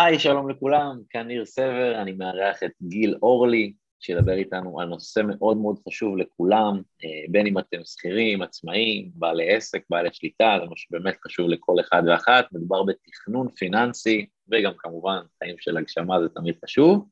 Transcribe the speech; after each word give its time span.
היי, 0.00 0.18
שלום 0.18 0.50
לכולם, 0.50 1.00
כאן 1.10 1.26
ניר 1.26 1.44
סבר, 1.44 2.02
אני 2.02 2.12
מארח 2.12 2.62
את 2.62 2.70
גיל 2.82 3.14
אורלי, 3.22 3.72
שידבר 4.00 4.32
איתנו 4.32 4.80
על 4.80 4.88
נושא 4.88 5.20
מאוד 5.26 5.56
מאוד 5.56 5.78
חשוב 5.88 6.16
לכולם, 6.16 6.82
אה, 7.04 7.08
בין 7.28 7.46
אם 7.46 7.58
אתם 7.58 7.78
שכירים, 7.84 8.42
עצמאים, 8.42 9.10
בעלי 9.14 9.56
עסק, 9.56 9.82
בעלי 9.90 10.08
שליטה, 10.12 10.58
זה 10.60 10.66
מה 10.66 10.76
שבאמת 10.76 11.16
חשוב 11.26 11.48
לכל 11.48 11.80
אחד 11.80 12.02
ואחת, 12.06 12.46
מדובר 12.52 12.82
בתכנון 12.82 13.48
פיננסי, 13.50 14.26
וגם 14.52 14.72
כמובן 14.78 15.18
חיים 15.38 15.56
של 15.58 15.76
הגשמה 15.76 16.22
זה 16.22 16.28
תמיד 16.28 16.54
חשוב. 16.64 17.08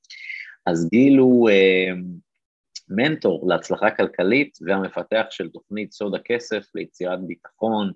אז 0.67 0.89
גיל 0.91 1.19
הוא 1.19 1.51
אה, 1.51 1.91
מנטור 2.89 3.49
להצלחה 3.49 3.91
כלכלית 3.91 4.59
והמפתח 4.67 5.27
של 5.31 5.49
תוכנית 5.49 5.93
סוד 5.93 6.15
הכסף 6.15 6.65
ליצירת 6.75 7.27
ביטחון, 7.27 7.93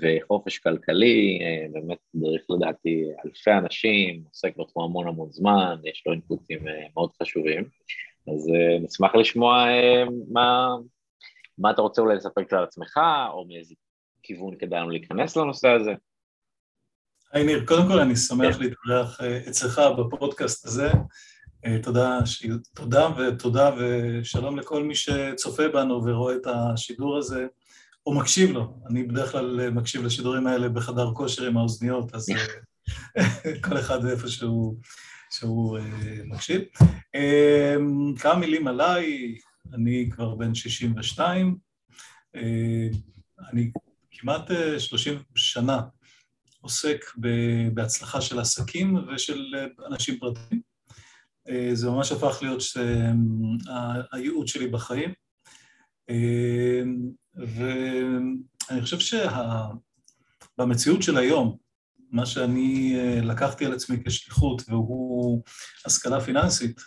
וחופש 0.00 0.58
כלכלי, 0.58 1.38
אה, 1.42 1.66
באמת 1.72 1.98
דרך 2.14 2.42
לדעתי 2.50 3.04
אלפי 3.24 3.52
אנשים, 3.52 4.24
עוסק 4.28 4.56
בתחום 4.56 4.84
המון 4.84 5.08
המון 5.08 5.32
זמן, 5.32 5.76
יש 5.84 6.02
לו 6.06 6.12
אינפוטים 6.12 6.68
אה, 6.68 6.86
מאוד 6.94 7.10
חשובים, 7.22 7.64
אז 8.28 8.48
אה, 8.54 8.78
נשמח 8.78 9.14
לשמוע 9.14 9.66
מה, 10.28 10.76
מה 11.58 11.70
אתה 11.70 11.82
רוצה 11.82 12.02
אולי 12.02 12.16
לספר 12.16 12.42
קצת 12.42 12.52
על 12.52 12.64
עצמך, 12.64 13.00
או 13.32 13.44
מאיזה 13.44 13.74
כיוון 14.22 14.54
כדאי 14.58 14.80
לנו 14.80 14.90
להיכנס 14.90 15.36
לנושא 15.36 15.68
הזה. 15.68 15.92
היי 17.32 17.44
ניר, 17.44 17.64
קודם 17.66 17.88
כל 17.88 17.98
אני 17.98 18.16
שמח 18.16 18.56
כן. 18.56 18.62
להתארח 18.62 19.20
אצלך 19.48 19.80
בפודקאסט 19.98 20.66
הזה. 20.66 20.88
תודה, 21.82 22.18
תודה 22.74 23.08
ותודה 23.18 23.70
ושלום 23.78 24.58
לכל 24.58 24.82
מי 24.82 24.94
שצופה 24.94 25.68
בנו 25.68 26.04
ורואה 26.04 26.34
את 26.34 26.46
השידור 26.46 27.16
הזה. 27.16 27.46
או 28.06 28.14
מקשיב 28.14 28.50
לו. 28.50 28.80
אני 28.90 29.02
בדרך 29.02 29.32
כלל 29.32 29.60
אה, 29.60 29.70
מקשיב 29.70 30.02
לשידורים 30.02 30.46
האלה 30.46 30.68
בחדר 30.68 31.12
כושר 31.14 31.46
עם 31.46 31.56
האוזניות, 31.56 32.14
אז 32.14 32.30
אה, 32.30 33.24
כל 33.64 33.78
אחד 33.78 34.04
איפה 34.04 34.28
שהוא, 34.28 34.76
שהוא 35.30 35.78
אה, 35.78 36.20
מקשיב. 36.24 36.60
כמה 38.18 38.34
מילים 38.40 38.68
עליי, 38.68 39.34
אני 39.74 40.08
כבר 40.10 40.34
בן 40.34 40.54
62, 40.54 41.56
אני 43.50 43.70
כמעט 44.10 44.50
30 44.78 45.22
שנה 45.34 45.80
עוסק 46.60 47.04
בהצלחה 47.74 48.20
של 48.20 48.38
עסקים 48.38 48.96
ושל 49.14 49.54
אנשים 49.86 50.18
פרטיים. 50.18 50.60
זה 51.72 51.90
ממש 51.90 52.12
הפך 52.12 52.38
להיות 52.42 52.62
הייעוד 54.12 54.48
שלי 54.48 54.66
בחיים. 54.66 55.12
ואני 57.36 58.82
חושב 58.82 58.98
שבמציאות 60.58 61.02
של 61.02 61.16
היום, 61.16 61.56
מה 62.12 62.26
שאני 62.26 62.96
אה, 62.98 63.20
לקחתי 63.20 63.66
על 63.66 63.72
עצמי 63.72 63.96
כשליחות, 64.04 64.62
והוא 64.68 65.42
השכלה 65.86 66.20
פיננסית, 66.20 66.80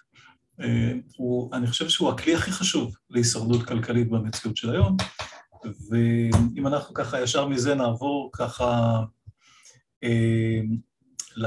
אה, 0.61 0.91
הוא, 1.17 1.55
אני 1.55 1.67
חושב 1.67 1.89
שהוא 1.89 2.09
הכלי 2.09 2.35
הכי 2.35 2.51
חשוב 2.51 2.95
להישרדות 3.09 3.67
כלכלית 3.67 4.09
במציאות 4.09 4.57
של 4.57 4.71
היום, 4.71 4.97
ואם 5.89 6.67
אנחנו 6.67 6.93
ככה 6.93 7.21
ישר 7.21 7.47
מזה 7.47 7.75
נעבור 7.75 8.29
ככה 8.33 9.01
אה, 10.03 10.59
ל, 11.35 11.45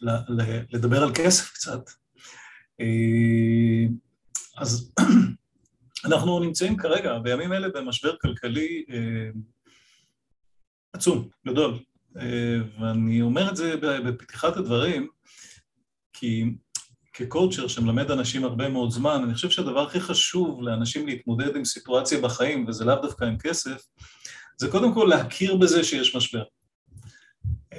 ל, 0.00 0.10
ל, 0.28 0.42
לדבר 0.70 1.02
על 1.02 1.10
כסף 1.14 1.50
קצת, 1.52 1.90
אז 4.58 4.92
אנחנו 6.04 6.40
נמצאים 6.40 6.76
כרגע, 6.76 7.18
בימים 7.18 7.52
אלה, 7.52 7.68
במשבר 7.68 8.16
כלכלי 8.16 8.84
אה, 8.90 9.30
עצום, 10.92 11.28
גדול. 11.46 11.78
אה, 12.20 12.58
ואני 12.80 13.22
אומר 13.22 13.50
את 13.50 13.56
זה 13.56 13.76
בפתיחת 13.76 14.56
הדברים, 14.56 15.08
כי 16.12 16.44
כקואוצ'ר 17.12 17.68
שמלמד 17.68 18.10
אנשים 18.10 18.44
הרבה 18.44 18.68
מאוד 18.68 18.90
זמן, 18.90 19.22
אני 19.24 19.34
חושב 19.34 19.50
שהדבר 19.50 19.86
הכי 19.86 20.00
חשוב 20.00 20.62
לאנשים 20.62 21.06
להתמודד 21.06 21.56
עם 21.56 21.64
סיטואציה 21.64 22.20
בחיים, 22.20 22.64
וזה 22.68 22.84
לאו 22.84 22.96
דווקא 23.02 23.24
עם 23.24 23.38
כסף, 23.38 23.82
זה 24.58 24.70
קודם 24.70 24.94
כל 24.94 25.06
להכיר 25.10 25.56
בזה 25.56 25.84
שיש 25.84 26.16
משבר. 26.16 26.42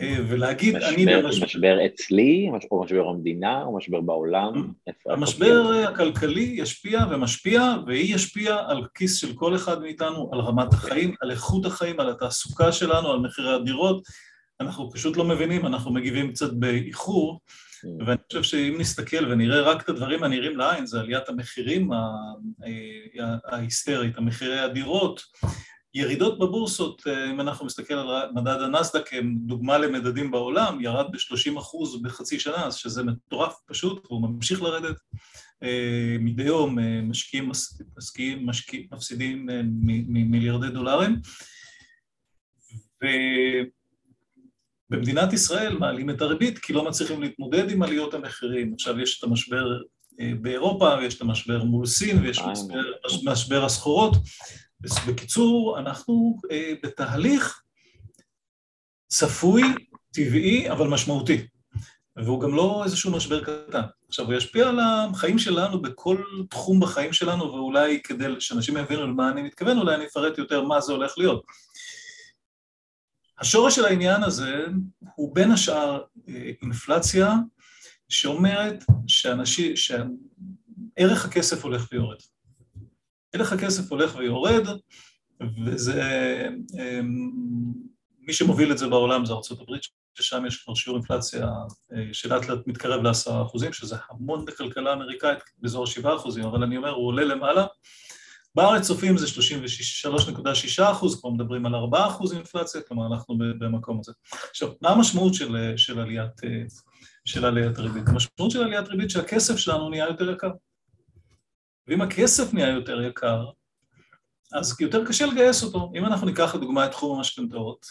אה, 0.01 0.17
ולהגיד, 0.28 0.78
משבר, 0.78 0.89
אני 0.89 1.06
במשבר... 1.06 1.45
משבר 1.45 1.85
אצלי, 1.85 2.50
או 2.72 2.83
משבר 2.83 3.07
המדינה, 3.07 3.63
או 3.63 3.78
משבר 3.78 4.01
בעולם? 4.01 4.72
המשבר 5.06 5.83
הכלכלי 5.89 6.56
ישפיע 6.57 7.06
ומשפיע, 7.11 7.73
והיא 7.88 8.16
ישפיע 8.16 8.57
על 8.67 8.85
כיס 8.94 9.16
של 9.16 9.33
כל 9.33 9.56
אחד 9.56 9.81
מאיתנו, 9.81 10.29
על 10.33 10.39
רמת 10.39 10.73
החיים, 10.73 11.16
על 11.22 11.31
איכות 11.31 11.66
החיים, 11.66 12.00
על 12.00 12.09
התעסוקה 12.09 12.72
שלנו, 12.72 13.11
על 13.11 13.19
מחירי 13.19 13.53
הדירות. 13.53 14.03
אנחנו 14.61 14.91
פשוט 14.91 15.17
לא 15.17 15.23
מבינים, 15.23 15.66
אנחנו 15.66 15.94
מגיבים 15.94 16.31
קצת 16.31 16.53
באיחור, 16.53 17.39
mm. 17.39 17.88
ואני 18.06 18.17
חושב 18.27 18.44
שאם 18.44 18.75
נסתכל 18.79 19.31
ונראה 19.31 19.62
רק 19.62 19.83
את 19.83 19.89
הדברים 19.89 20.23
הנראים 20.23 20.57
לעין, 20.57 20.85
זה 20.85 21.00
עליית 21.00 21.29
המחירים 21.29 21.94
אה, 21.94 23.35
ההיסטרית, 23.45 24.17
המחירי 24.17 24.59
הדירות, 24.59 25.22
ירידות 25.95 26.39
בבורסות, 26.39 27.01
אה, 27.07 27.31
אם 27.31 27.41
אנחנו 27.41 27.66
מסתכל 27.66 27.94
על 27.94 28.31
מדד 28.33 28.61
הנסדק 28.61 29.07
כדוגמה 29.07 29.78
למדדים 29.78 30.31
בעולם, 30.31 30.81
ירד 30.81 31.06
ב-30% 31.11 32.01
בחצי 32.03 32.39
שנה, 32.39 32.66
אז 32.66 32.75
שזה 32.75 33.03
מטורף 33.03 33.56
פשוט, 33.66 34.06
והוא 34.06 34.22
ממשיך 34.22 34.61
לרדת. 34.61 34.95
אה, 35.63 36.17
מדי 36.19 36.44
יום 36.44 36.79
אה, 36.79 37.01
משקיעים, 37.01 37.51
משקיעים, 37.97 38.45
משקיעים 38.45 38.88
מפסידים 38.91 39.50
מיליארדי 40.07 40.69
דולרים. 40.69 41.16
ובמדינת 44.91 45.33
ישראל 45.33 45.77
מעלים 45.77 46.09
את 46.09 46.22
הריבית 46.22 46.59
כי 46.59 46.73
לא 46.73 46.85
מצליחים 46.85 47.22
להתמודד 47.22 47.72
עם 47.72 47.83
עליות 47.83 48.13
המחירים. 48.13 48.73
עכשיו 48.73 49.00
יש 49.00 49.19
את 49.19 49.23
המשבר 49.23 49.81
באירופה, 50.41 50.95
ויש 51.00 51.16
את 51.16 51.22
המשבר 51.22 51.63
מול 51.63 51.85
סין, 51.85 52.23
ויש 52.23 52.39
משבר, 52.39 52.81
משבר 53.23 53.66
הסחורות. 53.66 54.13
בקיצור, 55.07 55.79
אנחנו 55.79 56.40
אה, 56.51 56.73
בתהליך 56.84 57.62
צפוי, 59.07 59.63
טבעי, 60.12 60.72
אבל 60.72 60.88
משמעותי. 60.88 61.47
והוא 62.16 62.41
גם 62.41 62.56
לא 62.56 62.81
איזשהו 62.85 63.12
משבר 63.12 63.44
קטן. 63.44 63.81
עכשיו, 64.07 64.25
הוא 64.25 64.34
ישפיע 64.34 64.69
על 64.69 64.79
החיים 64.79 65.40
שלנו 65.40 65.81
בכל 65.81 66.24
תחום 66.50 66.79
בחיים 66.79 67.13
שלנו, 67.13 67.44
ואולי 67.44 68.01
כדי 68.03 68.25
שאנשים 68.40 68.78
יבינו 68.78 69.07
למה 69.07 69.29
אני 69.29 69.41
מתכוון, 69.41 69.78
אולי 69.78 69.95
אני 69.95 70.06
אפרט 70.06 70.38
יותר 70.38 70.63
מה 70.63 70.81
זה 70.81 70.94
הולך 70.94 71.18
להיות. 71.18 71.44
השורש 73.40 73.75
של 73.75 73.85
העניין 73.85 74.24
הזה 74.24 74.66
הוא 75.16 75.35
בין 75.35 75.51
השאר 75.51 76.01
אה, 76.29 76.51
אינפלציה 76.62 77.34
שאומרת 78.09 78.84
שאנשים, 79.07 79.75
שערך 79.75 81.25
הכסף 81.25 81.63
הולך 81.63 81.88
ויורד. 81.91 82.18
הלך 83.35 83.53
הכסף 83.53 83.91
הולך 83.91 84.16
ויורד, 84.16 84.68
וזה... 85.66 86.01
אמ, 86.73 87.31
מי 88.28 88.34
שמוביל 88.34 88.72
את 88.72 88.78
זה 88.78 88.88
בעולם 88.88 89.25
זה 89.25 89.34
ארה"ב, 89.34 89.75
ששם 90.16 90.46
יש 90.46 90.63
כבר 90.63 90.73
שיעור 90.73 90.97
אינפלציה 90.97 91.47
אה, 91.94 92.13
שלאט 92.13 92.50
לאט 92.50 92.68
מתקרב 92.68 93.03
לעשרה 93.03 93.41
אחוזים, 93.41 93.74
שזה 93.74 93.95
המון 94.09 94.45
בכלכלה 94.45 94.90
האמריקאית, 94.90 95.40
באזור 95.57 95.88
שבעה 95.88 96.16
אחוזים, 96.16 96.45
אבל 96.45 96.63
אני 96.63 96.78
אומר, 96.78 96.90
הוא 96.90 97.07
עולה 97.07 97.24
למעלה. 97.24 97.66
בארץ 98.56 98.88
צופים 98.88 99.18
זה 99.18 99.25
33.6 99.25 100.84
אחוז, 100.91 101.19
כבר 101.19 101.29
מדברים 101.29 101.66
על 101.66 101.75
4 101.75 102.07
אחוז 102.07 102.34
אינפלציה, 102.34 102.81
כלומר 102.81 103.16
אנחנו 103.16 103.38
במקום 103.38 104.00
הזה. 104.00 104.12
עכשיו, 104.50 104.69
מה 104.81 104.90
המשמעות 104.90 105.34
של, 105.34 105.74
של 105.78 106.00
עליית, 106.00 106.44
אה, 106.44 106.63
של 107.25 107.45
עליית 107.45 107.79
ריבית? 107.79 108.03
המשמעות 108.07 108.51
של 108.51 108.63
עליית 108.63 108.88
ריבית 108.88 109.09
שהכסף 109.09 109.57
שלנו 109.57 109.90
נהיה 109.90 110.06
יותר 110.07 110.31
יקר. 110.31 110.50
ואם 111.88 112.01
הכסף 112.01 112.53
נהיה 112.53 112.69
יותר 112.69 113.01
יקר, 113.01 113.46
אז 114.53 114.81
יותר 114.81 115.06
קשה 115.06 115.25
לגייס 115.25 115.63
אותו. 115.63 115.91
אם 115.96 116.06
אנחנו 116.06 116.28
ניקח 116.28 116.56
לדוגמה 116.56 116.85
את 116.85 116.91
תחום 116.91 117.18
המשכנתאות, 117.18 117.85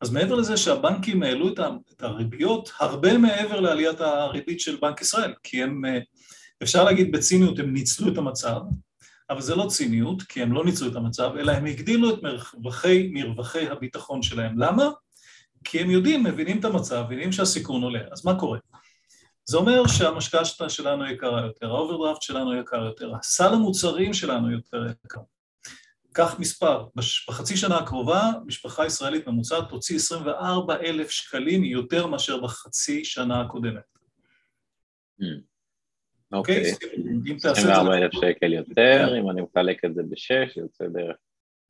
אז 0.00 0.10
מעבר 0.10 0.34
לזה 0.34 0.56
שהבנקים 0.56 1.22
העלו 1.22 1.48
את 1.48 2.02
הריביות, 2.02 2.72
הרבה 2.78 3.18
מעבר 3.18 3.60
לעליית 3.60 4.00
הריבית 4.00 4.60
של 4.60 4.76
בנק 4.76 5.00
ישראל, 5.00 5.34
כי 5.42 5.62
הם, 5.62 5.82
אפשר 6.62 6.84
להגיד 6.84 7.12
בציניות, 7.12 7.58
הם 7.58 7.72
ניצלו 7.72 8.12
את 8.12 8.18
המצב, 8.18 8.60
אבל 9.30 9.40
זה 9.40 9.54
לא 9.54 9.66
ציניות, 9.68 10.22
כי 10.22 10.42
הם 10.42 10.52
לא 10.52 10.64
ניצלו 10.64 10.90
את 10.90 10.96
המצב, 10.96 11.30
אלא 11.38 11.52
הם 11.52 11.66
הגדילו 11.66 12.14
את 12.14 12.22
מרווחי, 12.22 13.10
מרווחי 13.12 13.68
הביטחון 13.68 14.22
שלהם. 14.22 14.58
למה? 14.58 14.90
כי 15.64 15.80
הם 15.80 15.90
יודעים, 15.90 16.24
מבינים 16.24 16.60
את 16.60 16.64
המצב, 16.64 17.04
מבינים 17.06 17.32
שהסיכון 17.32 17.82
עולה. 17.82 18.00
אז 18.12 18.24
מה 18.24 18.38
קורה? 18.38 18.58
זה 19.48 19.56
אומר 19.56 19.86
שהמשכנתא 19.86 20.68
שלנו 20.68 21.06
יקרה 21.06 21.46
יותר, 21.46 21.66
האוברדרפט 21.66 22.22
שלנו 22.22 22.56
יקר 22.56 22.84
יותר, 22.84 23.14
הסל 23.14 23.54
המוצרים 23.54 24.12
שלנו 24.12 24.50
יותר 24.50 24.86
יקר. 25.04 25.20
קח 26.12 26.38
מספר, 26.38 26.86
בחצי 27.28 27.56
שנה 27.56 27.78
הקרובה 27.78 28.22
משפחה 28.46 28.86
ישראלית 28.86 29.26
ממוצעת 29.26 29.68
תוציא 29.68 29.96
24 29.96 30.76
אלף 30.76 31.10
שקלים 31.10 31.64
יותר 31.64 32.06
מאשר 32.06 32.40
בחצי 32.40 33.04
שנה 33.04 33.40
הקודמת. 33.40 33.82
הממ. 35.20 35.24
אוקיי, 36.32 36.72
24 37.44 37.94
אלף 37.94 38.12
שקל 38.12 38.52
יותר, 38.52 39.18
אם 39.20 39.30
אני 39.30 39.42
מחלק 39.42 39.84
את 39.84 39.94
זה 39.94 40.02
בשש, 40.10 40.56
יוצא 40.56 40.84
בערך... 40.92 41.16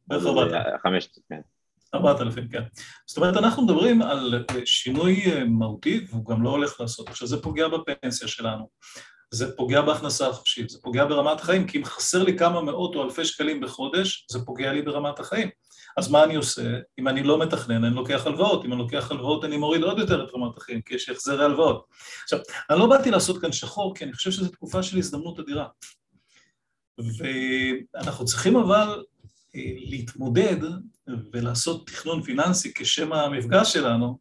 בערך 0.06 0.26
4,000. 0.26 1.57
ארבעת 1.94 2.20
אלפים, 2.20 2.49
כן. 2.49 2.62
זאת 3.06 3.17
אומרת, 3.17 3.37
אנחנו 3.37 3.62
מדברים 3.62 4.02
על 4.02 4.44
שינוי 4.64 5.44
מהותי, 5.44 6.06
והוא 6.11 6.25
גם 6.25 6.43
לא 6.43 6.50
הולך 6.50 6.81
לעשות. 6.81 7.08
עכשיו, 7.08 7.29
זה 7.29 7.43
פוגע 7.43 7.69
בפנסיה 7.69 8.29
שלנו, 8.29 8.69
זה 9.31 9.56
פוגע 9.56 9.81
בהכנסה 9.81 10.29
החופשית, 10.29 10.70
זה 10.70 10.79
פוגע 10.82 11.05
ברמת 11.05 11.40
החיים, 11.40 11.67
כי 11.67 11.79
אם 11.79 11.85
חסר 11.85 12.23
לי 12.23 12.38
כמה 12.38 12.61
מאות 12.61 12.94
או 12.94 13.05
אלפי 13.05 13.25
שקלים 13.25 13.61
בחודש, 13.61 14.26
זה 14.31 14.38
פוגע 14.44 14.73
לי 14.73 14.82
ברמת 14.82 15.19
החיים. 15.19 15.49
אז 15.96 16.11
מה 16.11 16.25
אני 16.25 16.35
עושה? 16.35 16.79
אם 16.99 17.08
אני 17.08 17.23
לא 17.23 17.38
מתכנן, 17.38 17.85
אני 17.85 17.94
לוקח 17.94 18.26
הלוואות, 18.26 18.64
אם 18.64 18.73
אני 18.73 18.81
לוקח 18.81 19.11
הלוואות 19.11 19.44
אני 19.44 19.56
מוריד 19.56 19.82
עוד 19.82 19.99
יותר 19.99 20.25
את 20.25 20.29
רמת 20.34 20.56
החיים, 20.56 20.82
כי 20.82 20.94
יש 20.94 21.08
החזרי 21.08 21.44
הלוואות. 21.44 21.87
עכשיו, 22.23 22.38
אני 22.70 22.79
לא 22.79 22.87
באתי 22.87 23.11
לעשות 23.11 23.41
כאן 23.41 23.52
שחור, 23.52 23.94
כי 23.94 24.05
אני 24.05 24.12
חושב 24.12 24.31
שזו 24.31 24.49
תקופה 24.49 24.82
של 24.82 24.99
הזדמנות 24.99 25.41
אדירה. 25.41 25.67
ואנחנו 27.19 28.25
צריכים 28.25 28.56
אבל 28.56 29.05
אה, 29.56 29.61
להתמודד 29.76 30.56
ולעשות 31.32 31.87
תכנון 31.87 32.22
פיננסי 32.22 32.75
כשם 32.75 33.12
המפגש 33.12 33.72
שלנו, 33.72 34.19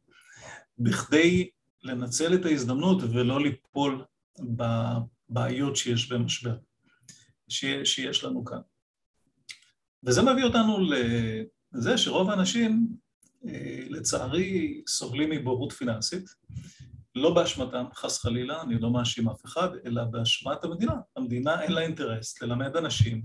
בכדי 0.79 1.49
לנצל 1.83 2.33
את 2.33 2.45
ההזדמנות 2.45 3.03
ולא 3.03 3.41
ליפול 3.41 4.05
בבעיות 4.39 5.75
שיש 5.75 6.11
במשבר, 6.11 6.57
שיש 7.49 8.23
לנו 8.23 8.45
כאן. 8.45 8.59
וזה 10.03 10.21
מביא 10.21 10.43
אותנו 10.43 10.77
לזה 11.73 11.97
שרוב 11.97 12.29
האנשים, 12.29 12.87
אה, 13.47 13.79
לצערי, 13.89 14.81
סובלים 14.87 15.29
מבורות 15.29 15.71
פיננסית, 15.71 16.25
לא 17.15 17.33
באשמתם, 17.33 17.85
חס 17.93 18.19
חלילה, 18.19 18.61
אני 18.61 18.79
לא 18.79 18.91
מאשים 18.91 19.29
אף 19.29 19.45
אחד, 19.45 19.69
אלא 19.85 20.03
באשמת 20.03 20.63
המדינה. 20.63 20.93
המדינה 21.15 21.61
אין 21.61 21.71
לה 21.71 21.81
אינטרס 21.81 22.41
ללמד 22.41 22.75
אנשים 22.75 23.21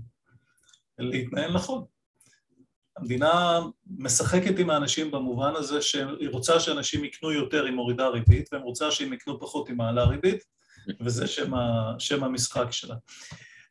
להתנהל 0.99 1.53
נכון. 1.53 1.85
המדינה 2.97 3.59
משחקת 3.97 4.59
עם 4.59 4.69
האנשים 4.69 5.11
במובן 5.11 5.55
הזה 5.55 5.81
שהיא 5.81 6.29
רוצה 6.31 6.59
שאנשים 6.59 7.03
יקנו 7.03 7.31
יותר, 7.31 7.65
היא 7.65 7.73
מורידה 7.73 8.07
ריבית, 8.07 8.49
והם 8.51 8.61
רוצה 8.61 8.91
שהם 8.91 9.13
יקנו 9.13 9.39
פחות, 9.39 9.67
היא 9.67 9.75
מעלה 9.75 10.03
ריבית, 10.03 10.43
וזה 11.01 11.27
שם, 11.27 11.53
ה, 11.53 11.93
שם 11.99 12.23
המשחק 12.23 12.71
שלה. 12.71 12.95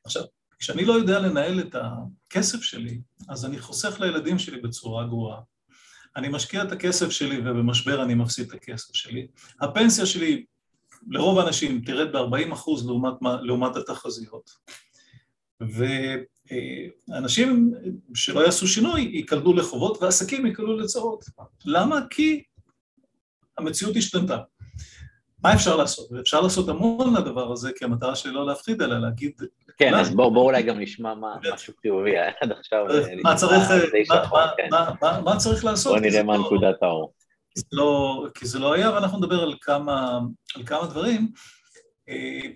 עכשיו, 0.05 0.23
כשאני 0.59 0.85
לא 0.85 0.93
יודע 0.93 1.19
לנהל 1.19 1.61
את 1.61 1.75
הכסף 1.75 2.63
שלי, 2.63 3.01
אז 3.29 3.45
אני 3.45 3.59
חוסך 3.59 4.01
לילדים 4.01 4.39
שלי 4.39 4.61
בצורה 4.61 5.07
גרועה. 5.07 5.41
אני 6.17 6.29
משקיע 6.29 6.63
את 6.63 6.73
הכסף 6.73 7.11
שלי 7.11 7.39
ובמשבר 7.39 8.03
אני 8.03 8.15
מפסיד 8.15 8.49
את 8.49 8.55
הכסף 8.55 8.95
שלי. 8.95 9.27
הפנסיה 9.61 10.07
שלי, 10.07 10.45
לרוב 11.11 11.39
האנשים, 11.39 11.83
תרד 11.87 12.17
ב-40 12.17 12.53
אחוז 12.53 12.87
לעומת, 12.87 13.15
לעומת 13.43 13.77
התחזיות. 13.77 14.51
ואנשים 17.09 17.75
שלא 18.15 18.41
יעשו 18.41 18.69
שינוי 18.69 19.01
ייקלדו 19.01 19.53
לחובות 19.53 20.03
ועסקים 20.03 20.47
ייקלדו 20.47 20.77
לצרות. 20.77 21.25
למה? 21.65 22.01
כי 22.11 22.43
המציאות 23.59 23.97
השתנתה. 23.97 24.39
מה 25.45 25.55
אפשר 25.55 25.77
לעשות? 25.77 26.09
אפשר 26.21 26.41
לעשות 26.41 26.69
המון 26.69 27.17
לדבר 27.17 27.53
הזה, 27.53 27.71
כי 27.77 27.85
המטרה 27.85 28.17
שלי 28.17 28.33
לא 28.33 28.47
להפחיד, 28.47 28.83
אלא 28.83 29.01
להגיד... 29.01 29.33
כן, 29.79 29.95
אז 29.95 30.15
בואו 30.15 30.31
בוא 30.31 30.45
אולי 30.45 30.63
גם 30.63 30.81
נשמע 30.81 31.15
מה, 31.15 31.35
משהו 31.55 31.75
חיובי 31.81 32.19
עד 32.19 32.53
עכשיו. 32.53 32.85
מה 33.23 33.35
צריך, 33.35 33.71
מה, 34.09 34.23
מה, 34.33 34.51
כן. 34.57 34.69
מה, 34.71 34.91
מה, 35.03 35.21
מה 35.21 35.37
צריך 35.37 35.65
לעשות? 35.65 35.93
בואו 35.93 36.11
נראה 36.11 36.23
מה 36.23 36.37
לא- 36.37 36.45
נקודת 36.47 36.83
האור. 36.83 37.13
לא, 37.73 38.25
כי 38.35 38.47
זה 38.47 38.59
לא 38.59 38.73
היה, 38.73 38.91
ואנחנו 38.91 39.19
נדבר 39.19 39.43
על 39.43 39.55
כמה, 39.61 40.21
על 40.57 40.63
כמה 40.67 40.87
דברים. 40.87 41.33
אה, 42.13 42.51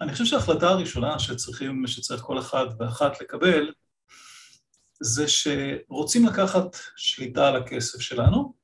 אני 0.00 0.12
חושב 0.12 0.24
שההחלטה 0.24 0.68
הראשונה 0.68 1.18
שצריכים, 1.18 1.86
שצריך 1.86 2.22
כל 2.22 2.38
אחד 2.38 2.66
ואחת 2.78 3.20
לקבל, 3.20 3.72
זה 5.00 5.24
שרוצים 5.28 6.26
לקחת 6.26 6.76
שליטה 6.96 7.48
על 7.48 7.56
הכסף 7.56 8.00
שלנו, 8.00 8.54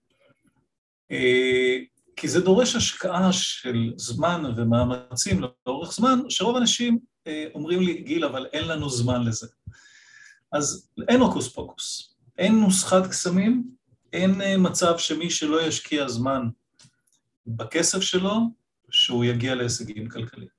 אה, 1.11 1.79
כי 2.17 2.29
זה 2.29 2.41
דורש 2.41 2.77
השקעה 2.77 3.33
של 3.33 3.93
זמן 3.97 4.43
ומאמצים 4.57 5.41
לאורך 5.67 5.93
זמן, 5.93 6.19
שרוב 6.29 6.57
האנשים 6.57 6.99
אה, 7.27 7.47
אומרים 7.55 7.81
לי, 7.81 8.03
גיל, 8.03 8.25
אבל 8.25 8.47
אין 8.53 8.69
לנו 8.69 8.91
זמן 8.91 9.25
לזה. 9.25 9.47
אז 10.53 10.89
אין 11.09 11.21
הוקוס 11.21 11.49
פוקוס, 11.49 12.15
אין 12.39 12.61
נוסחת 12.61 13.07
קסמים, 13.07 13.65
אין 14.13 14.41
מצב 14.59 14.99
שמי 14.99 15.31
שלא 15.31 15.63
ישקיע 15.63 16.09
זמן 16.09 16.43
בכסף 17.47 18.01
שלו, 18.01 18.58
שהוא 18.91 19.25
יגיע 19.25 19.55
להישגים 19.55 20.09
כלכליים. 20.09 20.51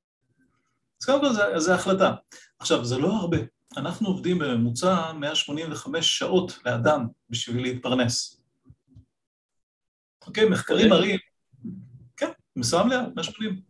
אז 1.01 1.05
קודם 1.05 1.19
כל 1.21 1.59
זו 1.59 1.73
החלטה. 1.73 2.13
עכשיו, 2.59 2.85
זה 2.85 2.97
לא 2.97 3.13
הרבה. 3.13 3.37
אנחנו 3.77 4.07
עובדים 4.07 4.39
בממוצע 4.39 5.13
185 5.13 6.17
שעות 6.17 6.59
לאדם 6.65 7.07
בשביל 7.29 7.63
להתפרנס. 7.63 8.41
אוקיי, 10.27 10.49
מחקרים 10.49 10.91
אוקיי. 10.91 10.99
מראים 10.99 11.19
משרה 12.59 12.83
מלאה, 12.83 13.01
180, 13.15 13.61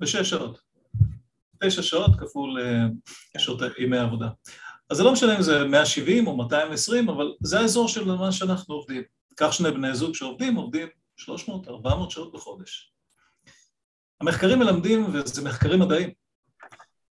בשש 0.00 0.30
שעות. 0.30 0.60
תשע 1.62 1.82
שעות 1.82 2.10
כפול 2.18 2.60
אה, 2.60 3.40
שעות 3.40 3.60
ימי 3.78 3.98
עבודה. 3.98 4.28
אז 4.90 4.96
זה 4.96 5.02
לא 5.02 5.12
משנה 5.12 5.36
אם 5.36 5.42
זה 5.42 5.64
170 5.64 6.26
או 6.26 6.36
220, 6.36 7.08
אבל 7.08 7.34
זה 7.42 7.60
האזור 7.60 7.88
של 7.88 8.04
מה 8.04 8.32
שאנחנו 8.32 8.74
עובדים. 8.74 9.02
קח 9.34 9.52
שני 9.52 9.70
בני 9.70 9.94
זוג 9.94 10.14
שעובדים, 10.14 10.54
עובדים 10.54 10.88
300, 11.16 11.68
400 11.68 12.10
שעות 12.10 12.32
בחודש. 12.32 12.93
המחקרים 14.20 14.58
מלמדים, 14.58 15.04
וזה 15.12 15.42
מחקרים 15.44 15.80
מדעיים, 15.80 16.10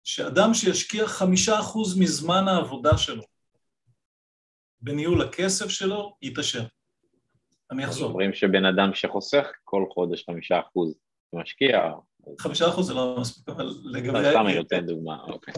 שאדם 0.05 0.55
שישקיע 0.55 1.07
חמישה 1.07 1.61
אחוז 1.61 1.99
מזמן 1.99 2.49
העבודה 2.49 2.99
שלו 2.99 3.23
בניהול 4.81 5.23
הכסף 5.23 5.69
שלו, 5.69 6.17
יתעשר. 6.23 6.65
אני 7.71 7.85
אחזור. 7.85 8.09
אומרים 8.09 8.35
שבן 8.35 8.65
אדם 8.65 8.95
שחוסך 8.95 9.47
כל 9.65 9.85
חודש 9.95 10.25
חמישה 10.31 10.61
אחוז 10.61 10.95
משקיע. 11.33 11.79
חמישה 12.41 12.69
אחוז 12.69 12.87
זה 12.87 12.95
לא 12.95 13.17
מספיק, 13.21 13.49
אבל 13.49 13.75
לגבי... 13.85 14.19
סתם 14.31 14.47
אני 14.47 14.57
נותן 14.57 14.87
דוגמה, 14.87 15.23
אוקיי. 15.23 15.55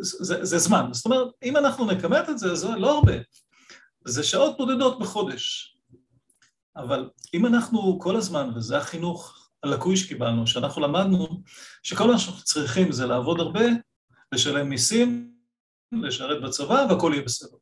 זה, 0.00 0.44
זה 0.44 0.58
זמן, 0.58 0.88
זאת 0.92 1.06
אומרת, 1.06 1.28
אם 1.42 1.56
אנחנו 1.56 1.86
נכמת 1.86 2.28
את 2.28 2.38
זה, 2.38 2.54
זה 2.54 2.68
לא 2.68 2.98
הרבה, 2.98 3.12
זה 4.04 4.22
שעות 4.22 4.56
בודדות 4.56 4.98
בחודש. 4.98 5.76
אבל 6.76 7.10
אם 7.34 7.46
אנחנו 7.46 7.98
כל 8.00 8.16
הזמן, 8.16 8.50
וזה 8.56 8.76
החינוך 8.76 9.39
הלקוי 9.62 9.96
שקיבלנו, 9.96 10.46
שאנחנו 10.46 10.82
למדנו 10.82 11.42
שכל 11.82 12.06
מה 12.12 12.18
שאנחנו 12.18 12.44
צריכים 12.44 12.92
זה 12.92 13.06
לעבוד 13.06 13.40
הרבה, 13.40 13.64
לשלם 14.32 14.68
מיסים, 14.68 15.34
לשרת 15.92 16.42
בצבא, 16.42 16.86
והכל 16.90 17.10
יהיה 17.14 17.24
בסדר. 17.24 17.56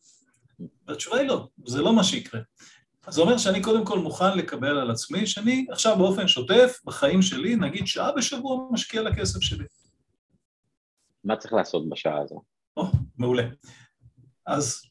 והתשובה 0.87 1.19
היא 1.19 1.29
לא, 1.29 1.49
זה 1.67 1.83
לא 1.83 1.93
מה 1.93 2.05
שיקרה. 2.05 2.41
אז 3.07 3.15
זה 3.15 3.21
אומר 3.21 3.39
שאני 3.39 3.63
קודם 3.63 3.85
כל 3.85 3.99
מוכן 3.99 4.39
לקבל 4.39 4.79
על 4.79 4.91
עצמי 4.91 5.27
שאני 5.27 5.67
עכשיו 5.71 5.97
באופן 5.99 6.29
שוטף, 6.29 6.81
בחיים 6.85 7.23
שלי, 7.23 7.57
נגיד 7.57 7.87
שעה 7.87 8.13
בשבוע 8.13 8.69
משקיע 8.73 9.03
לכסף 9.03 9.41
שלי. 9.41 9.65
מה 11.25 11.37
צריך 11.37 11.53
לעשות 11.53 11.89
בשעה 11.89 12.21
הזו? 12.21 12.43
או, 12.77 12.85
מעולה. 13.19 13.43
אז 14.47 14.83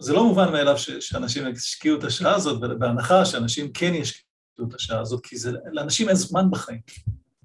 זה 0.00 0.12
לא 0.12 0.24
מובן 0.24 0.52
מאליו 0.52 0.78
ש- 0.78 0.90
שאנשים 0.90 1.48
ישקיעו 1.48 1.98
את 1.98 2.04
השעה 2.04 2.34
הזאת, 2.34 2.78
בהנחה 2.78 3.24
שאנשים 3.24 3.72
כן 3.72 3.94
ישקיעו 3.94 4.25
את 4.64 4.74
השעה 4.74 5.00
הזאת, 5.00 5.26
כי 5.26 5.36
זה, 5.36 5.52
לאנשים 5.72 6.08
אין 6.08 6.16
זמן 6.16 6.50
בחיים. 6.50 6.80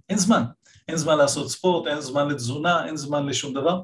אין 0.09 0.17
זמן. 0.17 0.43
אין 0.87 0.97
זמן 0.97 1.17
לעשות 1.17 1.49
ספורט, 1.49 1.87
אין 1.87 2.01
זמן 2.01 2.27
לתזונה, 2.27 2.85
אין 2.85 2.97
זמן 2.97 3.25
לשום 3.25 3.53
דבר. 3.53 3.81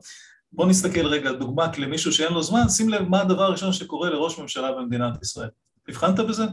בואו 0.52 0.70
נסתכל 0.70 1.06
רגע, 1.06 1.32
דוגמה 1.32 1.72
למישהו 1.78 2.12
שאין 2.12 2.34
לו 2.34 2.44
זמן, 2.44 2.70
שים 2.70 2.90
לב 2.90 3.02
מה 3.02 3.22
הדבר 3.22 3.44
הראשון 3.44 3.74
שקורה 3.74 4.10
לראש 4.10 4.40
ממשלה 4.40 4.72
במדינת 4.72 5.22
ישראל. 5.22 5.50
הבחנת 5.88 6.20
בזה? 6.20 6.44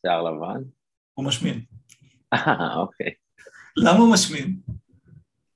שיער 0.00 0.22
לבן? 0.22 0.62
הוא 1.14 1.24
משמין. 1.24 1.64
אה, 2.32 2.76
אוקיי. 2.76 3.10
למה 3.76 3.98
הוא 3.98 4.12
משמין? 4.12 4.60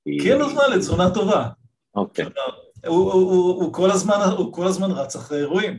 כי 0.04 0.32
אין 0.32 0.38
לו 0.38 0.50
זמן 0.50 0.62
לתזונה 0.74 1.14
טובה. 1.14 1.48
אוקיי. 1.94 2.24
הוא, 2.86 3.12
הוא, 3.12 3.32
הוא, 3.32 3.62
הוא, 3.62 3.74
כל 3.74 3.90
הזמן, 3.90 4.16
הוא 4.36 4.52
כל 4.52 4.66
הזמן 4.66 4.90
רץ 4.90 5.16
אחרי 5.16 5.38
אירועים, 5.38 5.78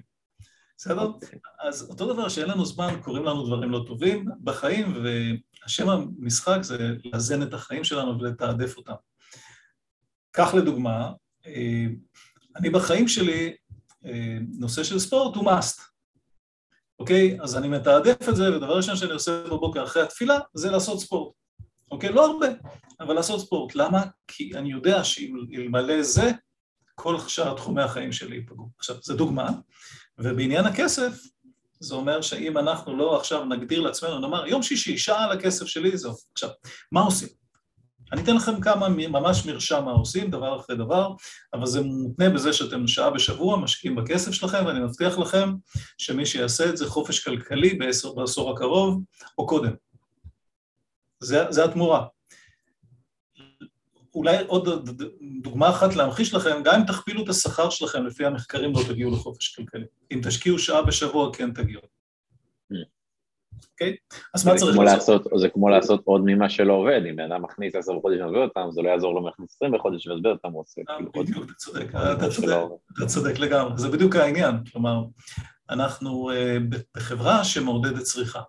בסדר? 0.80 1.02
אוקיי. 1.02 1.40
אז 1.60 1.90
אותו 1.90 2.14
דבר 2.14 2.30
שאין 2.30 2.48
לנו 2.50 2.66
זמן, 2.66 2.94
קורים 3.04 3.26
לנו 3.26 3.46
דברים 3.46 3.72
לא 3.72 3.84
טובים 3.88 4.26
בחיים, 4.44 5.04
והשם 5.04 5.90
המשחק 5.90 6.58
זה 6.62 6.78
לאזן 7.06 7.44
את 7.44 7.54
החיים 7.54 7.84
שלנו 7.84 8.20
ולתעדף 8.20 8.78
אותם. 8.78 8.94
כך 10.34 10.54
לדוגמה, 10.54 11.12
אה, 11.46 11.86
אני 12.56 12.70
בחיים 12.70 13.08
שלי, 13.08 13.56
אה, 14.06 14.38
נושא 14.60 14.84
של 14.84 15.00
ספורט 15.00 15.36
הוא 15.36 15.46
מאסט. 15.46 15.82
אוקיי? 17.00 17.38
אז 17.42 17.58
אני 17.58 17.68
מתעדף 17.68 18.30
את 18.30 18.36
זה, 18.36 18.56
ודבר 18.56 18.78
ראשון 18.78 18.96
שאני 18.96 19.12
עושה 19.12 19.44
בבוקר 19.44 19.84
אחרי 19.84 20.04
התפילה 20.04 20.40
זה 20.54 20.72
לעשות 20.72 21.00
ספורט. 21.00 21.34
אוקיי? 21.92 22.12
לא 22.12 22.26
הרבה, 22.26 22.48
אבל 23.00 23.14
לעשות 23.14 23.42
ספורט. 23.42 23.76
למה? 23.76 24.04
כי 24.28 24.52
אני 24.56 24.72
יודע 24.72 25.04
שאלמלא 25.04 26.04
זה, 26.04 26.32
כל 26.96 27.20
שאר 27.20 27.56
תחומי 27.56 27.82
החיים 27.82 28.12
שלי 28.12 28.36
ייפגעו. 28.36 28.70
עכשיו, 28.78 28.96
זו 29.02 29.16
דוגמה, 29.16 29.50
ובעניין 30.20 30.66
הכסף, 30.66 31.24
זה 31.80 31.96
אומר 31.96 32.22
שאם 32.22 32.58
אנחנו 32.58 32.98
לא 32.98 33.18
עכשיו 33.18 33.46
נגדיר 33.46 33.82
לעצמנו, 33.82 34.20
נאמר, 34.20 34.48
יום 34.48 34.64
שישי, 34.64 34.98
שעה 34.98 35.24
על 35.24 35.32
הכסף 35.32 35.66
שלי, 35.66 35.98
זהו. 35.98 36.14
עכשיו, 36.34 36.50
מה 36.92 37.02
עושים? 37.02 37.28
אני 38.12 38.22
אתן 38.24 38.36
לכם 38.36 38.62
כמה 38.62 38.90
ממש 38.90 39.46
מרשם 39.46 39.86
מה 39.86 39.92
עושים, 39.92 40.32
דבר 40.32 40.60
אחרי 40.60 40.76
דבר, 40.76 41.14
אבל 41.54 41.66
זה 41.66 41.82
מותנה 41.82 42.30
בזה 42.30 42.54
שאתם 42.54 42.88
שעה 42.88 43.10
בשבוע 43.10 43.58
משקיעים 43.58 43.96
בכסף 43.96 44.32
שלכם, 44.32 44.66
ואני 44.66 44.80
מבטיח 44.80 45.18
לכם 45.18 45.54
שמי 45.98 46.26
שיעשה 46.26 46.70
את 46.70 46.78
זה 46.78 46.88
חופש 46.88 47.24
כלכלי 47.24 47.74
בעשר, 47.74 48.14
בעשור 48.14 48.52
הקרוב 48.52 49.02
או 49.38 49.48
קודם. 49.48 49.72
זה, 51.20 51.46
זה 51.50 51.64
התמורה. 51.64 52.06
אולי 54.16 54.38
עוד 54.48 54.90
דוגמה 55.42 55.70
אחת 55.70 55.96
להמחיש 55.96 56.34
לכם, 56.34 56.64
גם 56.64 56.76
אם 56.80 56.86
תכפילו 56.86 57.24
את 57.24 57.30
השכר 57.30 57.70
שלכם 57.70 58.06
לפי 58.06 58.26
המחקרים 58.26 58.74
לא 58.74 58.80
תגיעו 58.88 59.12
לחופש 59.12 59.56
כלכלי. 59.56 59.86
אם 60.12 60.22
תשקיעו 60.24 60.60
שעה 60.60 60.82
בשבוע 60.82 61.34
כן 61.34 61.54
תגיעו. 61.54 61.82
אוקיי? 63.72 63.96
אז 64.34 64.46
מה 64.46 64.56
צריך 64.56 64.78
לעשות? 64.78 65.28
זה 65.36 65.50
כמו 65.50 65.70
לעשות 65.70 66.02
עוד 66.06 66.22
ממה 66.26 66.50
שלא 66.50 66.74
עובד, 66.74 67.02
אם 67.10 67.20
אדם 67.20 67.42
מכניס 67.42 67.76
עשר 67.76 67.94
בחודש 67.98 68.20
ומביא 68.20 68.40
אותם, 68.40 68.68
זה 68.72 68.82
לא 68.82 68.90
יעזור 68.90 69.14
לו 69.14 69.28
מכניס 69.28 69.56
עשרים 69.56 69.72
בחודש 69.72 70.08
ומסביר 70.08 70.32
אותם, 70.32 70.52
הוא 70.52 70.62
עושה 70.62 70.82
כאילו. 70.98 71.12
בדיוק, 71.12 71.46
אתה 71.46 71.54
צודק, 71.58 71.88
אתה 72.98 73.06
צודק 73.06 73.40
לגמרי, 73.40 73.72
זה 73.76 73.90
בדיוק 73.90 74.16
העניין, 74.16 74.56
כלומר, 74.72 75.04
אנחנו 75.70 76.32
אה, 76.32 76.58
בחברה 76.96 77.44
שמעודדת 77.44 78.04
צריכה. 78.04 78.42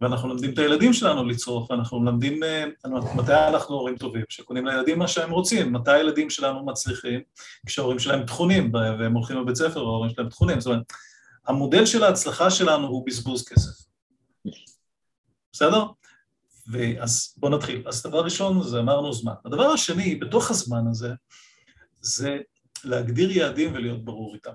ואנחנו 0.00 0.28
לומדים 0.28 0.52
את 0.52 0.58
הילדים 0.58 0.92
שלנו 0.92 1.24
לצרוך, 1.24 1.70
ואנחנו 1.70 2.00
מלמדים 2.00 2.42
אה, 2.42 2.64
מתי 3.16 3.48
אנחנו 3.48 3.74
הורים 3.74 3.96
טובים, 3.96 4.24
שקונים 4.28 4.66
לילדים 4.66 4.98
מה 4.98 5.08
שהם 5.08 5.30
רוצים, 5.30 5.72
מתי 5.72 5.90
הילדים 5.90 6.30
שלנו 6.30 6.66
מצליחים, 6.66 7.20
כשההורים 7.66 7.98
שלהם 7.98 8.26
תכונים, 8.26 8.74
והם 8.74 9.14
הולכים 9.14 9.36
לבית 9.40 9.56
ספר 9.56 9.84
וההורים 9.84 10.10
שלהם 10.10 10.28
תכונים, 10.28 10.60
זאת 10.60 10.66
אומרת, 10.72 10.92
המודל 11.46 11.86
של 11.86 12.04
ההצלחה 12.04 12.50
שלנו 12.50 12.86
הוא 12.86 13.06
בזבוז 13.06 13.48
כסף. 13.48 13.86
בסדר? 15.52 15.84
ואז 16.72 17.34
בואו 17.36 17.56
נתחיל. 17.56 17.82
אז 17.88 18.02
דבר 18.02 18.24
ראשון 18.24 18.62
זה 18.62 18.80
אמרנו 18.80 19.12
זמן. 19.12 19.32
הדבר 19.44 19.66
השני, 19.66 20.14
בתוך 20.14 20.50
הזמן 20.50 20.86
הזה, 20.90 21.12
זה 22.00 22.38
להגדיר 22.84 23.30
יעדים 23.30 23.74
ולהיות 23.74 24.04
ברור 24.04 24.34
איתם. 24.34 24.52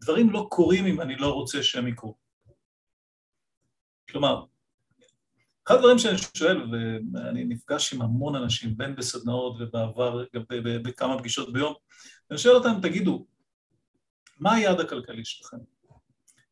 דברים 0.00 0.30
לא 0.30 0.46
קורים 0.50 0.86
אם 0.86 1.00
אני 1.00 1.16
לא 1.16 1.32
רוצה 1.32 1.62
שהם 1.62 1.88
יקרו. 1.88 2.27
כלומר, 4.10 4.44
אחד 5.66 5.74
הדברים 5.74 5.98
שאני 5.98 6.18
שואל, 6.34 6.70
ואני 7.12 7.44
נפגש 7.44 7.94
עם 7.94 8.02
המון 8.02 8.34
אנשים, 8.34 8.76
בין 8.76 8.96
בסדנאות 8.96 9.56
ובעבר, 9.60 10.24
בכמה 10.82 11.18
פגישות 11.18 11.52
ביום, 11.52 11.74
אני 12.30 12.38
שואל 12.38 12.54
אותם, 12.54 12.80
תגידו, 12.82 13.26
מה 14.40 14.54
היעד 14.54 14.80
הכלכלי 14.80 15.24
שלכם? 15.24 15.56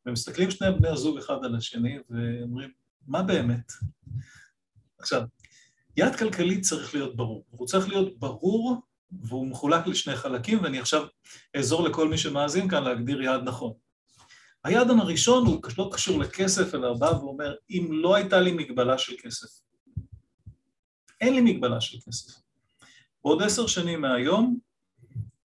ומסתכלים 0.06 0.50
שני 0.50 0.70
בני 0.78 0.88
הזוג 0.88 1.18
אחד 1.18 1.44
על 1.44 1.56
השני 1.56 1.98
ואומרים, 2.10 2.70
מה 3.06 3.22
באמת? 3.22 3.72
עכשיו, 4.98 5.22
יעד 5.96 6.16
כלכלי 6.16 6.60
צריך 6.60 6.94
להיות 6.94 7.16
ברור. 7.16 7.44
הוא 7.50 7.66
צריך 7.66 7.88
להיות 7.88 8.18
ברור 8.18 8.76
והוא 9.22 9.46
מחולק 9.46 9.86
לשני 9.86 10.16
חלקים, 10.16 10.62
ואני 10.62 10.78
עכשיו 10.78 11.06
אעזור 11.56 11.88
לכל 11.88 12.08
מי 12.08 12.18
שמאזין 12.18 12.68
כאן 12.68 12.84
להגדיר 12.84 13.22
יעד 13.22 13.42
נכון. 13.44 13.72
היעד 14.66 14.90
הראשון 14.90 15.46
הוא 15.46 15.62
לא 15.78 15.90
קשור 15.92 16.18
לכסף, 16.18 16.74
אלא 16.74 16.94
בא 16.94 17.06
ואומר, 17.06 17.54
אם 17.70 17.88
לא 17.90 18.14
הייתה 18.14 18.40
לי 18.40 18.52
מגבלה 18.52 18.98
של 18.98 19.12
כסף. 19.22 19.48
אין 21.20 21.34
לי 21.34 21.40
מגבלה 21.40 21.80
של 21.80 21.98
כסף. 22.06 22.40
בעוד 23.24 23.42
עשר 23.42 23.66
שנים 23.66 24.00
מהיום, 24.00 24.58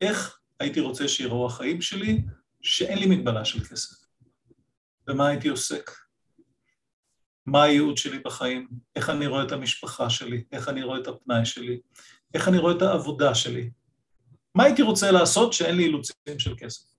איך 0.02 0.40
הייתי 0.60 0.80
רוצה 0.80 1.08
שיראו 1.08 1.46
החיים 1.46 1.82
שלי, 1.82 2.24
שאין 2.62 2.98
לי 2.98 3.06
מגבלה 3.06 3.46
של 3.46 3.64
כסף. 3.64 3.96
במה 5.08 5.28
הייתי 5.28 5.48
עוסק? 5.48 5.92
מה 7.46 7.64
הייעוד 7.64 7.98
שלי 7.98 8.20
בחיים? 8.20 8.68
איך 8.96 9.10
אני 9.10 9.28
רואה 9.28 9.44
את 9.44 9.52
המשפחה 9.52 10.10
שלי? 10.10 10.44
איך 10.52 10.70
אני 10.70 10.84
רואה 10.84 11.00
את 11.00 11.08
הפנאי 11.08 11.46
שלי? 11.46 11.80
איך 12.34 12.48
אני 12.48 12.58
רואה 12.58 12.76
את 12.78 12.82
העבודה 12.82 13.36
שלי? 13.36 13.70
מה 14.56 14.64
הייתי 14.64 14.82
רוצה 14.82 15.12
לעשות 15.12 15.54
שאין 15.54 15.76
לי 15.76 15.84
אילוצים 15.84 16.40
של 16.40 16.56
כסף? 16.58 16.93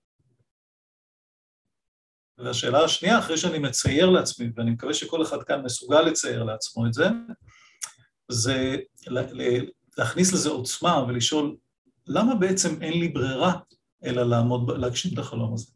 והשאלה 2.38 2.84
השנייה, 2.84 3.18
אחרי 3.18 3.36
שאני 3.36 3.58
מצייר 3.58 4.10
לעצמי, 4.10 4.50
ואני 4.56 4.70
מקווה 4.70 4.94
שכל 4.94 5.22
אחד 5.22 5.42
כאן 5.42 5.62
מסוגל 5.62 6.00
לצייר 6.00 6.42
לעצמו 6.42 6.86
את 6.86 6.94
זה, 6.94 7.08
זה 8.28 8.76
להכניס 9.98 10.32
לזה 10.32 10.48
עוצמה 10.48 11.04
ולשאול, 11.08 11.56
למה 12.06 12.34
בעצם 12.34 12.82
אין 12.82 13.00
לי 13.00 13.08
ברירה 13.08 13.58
אלא 14.04 14.22
לעמוד, 14.22 14.70
להגשים 14.70 15.14
את 15.14 15.18
החלום 15.18 15.54
הזה? 15.54 15.66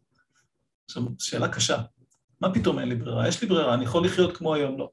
עכשיו, 0.84 1.02
שאלה 1.18 1.48
קשה. 1.48 1.82
מה 2.40 2.54
פתאום 2.54 2.78
אין 2.78 2.88
לי 2.88 2.94
ברירה? 2.94 3.28
יש 3.28 3.42
לי 3.42 3.48
ברירה, 3.48 3.74
אני 3.74 3.84
יכול 3.84 4.04
לחיות 4.04 4.36
כמו 4.36 4.54
היום, 4.54 4.78
לא. 4.78 4.90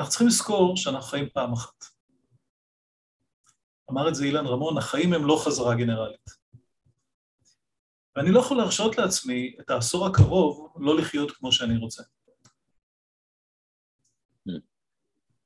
אנחנו 0.00 0.10
צריכים 0.10 0.26
לזכור 0.26 0.76
שאנחנו 0.76 1.06
חיים 1.06 1.28
פעם 1.34 1.52
אחת. 1.52 1.84
אמר 3.90 4.08
את 4.08 4.14
זה 4.14 4.24
אילן 4.24 4.46
רמון, 4.46 4.78
החיים 4.78 5.12
הם 5.12 5.26
לא 5.26 5.42
חזרה 5.44 5.74
גנרלית. 5.74 6.30
ואני 8.16 8.30
לא 8.30 8.40
יכול 8.40 8.56
להרשות 8.56 8.98
לעצמי 8.98 9.56
את 9.60 9.70
העשור 9.70 10.06
הקרוב 10.06 10.72
לא 10.76 10.96
לחיות 10.96 11.30
כמו 11.30 11.52
שאני 11.52 11.76
רוצה. 11.76 12.02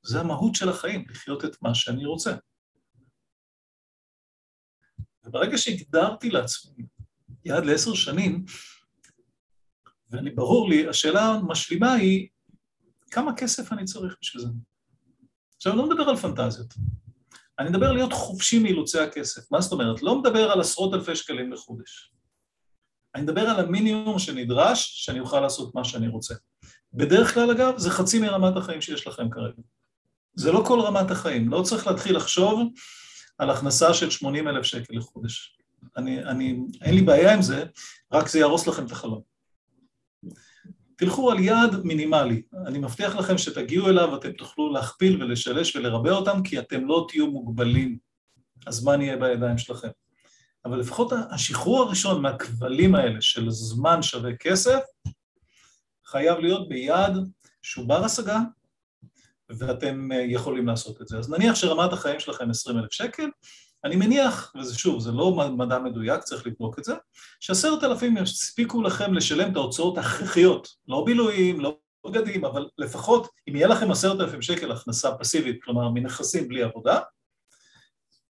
זה 0.03 0.19
המהות 0.19 0.55
של 0.55 0.69
החיים, 0.69 1.05
לחיות 1.09 1.45
את 1.45 1.61
מה 1.61 1.75
שאני 1.75 2.05
רוצה. 2.05 2.35
וברגע 5.23 5.57
שהגדרתי 5.57 6.29
לעצמי 6.29 6.85
יעד 7.45 7.65
לעשר 7.65 7.93
שנים, 7.93 8.45
ואני 10.09 10.29
ברור 10.29 10.69
לי, 10.69 10.89
השאלה 10.89 11.25
המשלימה 11.25 11.93
היא, 11.93 12.27
כמה 13.11 13.31
כסף 13.37 13.73
אני 13.73 13.85
צריך 13.85 14.15
בשביל 14.21 14.43
זה? 14.43 14.49
עכשיו, 15.55 15.73
אני 15.73 15.81
לא 15.81 15.89
מדבר 15.89 16.09
על 16.09 16.15
פנטזיות. 16.15 16.73
אני 17.59 17.69
מדבר 17.69 17.91
להיות 17.91 18.13
חופשי 18.13 18.59
מאילוצי 18.59 18.99
הכסף. 18.99 19.51
מה 19.51 19.61
זאת 19.61 19.71
אומרת? 19.71 20.01
לא 20.01 20.21
מדבר 20.21 20.51
על 20.51 20.61
עשרות 20.61 20.93
אלפי 20.93 21.15
שקלים 21.15 21.53
לחודש. 21.53 22.13
אני 23.15 23.23
מדבר 23.23 23.41
על 23.41 23.59
המינימום 23.59 24.19
שנדרש, 24.19 25.05
שאני 25.05 25.19
אוכל 25.19 25.39
לעשות 25.39 25.75
מה 25.75 25.83
שאני 25.83 26.07
רוצה. 26.07 26.35
בדרך 26.93 27.33
כלל, 27.33 27.51
אגב, 27.51 27.77
זה 27.77 27.91
חצי 27.91 28.19
מרמת 28.19 28.57
החיים 28.57 28.81
שיש 28.81 29.07
לכם 29.07 29.29
כרגע. 29.29 29.61
זה 30.33 30.51
לא 30.51 30.63
כל 30.67 30.79
רמת 30.79 31.11
החיים. 31.11 31.49
לא 31.49 31.61
צריך 31.61 31.87
להתחיל 31.87 32.15
לחשוב 32.15 32.69
על 33.37 33.49
הכנסה 33.49 33.93
של 33.93 34.09
80 34.09 34.47
אלף 34.47 34.63
שקל 34.63 34.97
לחודש. 34.97 35.57
אני, 35.97 36.23
אני, 36.23 36.59
אין 36.81 36.95
לי 36.95 37.01
בעיה 37.01 37.33
עם 37.33 37.41
זה, 37.41 37.65
רק 38.11 38.27
זה 38.27 38.39
יהרוס 38.39 38.67
לכם 38.67 38.85
את 38.85 38.91
החלום. 38.91 39.21
תלכו 40.95 41.31
על 41.31 41.39
יעד 41.39 41.83
מינימלי, 41.83 42.41
אני 42.65 42.79
מבטיח 42.79 43.15
לכם 43.15 43.37
שתגיעו 43.37 43.89
אליו, 43.89 44.15
אתם 44.15 44.31
תוכלו 44.31 44.73
להכפיל 44.73 45.23
ולשלש 45.23 45.75
ולרבה 45.75 46.11
אותם, 46.11 46.43
כי 46.43 46.59
אתם 46.59 46.85
לא 46.85 47.05
תהיו 47.09 47.27
מוגבלים, 47.27 47.97
הזמן 48.67 49.01
יהיה 49.01 49.17
בידיים 49.17 49.57
שלכם. 49.57 49.87
אבל 50.65 50.79
לפחות 50.79 51.13
השחרור 51.31 51.81
הראשון 51.81 52.21
מהכבלים 52.21 52.95
האלה 52.95 53.21
של 53.21 53.49
זמן 53.49 54.01
שווה 54.01 54.35
כסף, 54.35 54.79
חייב 56.05 56.39
להיות 56.39 56.69
ביעד 56.69 57.17
שהוא 57.61 57.87
בר 57.87 58.05
השגה, 58.05 58.39
ואתם 59.49 60.11
אה, 60.11 60.21
יכולים 60.21 60.67
לעשות 60.67 61.01
את 61.01 61.07
זה. 61.07 61.17
אז 61.17 61.29
נניח 61.29 61.55
שרמת 61.55 61.93
החיים 61.93 62.19
שלכם 62.19 62.49
20 62.49 62.77
אלף 62.77 62.91
שקל, 62.91 63.29
אני 63.83 63.95
מניח, 63.95 64.53
וזה 64.59 64.79
שוב, 64.79 64.99
זה 64.99 65.11
לא 65.11 65.51
מדע 65.57 65.79
מדויק, 65.79 66.23
צריך 66.23 66.47
לבדוק 66.47 66.79
את 66.79 66.83
זה, 66.83 66.93
שעשרת 67.39 67.83
אלפים 67.83 68.17
יספיקו 68.17 68.81
לכם 68.81 69.13
לשלם 69.13 69.51
את 69.51 69.55
ההוצאות 69.55 69.97
ההכרחיות, 69.97 70.67
לא 70.87 71.03
בילויים, 71.05 71.59
לא 71.59 71.77
בגדים, 72.05 72.45
אבל 72.45 72.69
לפחות 72.77 73.27
אם 73.49 73.55
יהיה 73.55 73.67
לכם 73.67 73.91
עשרת 73.91 74.19
אלפים 74.21 74.41
שקל 74.41 74.71
הכנסה 74.71 75.11
פסיבית, 75.11 75.63
כלומר 75.63 75.89
מנכסים 75.89 76.47
בלי 76.47 76.63
עבודה, 76.63 76.99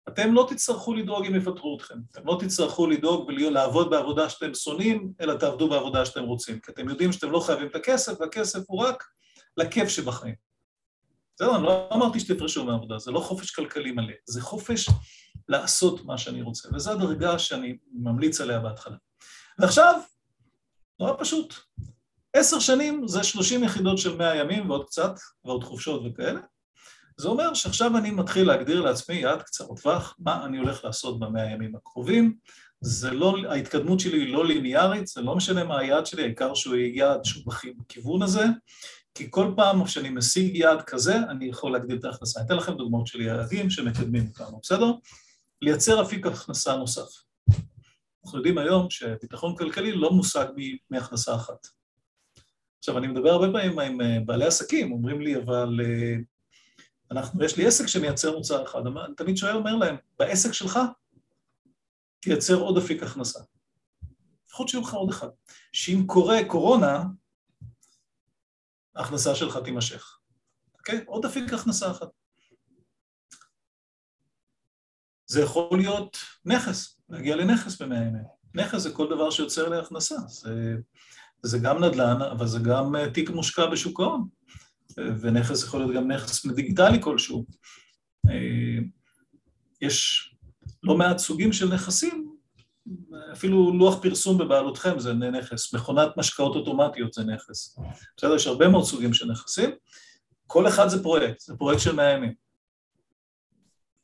אתם 0.08 0.34
לא 0.34 0.46
תצטרכו 0.50 0.94
לדאוג 0.94 1.26
אם 1.26 1.34
יפטרו 1.34 1.76
אתכם, 1.76 1.94
אתם 2.10 2.26
לא 2.26 2.38
תצטרכו 2.40 2.86
לדאוג 2.86 3.28
ולעבוד 3.28 3.90
בעבודה 3.90 4.28
שאתם 4.28 4.54
שונאים, 4.54 5.12
אלא 5.20 5.34
תעבדו 5.34 5.68
בעבודה 5.68 6.04
שאתם 6.04 6.24
רוצים, 6.24 6.60
כי 6.60 6.72
אתם 6.72 6.88
יודעים 6.88 7.12
שאתם 7.12 7.30
לא 7.30 7.40
חייבים 7.40 7.66
את 7.66 7.76
הכסף, 7.76 8.20
והכסף 8.20 8.60
הוא 8.66 8.80
רק 8.80 9.04
לכיף 9.56 9.88
שבחיים. 9.88 10.34
זהו, 11.38 11.54
אני 11.54 11.62
לא 11.62 11.88
אמרתי 11.92 12.20
שתפרשו 12.20 12.64
מהעבודה, 12.64 12.98
זה 12.98 13.10
לא 13.10 13.20
חופש 13.20 13.50
כלכלי 13.50 13.92
מלא, 13.92 14.14
זה 14.26 14.42
חופש 14.42 14.88
לעשות 15.48 16.04
מה 16.04 16.18
שאני 16.18 16.42
רוצה, 16.42 16.68
וזו 16.74 16.92
הדרגה 16.92 17.38
שאני 17.38 17.78
ממליץ 17.92 18.40
עליה 18.40 18.58
בהתחלה. 18.60 18.96
ועכשיו, 19.58 20.00
נורא 21.00 21.12
פשוט, 21.18 21.54
עשר 22.32 22.58
שנים 22.58 23.08
זה 23.08 23.24
שלושים 23.24 23.64
יחידות 23.64 23.98
של 23.98 24.16
מאה 24.16 24.36
ימים 24.36 24.70
ועוד 24.70 24.86
קצת, 24.86 25.12
ועוד 25.44 25.64
חופשות 25.64 26.02
וכאלה. 26.04 26.40
זה 27.20 27.28
אומר 27.28 27.54
שעכשיו 27.54 27.96
אני 27.96 28.10
מתחיל 28.10 28.46
להגדיר 28.46 28.80
לעצמי 28.80 29.16
יעד 29.16 29.42
קצר 29.42 29.66
טווח, 29.82 30.16
מה 30.18 30.44
אני 30.44 30.58
הולך 30.58 30.84
לעשות 30.84 31.20
במאה 31.20 31.42
הימים 31.42 31.76
הקרובים. 31.76 32.36
זה 32.80 33.10
לא, 33.10 33.36
ההתקדמות 33.48 34.00
שלי 34.00 34.18
היא 34.18 34.32
לא 34.32 34.46
ליניארית, 34.46 35.06
זה 35.06 35.20
לא 35.20 35.36
משנה 35.36 35.64
מה 35.64 35.78
היעד 35.78 36.06
שלי, 36.06 36.22
העיקר 36.22 36.54
שהוא 36.54 36.76
יהיה 36.76 36.96
יעד 36.96 37.24
שהוא 37.24 37.52
בכיוון 37.78 38.22
הזה, 38.22 38.44
כי 39.14 39.26
כל 39.30 39.52
פעם 39.56 39.86
שאני 39.86 40.10
משיג 40.10 40.56
יעד 40.56 40.82
כזה, 40.82 41.16
אני 41.16 41.44
יכול 41.44 41.72
להגדיל 41.72 41.98
את 41.98 42.04
ההכנסה. 42.04 42.40
אני 42.40 42.46
אתן 42.46 42.56
לכם 42.56 42.74
דוגמאות 42.74 43.06
של 43.06 43.20
יעדים 43.20 43.70
שמקדמים 43.70 44.26
אותנו, 44.28 44.58
בסדר? 44.62 44.92
לייצר 45.62 46.02
אפיק 46.02 46.26
הכנסה 46.26 46.76
נוסף. 46.76 47.08
אנחנו 48.24 48.38
יודעים 48.38 48.58
היום 48.58 48.86
שביטחון 48.90 49.56
כלכלי 49.56 49.92
לא 49.92 50.12
מושג 50.12 50.46
מהכנסה 50.90 51.34
אחת. 51.34 51.66
עכשיו, 52.78 52.98
אני 52.98 53.06
מדבר 53.06 53.30
הרבה 53.30 53.52
פעמים 53.52 53.78
עם 53.78 54.00
אה, 54.00 54.18
בעלי 54.26 54.44
עסקים, 54.44 54.92
אומרים 54.92 55.20
לי, 55.20 55.36
אבל 55.36 55.80
אה, 55.84 56.16
אנחנו, 57.10 57.44
יש 57.44 57.56
לי 57.56 57.66
עסק 57.66 57.86
שמייצר 57.86 58.36
מוצר 58.36 58.64
אחד, 58.64 58.86
אני 58.86 59.14
תמיד 59.16 59.36
שואל, 59.36 59.56
אומר 59.56 59.76
להם, 59.76 59.96
בעסק 60.18 60.52
שלך 60.52 60.78
תייצר 62.20 62.54
עוד 62.54 62.76
אפיק 62.78 63.02
הכנסה. 63.02 63.40
לפחות 64.48 64.68
שיהיו 64.68 64.82
לך 64.82 64.94
עוד 64.94 65.10
אחד. 65.10 65.28
שאם 65.72 66.02
קורה 66.06 66.38
קורונה, 66.46 67.04
ההכנסה 68.94 69.34
שלך 69.34 69.58
תימשך. 69.64 70.18
אוקיי? 70.74 71.04
עוד 71.06 71.24
אפיק 71.24 71.52
הכנסה 71.52 71.90
אחת. 71.90 72.08
זה 75.26 75.42
יכול 75.42 75.78
להיות 75.78 76.16
נכס, 76.44 77.00
להגיע 77.08 77.36
לנכס 77.36 77.82
במאה 77.82 77.98
ימים. 77.98 78.24
נכס 78.54 78.78
זה 78.80 78.92
כל 78.92 79.06
דבר 79.10 79.30
שיוצר 79.30 79.68
לי 79.68 79.78
הכנסה. 79.78 80.16
זה, 80.26 80.74
זה 81.42 81.58
גם 81.62 81.84
נדל"ן, 81.84 82.22
אבל 82.32 82.46
זה 82.46 82.58
גם 82.58 82.96
אה, 82.96 83.10
תיק 83.10 83.30
מושקע 83.30 83.66
בשוק 83.66 84.00
ההון. 84.00 84.28
ונכס 85.20 85.62
יכול 85.62 85.80
להיות 85.80 85.94
גם 85.94 86.10
נכס 86.10 86.46
דיגיטלי 86.46 87.02
כלשהו. 87.02 87.46
אה, 88.30 88.78
יש 89.80 90.28
לא 90.82 90.96
מעט 90.96 91.18
סוגים 91.18 91.52
של 91.52 91.74
נכסים, 91.74 92.28
אפילו 93.32 93.72
לוח 93.78 94.02
פרסום 94.02 94.38
בבעלותכם 94.38 94.98
זה 94.98 95.14
נכס, 95.14 95.74
מכונת 95.74 96.08
משקאות 96.16 96.56
אוטומטיות 96.56 97.12
זה 97.12 97.24
נכס. 97.24 97.78
בסדר, 98.16 98.34
יש 98.34 98.46
הרבה 98.46 98.68
מאוד 98.68 98.84
סוגים 98.84 99.14
של 99.14 99.26
נכסים, 99.26 99.70
כל 100.46 100.68
אחד 100.68 100.88
זה 100.88 101.02
פרויקט, 101.02 101.40
זה 101.40 101.56
פרויקט 101.56 101.80
של 101.80 101.94
מאה 101.94 102.10
ימים. 102.10 102.34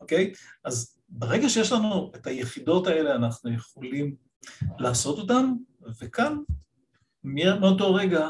אוקיי? 0.00 0.32
אז 0.64 0.98
ברגע 1.08 1.48
שיש 1.48 1.72
לנו 1.72 2.12
את 2.14 2.26
היחידות 2.26 2.86
האלה, 2.86 3.14
אנחנו 3.14 3.54
יכולים 3.54 4.16
לעשות 4.78 5.18
אותן, 5.18 5.52
וכאן, 6.00 6.38
מאותו 7.24 7.94
רגע, 7.94 8.28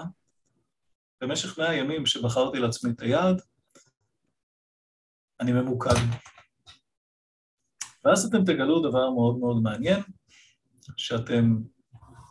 במשך 1.24 1.58
מאה 1.58 1.74
ימים 1.74 2.06
שבחרתי 2.06 2.58
לעצמי 2.58 2.92
את 2.92 3.00
היעד, 3.00 3.42
אני 5.40 5.52
ממוקד. 5.52 5.94
ואז 8.04 8.26
אתם 8.26 8.44
תגלו 8.44 8.88
דבר 8.88 9.10
מאוד 9.10 9.38
מאוד 9.38 9.62
מעניין, 9.62 10.00
שאתם 10.96 11.44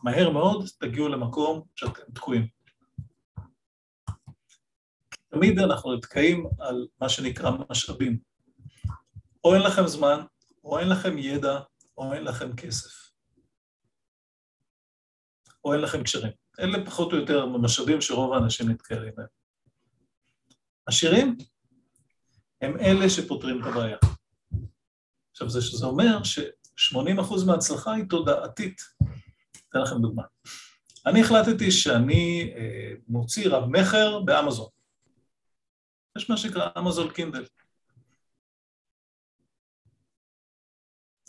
מהר 0.03 0.29
מאוד 0.29 0.65
תגיעו 0.79 1.07
למקום 1.07 1.61
שאתם 1.75 2.11
תקועים. 2.15 2.47
תמיד 5.29 5.59
אנחנו 5.59 5.95
נתקעים 5.95 6.47
על 6.59 6.87
מה 7.01 7.09
שנקרא 7.09 7.51
משאבים. 7.69 8.19
או 9.43 9.55
אין 9.55 9.61
לכם 9.61 9.87
זמן, 9.87 10.25
או 10.63 10.79
אין 10.79 10.89
לכם 10.89 11.17
ידע, 11.17 11.59
או 11.97 12.13
אין 12.13 12.23
לכם 12.23 12.55
כסף. 12.55 13.11
או 15.65 15.73
אין 15.73 15.81
לכם 15.81 16.03
קשרים. 16.03 16.42
אלה 16.59 16.85
פחות 16.85 17.13
או 17.13 17.17
יותר 17.17 17.45
משאבים 17.45 18.01
שרוב 18.01 18.33
האנשים 18.33 18.69
נתקעים 18.69 19.11
בהם. 19.15 19.27
עשירים 20.85 21.37
הם 22.61 22.79
אלה 22.79 23.09
שפותרים 23.09 23.61
את 23.61 23.67
הבעיה. 23.67 23.97
עכשיו, 25.31 25.49
זה, 25.49 25.59
זה 25.77 25.85
אומר 25.85 26.23
ש-80% 26.23 27.45
מההצלחה 27.47 27.93
היא 27.93 28.05
תודעתית. 28.09 28.81
אתן 29.69 29.79
לכם 29.81 30.01
דוגמה. 30.01 30.23
אני 31.05 31.21
החלטתי 31.21 31.71
שאני 31.71 32.53
אה, 32.55 32.93
מוציא 33.07 33.49
רב-מכר 33.49 34.19
באמזון. 34.19 34.69
יש 36.17 36.29
מה 36.29 36.37
שנקרא 36.37 36.69
אמזון 36.77 37.13
קינדל. 37.13 37.45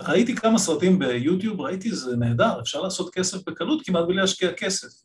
ראיתי 0.01 0.37
כמה 0.37 0.59
סרטים 0.59 0.99
ביוטיוב, 0.99 1.61
ראיתי 1.61 1.95
זה 1.95 2.17
נהדר, 2.17 2.61
אפשר 2.61 2.81
לעשות 2.81 3.15
כסף 3.15 3.49
בקלות 3.49 3.87
כמעט 3.87 4.05
בלי 4.09 4.17
להשקיע 4.17 4.53
כסף. 4.57 5.05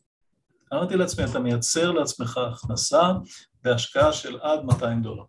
אמרתי 0.72 0.96
לעצמי, 0.96 1.24
אתה 1.30 1.38
מייצר 1.38 1.90
לעצמך 1.90 2.38
הכנסה 2.38 3.02
בהשקעה 3.62 4.12
של 4.12 4.40
עד 4.40 4.64
200 4.64 5.02
דולר. 5.02 5.24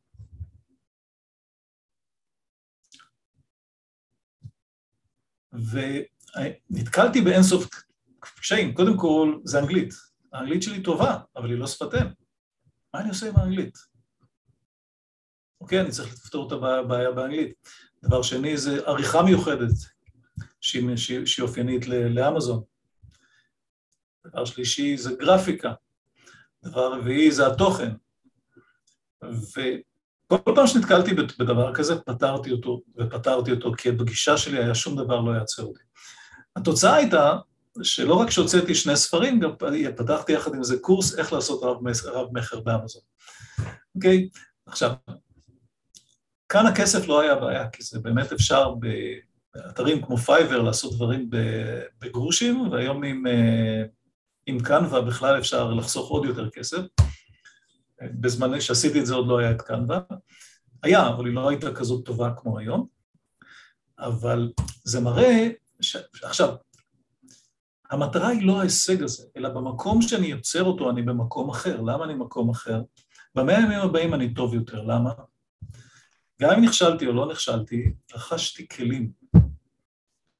ונתקלתי 6.71 7.21
באינסוף 7.21 7.69
קשיים. 8.19 8.75
קודם 8.75 8.97
כל, 8.97 9.39
זה 9.43 9.59
אנגלית. 9.59 9.93
האנגלית 10.33 10.63
שלי 10.63 10.83
טובה, 10.83 11.17
אבל 11.35 11.49
היא 11.49 11.57
לא 11.57 11.67
שפת 11.67 11.93
אם. 11.93 12.07
מה 12.93 12.99
אני 12.99 13.09
עושה 13.09 13.29
עם 13.29 13.35
האנגלית? 13.37 13.77
אוקיי, 15.61 15.81
אני 15.81 15.91
צריך 15.91 16.13
לפתור 16.13 16.47
את 16.47 16.51
הבעיה 16.51 17.11
באנגלית. 17.11 17.53
דבר 18.03 18.21
שני 18.21 18.57
זה 18.57 18.87
עריכה 18.87 19.23
מיוחדת, 19.23 19.73
שהיא 20.61 21.41
אופיינית 21.41 21.87
לאמזון. 21.87 22.63
דבר 24.25 24.45
שלישי 24.45 24.97
זה 24.97 25.15
גרפיקה. 25.19 25.73
דבר 26.63 26.93
רביעי 26.93 27.31
זה 27.31 27.47
התוכן. 27.47 27.91
כל 30.27 30.51
פעם 30.55 30.67
שנתקלתי 30.67 31.13
בדבר 31.13 31.73
כזה, 31.73 31.99
פתרתי 32.01 32.51
אותו, 32.51 32.81
ופתרתי 32.97 33.51
אותו, 33.51 33.73
כי 33.77 33.91
בגישה 33.91 34.37
שלי 34.37 34.63
היה 34.63 34.75
שום 34.75 34.95
דבר 34.95 35.21
לא 35.21 35.31
יעצר 35.31 35.63
אותי. 35.63 35.83
התוצאה 36.55 36.95
הייתה 36.95 37.37
שלא 37.83 38.13
רק 38.13 38.29
שהוצאתי 38.29 38.75
שני 38.75 38.95
ספרים, 38.95 39.39
גם 39.39 39.51
פתחתי 39.97 40.31
יחד 40.31 40.55
עם 40.55 40.63
זה 40.63 40.79
קורס 40.79 41.19
איך 41.19 41.33
לעשות 41.33 41.63
רב-מכר 42.05 42.59
באמזון. 42.59 43.01
אוקיי? 43.95 44.29
עכשיו, 44.65 44.91
כאן 46.49 46.65
הכסף 46.65 47.07
לא 47.07 47.21
היה 47.21 47.35
בעיה, 47.35 47.69
כי 47.69 47.83
זה 47.83 47.99
באמת 47.99 48.31
אפשר 48.31 48.73
באתרים 49.55 50.05
כמו 50.05 50.17
Fiverr 50.17 50.61
לעשות 50.61 50.95
דברים 50.95 51.29
בגרושים, 52.01 52.69
והיום 52.71 53.03
עם, 53.03 53.27
אה, 53.27 53.83
עם 54.45 54.59
Canva 54.59 55.01
בכלל 55.01 55.39
אפשר 55.39 55.73
לחסוך 55.73 56.09
עוד 56.09 56.25
יותר 56.25 56.49
כסף. 56.49 56.81
בזמן 58.01 58.61
שעשיתי 58.61 58.99
את 58.99 59.05
זה 59.05 59.13
עוד 59.13 59.27
לא 59.27 59.39
היה 59.39 59.51
את 59.51 59.61
Canva. 59.61 59.99
היה, 60.83 61.07
אבל 61.07 61.25
היא 61.25 61.35
לא 61.35 61.49
הייתה 61.49 61.73
כזאת 61.75 62.05
טובה 62.05 62.33
כמו 62.37 62.59
היום. 62.59 62.87
אבל 63.99 64.51
זה 64.83 64.99
מראה, 64.99 65.49
ש... 65.81 65.97
עכשיו, 66.23 66.55
המטרה 67.89 68.27
היא 68.27 68.47
לא 68.47 68.59
ההישג 68.59 69.03
הזה, 69.03 69.23
אלא 69.37 69.49
במקום 69.49 70.01
שאני 70.01 70.27
יוצר 70.27 70.63
אותו 70.63 70.89
אני 70.89 71.01
במקום 71.01 71.49
אחר. 71.49 71.81
למה 71.81 72.05
אני 72.05 72.13
במקום 72.13 72.49
אחר? 72.49 72.81
במאה 73.35 73.57
הימים 73.57 73.79
הבאים 73.79 74.13
אני 74.13 74.33
טוב 74.33 74.53
יותר, 74.53 74.81
למה? 74.81 75.13
גם 76.41 76.51
אם 76.57 76.63
נכשלתי 76.63 77.07
או 77.07 77.13
לא 77.13 77.31
נכשלתי, 77.31 77.93
רכשתי 78.13 78.67
כלים, 78.67 79.11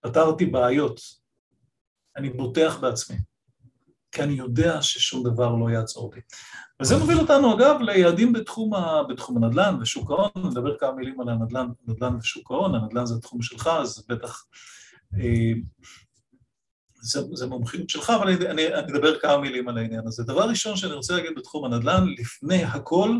פתרתי 0.02 0.46
בעיות, 0.46 1.00
אני 2.18 2.30
בוטח 2.30 2.78
בעצמי, 2.82 3.18
כי 4.12 4.24
אני 4.24 4.34
יודע 4.34 4.82
ששום 4.82 5.24
דבר 5.24 5.56
לא 5.56 5.70
יעצור 5.70 6.04
אותי. 6.04 6.20
וזה 6.82 6.98
מוביל 6.98 7.20
אותנו, 7.20 7.56
אגב, 7.56 7.82
ליעדים 7.82 8.34
בתחום, 8.34 8.74
ה, 8.74 9.04
בתחום 9.10 9.44
הנדל"ן 9.44 9.78
ושוק 9.82 10.12
ההון, 10.12 10.50
נדבר 10.50 10.78
כמה 10.78 10.92
מילים 10.92 11.22
על 11.22 11.30
הנדל"ן, 11.30 11.68
הנדל"ן 11.88 12.16
ושוק 12.16 12.52
ההון, 12.52 12.76
הנדל"ן 12.76 13.06
זה 13.06 13.16
התחום 13.16 13.42
שלך, 13.42 13.68
אז 13.68 14.06
בטח 14.10 14.46
אה, 15.20 15.54
זה, 17.02 17.22
זה 17.34 17.48
מומחיות 17.48 17.90
שלך, 17.90 18.10
אבל 18.10 18.30
אני, 18.30 18.48
אני, 18.48 18.68
אני 18.68 18.94
אדבר 18.94 19.20
כמה 19.20 19.38
מילים 19.38 19.70
על 19.70 19.78
העניין 19.78 20.08
הזה. 20.08 20.24
דבר 20.24 20.50
ראשון 20.50 20.78
שאני 20.78 20.94
רוצה 20.94 21.14
להגיד 21.14 21.32
בתחום 21.38 21.66
הנדל"ן, 21.66 22.06
לפני 22.18 22.64
הכל, 22.64 23.20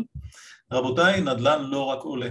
רבותיי, 0.72 1.20
נדל"ן 1.20 1.64
לא 1.64 1.84
רק 1.84 2.02
עולה. 2.02 2.28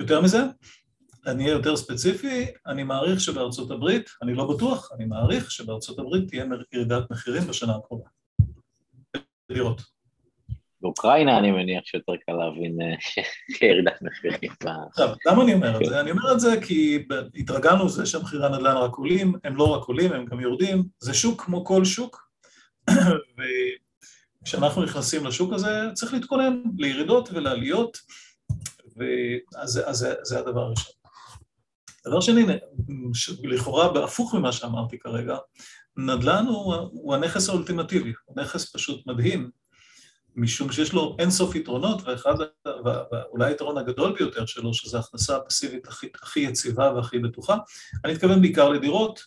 יותר 0.00 0.20
מזה, 0.20 0.38
אני 1.28 1.44
אהיה 1.44 1.52
יותר 1.52 1.76
ספציפי, 1.76 2.46
אני 2.66 2.82
מעריך 2.82 3.20
שבארצות 3.20 3.70
הברית, 3.70 4.10
אני 4.22 4.34
לא 4.34 4.54
בטוח, 4.54 4.92
אני 4.92 5.04
מעריך 5.04 5.50
שבארצות 5.50 5.98
הברית 5.98 6.28
תהיה 6.28 6.44
ירידת 6.72 7.10
מחירים 7.10 7.42
בשנה 7.42 7.74
הקרובה. 7.76 8.08
דירות. 9.52 9.82
באוקראינה 10.82 11.38
אני 11.38 11.50
מניח 11.50 11.84
שיותר 11.84 12.12
קל 12.26 12.32
להבין 12.32 12.80
אה, 12.80 12.94
ירידת 13.68 14.02
מחירים. 14.02 14.50
עכשיו, 14.90 15.14
למה 15.26 15.42
אני 15.42 15.54
אומר 15.54 15.80
את 15.80 15.86
זה? 15.86 16.00
אני 16.00 16.10
אומר 16.10 16.32
את 16.32 16.40
זה 16.40 16.60
כי 16.66 17.06
התרגלנו 17.34 17.86
לזה 17.86 18.06
שמחירי 18.06 18.46
הנדל"ן 18.46 18.76
רק 18.76 18.94
עולים, 18.94 19.34
הם 19.44 19.56
לא 19.56 19.74
רק 19.74 19.82
עולים, 19.82 20.12
הם 20.12 20.24
גם 20.24 20.40
יורדים, 20.40 20.84
זה 20.98 21.14
שוק 21.14 21.42
כמו 21.42 21.64
כל 21.64 21.84
שוק, 21.84 22.28
וכשאנחנו 24.42 24.84
נכנסים 24.84 25.26
לשוק 25.26 25.52
הזה 25.52 25.90
צריך 25.94 26.12
להתכונן 26.12 26.62
לירידות 26.78 27.28
ולעליות, 27.32 27.98
ואז 28.96 29.80
זה 30.22 30.38
הדבר 30.38 30.60
הראשון. 30.60 30.97
דבר 32.06 32.20
שני, 32.20 32.46
לכאורה 33.42 33.92
בהפוך 33.92 34.34
ממה 34.34 34.52
שאמרתי 34.52 34.98
כרגע, 34.98 35.36
נדל"ן 35.96 36.46
הוא, 36.46 36.74
הוא 36.74 37.14
הנכס 37.14 37.48
האולטימטיבי, 37.48 38.12
הוא 38.24 38.42
נכס 38.42 38.76
פשוט 38.76 39.06
מדהים, 39.06 39.50
משום 40.36 40.72
שיש 40.72 40.92
לו 40.92 41.16
אינסוף 41.18 41.54
יתרונות, 41.54 42.02
ואחד, 42.04 42.34
ואולי 43.12 43.46
היתרון 43.46 43.78
הגדול 43.78 44.14
ביותר 44.18 44.46
שלו, 44.46 44.74
שזו 44.74 44.96
ההכנסה 44.96 45.36
הפסיבית 45.36 45.88
הכי, 45.88 46.06
הכי 46.22 46.40
יציבה 46.40 46.92
והכי 46.94 47.18
בטוחה. 47.18 47.56
אני 48.04 48.12
מתכוון 48.12 48.40
בעיקר 48.40 48.68
לדירות, 48.68 49.20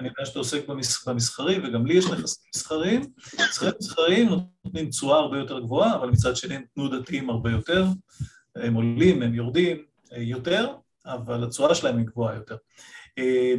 אני 0.00 0.08
יודע 0.08 0.24
שאתה 0.24 0.38
עוסק 0.38 0.68
במס, 0.68 1.08
במסחרי, 1.08 1.58
וגם 1.58 1.86
לי 1.86 1.94
יש 1.94 2.06
נכסים 2.06 2.44
מסחריים. 2.56 3.02
נכסים 3.34 3.68
מסחריים 3.80 4.28
נותנים 4.64 4.90
תשואה 4.90 5.18
הרבה 5.18 5.38
יותר 5.38 5.60
גבוהה, 5.60 5.94
אבל 5.94 6.08
מצד 6.08 6.36
שני 6.36 6.54
הם 6.54 6.62
תנודתיים 6.74 7.30
הרבה 7.30 7.50
יותר. 7.50 7.84
הם 8.56 8.74
עולים, 8.74 9.22
הם 9.22 9.34
יורדים 9.34 9.76
אה, 10.12 10.22
יותר, 10.22 10.74
אבל 11.14 11.44
התשואה 11.44 11.74
שלהם 11.74 11.98
היא 11.98 12.06
גבוהה 12.06 12.34
יותר. 12.34 12.56
אה, 13.18 13.54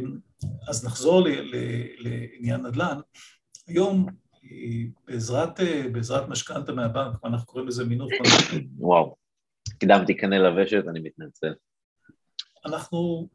אז 0.68 0.86
נחזור 0.86 1.28
לעניין 1.98 2.66
נדל"ן. 2.66 3.00
היום 3.66 4.06
בעזרת, 5.06 5.60
בעזרת 5.92 6.28
משכנתה 6.28 6.72
מהבנק, 6.72 7.14
אנחנו 7.24 7.46
קוראים 7.46 7.68
לזה 7.68 7.84
מינוף 7.84 8.10
וואו, 8.78 9.16
הקדמתי 9.68 10.16
קנה 10.16 10.38
לוושת, 10.38 10.84
אני 10.88 11.00
מתנצל. 11.00 11.54
אנחנו 12.66 13.28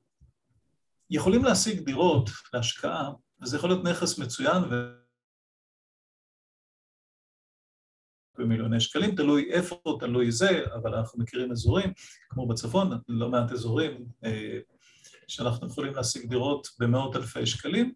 יכולים 1.10 1.44
להשיג 1.44 1.80
דירות 1.80 2.30
להשקעה, 2.54 3.12
וזה 3.42 3.58
יכול 3.58 3.70
להיות 3.70 3.84
נכס 3.84 4.20
מצוין 4.20 4.64
ו... 4.72 5.05
במיליוני 8.40 8.80
שקלים, 8.80 9.16
תלוי 9.16 9.52
איפה, 9.52 9.98
תלוי 10.00 10.32
זה, 10.32 10.62
אבל 10.76 10.96
אנחנו 10.96 11.20
מכירים 11.20 11.52
אזורים, 11.52 11.94
כמו 12.30 12.48
בצפון, 12.48 13.00
לא 13.08 13.30
מעט 13.30 13.52
אזורים 13.52 14.06
אה, 14.26 14.60
שאנחנו 15.28 15.68
יכולים 15.68 15.94
להשיג 15.94 16.30
דירות 16.30 16.68
במאות 16.80 17.16
אלפי 17.16 17.46
שקלים, 17.46 17.94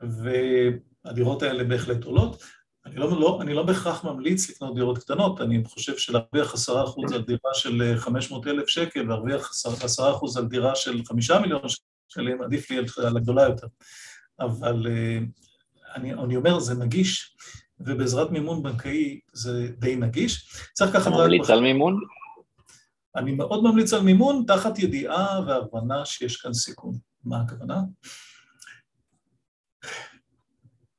והדירות 0.00 1.42
האלה 1.42 1.64
בהחלט 1.64 2.04
עולות. 2.04 2.42
אני 2.86 2.96
לא, 2.96 3.20
לא, 3.20 3.38
אני 3.42 3.54
לא 3.54 3.62
בהכרח 3.62 4.04
ממליץ 4.04 4.50
לקנות 4.50 4.74
דירות 4.74 4.98
קטנות, 4.98 5.40
אני 5.40 5.64
חושב 5.64 5.96
שלהרוויח 5.96 6.54
עשרה 6.54 6.84
אחוז 6.84 7.12
על 7.12 7.22
דירה 7.22 7.54
של 7.54 7.94
500 7.96 8.46
אלף 8.46 8.68
שקל 8.68 9.00
ולהרוויח 9.00 9.50
עשרה 9.64 10.16
אחוז 10.16 10.36
על 10.36 10.46
דירה 10.46 10.76
של 10.76 11.04
חמישה 11.04 11.38
מיליון 11.38 11.62
שקלים, 12.08 12.42
עדיף 12.42 12.70
לי 12.70 12.78
על 13.06 13.16
הגדולה 13.16 13.42
יותר. 13.42 13.66
אבל 14.40 14.86
אה, 14.86 15.18
אני, 15.96 16.14
אני 16.14 16.36
אומר, 16.36 16.58
זה 16.58 16.74
נגיש, 16.74 17.36
ובעזרת 17.80 18.30
מימון 18.30 18.62
בנקאי 18.62 19.20
זה 19.32 19.68
די 19.78 19.96
נגיש. 19.96 20.52
צריך 20.72 20.92
ככה... 20.92 21.10
ממליץ 21.10 21.50
על 21.50 21.60
מימון? 21.60 22.00
אני 23.16 23.32
מאוד 23.32 23.64
ממליץ 23.64 23.92
על 23.92 24.02
מימון, 24.02 24.44
תחת 24.46 24.78
ידיעה 24.78 25.40
והבנה 25.46 26.04
שיש 26.04 26.36
כאן 26.36 26.52
סיכון. 26.52 26.94
מה 27.24 27.40
הכוונה? 27.40 27.80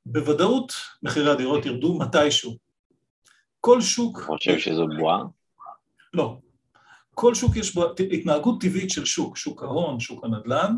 בוודאות 0.06 0.72
מחירי 1.02 1.30
הדירות 1.30 1.66
ירדו 1.66 1.98
מתישהו. 1.98 2.56
כל 3.60 3.80
שוק... 3.80 4.18
אתה 4.18 4.26
חושב 4.26 4.58
שזו 4.58 4.86
בועה? 4.98 5.22
לא. 6.14 6.38
כל 7.14 7.34
שוק 7.34 7.56
יש 7.56 7.74
בו 7.74 7.84
התנהגות 8.12 8.60
טבעית 8.60 8.90
של 8.90 9.04
שוק, 9.04 9.36
שוק 9.36 9.62
ההון, 9.62 10.00
שוק 10.00 10.24
הנדל"ן, 10.24 10.76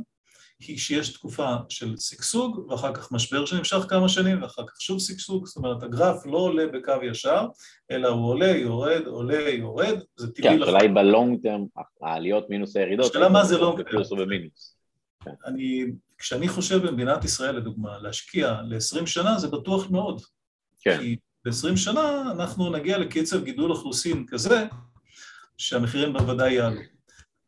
היא 0.66 0.78
שיש 0.78 1.12
תקופה 1.12 1.54
של 1.68 1.96
שגשוג 1.96 2.66
ואחר 2.70 2.94
כך 2.94 3.12
משבר 3.12 3.46
שנמשך 3.46 3.76
כמה 3.88 4.08
שנים 4.08 4.42
ואחר 4.42 4.66
כך 4.66 4.80
שוב 4.80 5.00
שגשוג, 5.00 5.46
זאת 5.46 5.56
אומרת 5.56 5.82
הגרף 5.82 6.26
לא 6.26 6.38
עולה 6.38 6.66
בקו 6.66 6.92
ישר, 7.02 7.46
אלא 7.90 8.08
הוא 8.08 8.28
עולה, 8.28 8.46
יורד, 8.46 9.06
עולה, 9.06 9.50
יורד, 9.50 9.98
זה 10.16 10.32
טבעי 10.32 10.50
כן, 10.50 10.62
השאלה 10.62 10.82
היא 10.82 10.90
בלונג 10.90 11.42
טרם, 11.42 11.64
העליות 12.02 12.50
מינוס 12.50 12.76
הירידות. 12.76 13.10
השאלה 13.10 13.28
מה 13.28 13.44
זה 13.44 13.58
לונג 13.58 13.82
טרם. 13.82 14.02
כן. 15.24 15.30
אני, 15.46 15.84
כשאני 16.18 16.48
חושב 16.48 16.86
במדינת 16.86 17.24
ישראל 17.24 17.56
לדוגמה, 17.56 17.98
להשקיע 17.98 18.60
ל-20 18.62 19.06
שנה 19.06 19.38
זה 19.38 19.48
בטוח 19.48 19.90
מאוד. 19.90 20.22
כן. 20.80 20.98
כי 20.98 21.16
ב-20 21.44 21.76
שנה 21.76 22.32
אנחנו 22.32 22.70
נגיע 22.70 22.98
לקצב 22.98 23.44
גידול 23.44 23.70
אוכלוסין 23.70 24.26
כזה 24.28 24.66
שהמחירים 25.58 26.12
בוודאי 26.12 26.52
יעלו. 26.52 26.80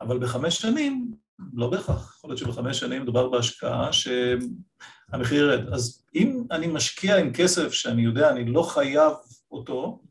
אבל 0.01 0.19
בחמש 0.19 0.57
שנים 0.57 1.11
לא 1.53 1.71
בהכרח, 1.71 2.15
יכול 2.17 2.31
להיות 2.31 2.39
שבחמש 2.39 2.81
שנים 2.81 3.03
מדובר 3.03 3.29
בהשקעה 3.29 3.91
שהמחיר 3.93 5.45
ירד. 5.45 5.73
אז 5.73 6.05
אם 6.15 6.45
אני 6.51 6.67
משקיע 6.67 7.17
עם 7.17 7.33
כסף 7.33 7.73
שאני 7.73 8.03
יודע, 8.03 8.31
אני 8.31 8.45
לא 8.45 8.63
חייב 8.63 9.13
אותו, 9.51 10.03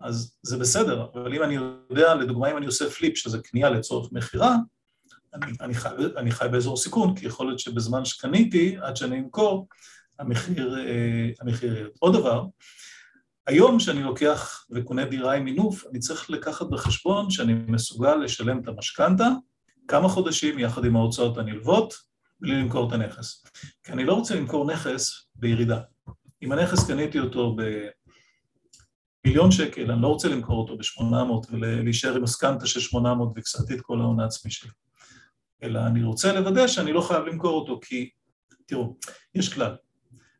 אז 0.00 0.36
זה 0.42 0.58
בסדר, 0.58 1.06
אבל 1.14 1.34
אם 1.34 1.42
אני 1.42 1.54
יודע, 1.90 2.14
לדוגמה, 2.14 2.50
אם 2.50 2.56
אני 2.56 2.66
עושה 2.66 2.90
פליפ, 2.90 3.16
שזה 3.16 3.38
קנייה 3.38 3.70
לצורך 3.70 4.12
מכירה, 4.12 4.56
אני, 5.34 5.52
אני, 5.60 5.74
אני 6.16 6.30
חי 6.30 6.46
באזור 6.52 6.76
סיכון, 6.76 7.16
כי 7.16 7.26
יכול 7.26 7.46
להיות 7.46 7.58
שבזמן 7.58 8.04
שקניתי, 8.04 8.76
עד 8.80 8.96
שאני 8.96 9.18
אמכור, 9.18 9.68
המחיר, 10.18 10.78
אה, 10.78 11.30
המחיר 11.40 11.76
ירד. 11.76 11.90
עוד 11.98 12.16
דבר, 12.16 12.44
היום 13.46 13.78
כשאני 13.78 14.02
לוקח 14.02 14.66
וקונה 14.70 15.04
דירה 15.04 15.34
עם 15.34 15.44
מינוף, 15.44 15.84
אני 15.90 15.98
צריך 15.98 16.30
לקחת 16.30 16.66
בחשבון 16.66 17.30
שאני 17.30 17.54
מסוגל 17.54 18.14
לשלם 18.14 18.60
את 18.60 18.68
המשכנתה, 18.68 19.28
כמה 19.88 20.08
חודשים 20.08 20.58
יחד 20.58 20.84
עם 20.84 20.96
ההוצאות 20.96 21.38
הנלוות, 21.38 21.94
בלי 22.40 22.54
למכור 22.62 22.88
את 22.88 22.92
הנכס. 22.92 23.44
כי 23.84 23.92
אני 23.92 24.04
לא 24.04 24.14
רוצה 24.14 24.34
למכור 24.34 24.72
נכס 24.72 25.26
בירידה. 25.34 25.80
אם 26.42 26.52
הנכס 26.52 26.86
קניתי 26.86 27.18
אותו 27.18 27.56
במיליון 29.24 29.50
שקל, 29.50 29.90
אני 29.90 30.02
לא 30.02 30.08
רוצה 30.08 30.28
למכור 30.28 30.58
אותו 30.58 30.76
ב-800 30.76 31.46
ולהישאר 31.50 32.16
עם 32.16 32.24
הסקנטה 32.24 32.66
של 32.66 32.80
800 32.80 33.32
והפסדתי 33.34 33.74
את 33.74 33.80
כל 33.80 34.00
ההון 34.00 34.20
העצמי 34.20 34.50
שלי. 34.50 34.70
אלא 35.62 35.80
אני 35.86 36.02
רוצה 36.02 36.32
לוודא 36.32 36.66
שאני 36.66 36.92
לא 36.92 37.00
חייב 37.00 37.24
למכור 37.24 37.60
אותו, 37.60 37.80
כי, 37.82 38.10
תראו, 38.66 38.96
יש 39.34 39.54
כלל, 39.54 39.76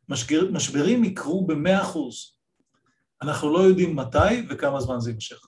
משגר, 0.09 0.51
משברים 0.51 1.03
יקרו 1.03 1.47
במאה 1.47 1.81
אחוז. 1.81 2.37
אנחנו 3.21 3.53
לא 3.53 3.59
יודעים 3.59 3.95
מתי 3.95 4.45
וכמה 4.49 4.81
זמן 4.81 4.99
זה 4.99 5.09
יימשך. 5.09 5.47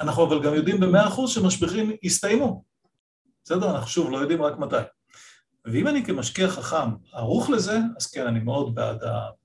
אנחנו 0.00 0.26
אבל 0.26 0.42
גם 0.42 0.54
יודעים 0.54 0.80
במאה 0.80 1.08
אחוז 1.08 1.30
שמשברים 1.30 1.92
יסתיימו. 2.02 2.73
בסדר? 3.44 3.70
אנחנו 3.70 3.88
שוב 3.88 4.10
לא 4.10 4.18
יודעים 4.18 4.42
רק 4.42 4.58
מתי. 4.58 4.76
ואם 5.64 5.88
אני 5.88 6.04
כמשקיע 6.04 6.48
חכם 6.48 6.90
ערוך 7.12 7.50
לזה, 7.50 7.78
אז 7.96 8.06
כן, 8.06 8.26
אני 8.26 8.40
מאוד 8.40 8.74
בעד, 8.74 8.98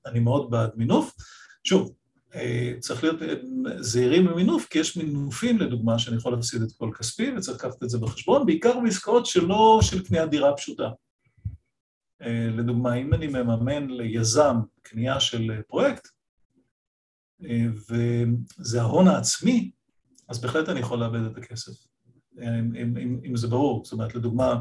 אני 0.06 0.20
מאוד 0.20 0.52
בעד 0.52 0.72
מינוף. 0.76 1.16
שוב, 1.64 1.94
אה, 2.36 2.74
צריך 2.80 3.04
להיות 3.04 3.22
אה, 3.22 3.34
זהירים 3.80 4.26
במינוף, 4.28 4.66
כי 4.70 4.80
יש 4.80 4.98
מינופים, 4.98 5.58
לדוגמה, 5.58 6.00
שאני 6.00 6.18
יכול 6.18 6.34
להפסיד 6.34 6.62
את 6.62 6.70
כל 6.78 6.92
כספי, 7.00 7.32
וצריך 7.38 7.58
לקחת 7.58 7.84
את 7.84 7.90
זה 7.90 7.98
בחשבון, 7.98 8.46
בעיקר 8.46 8.80
בעסקאות 8.80 9.26
שלא 9.26 9.80
של 9.82 10.06
קניית 10.06 10.30
דירה 10.30 10.56
פשוטה. 10.56 10.90
אה, 12.22 12.48
לדוגמה, 12.58 12.94
אם 12.94 13.14
אני 13.14 13.28
מממן 13.28 13.90
ליזם 13.90 14.56
קנייה 14.82 15.20
של 15.20 15.62
פרויקט, 15.68 16.08
וזה 17.90 18.82
ההון 18.82 19.08
העצמי, 19.08 19.72
אז 20.30 20.42
בהחלט 20.42 20.70
אני 20.70 20.80
יכול 20.80 21.00
לאבד 21.00 21.22
את 21.32 21.38
הכסף. 21.38 21.89
אם, 22.42 22.76
אם, 22.98 23.20
אם, 23.26 23.36
זה 23.36 23.48
ברור. 23.48 23.86
זאת 23.86 23.94
אומרת, 23.94 24.16
לדוגמה, 24.16 24.60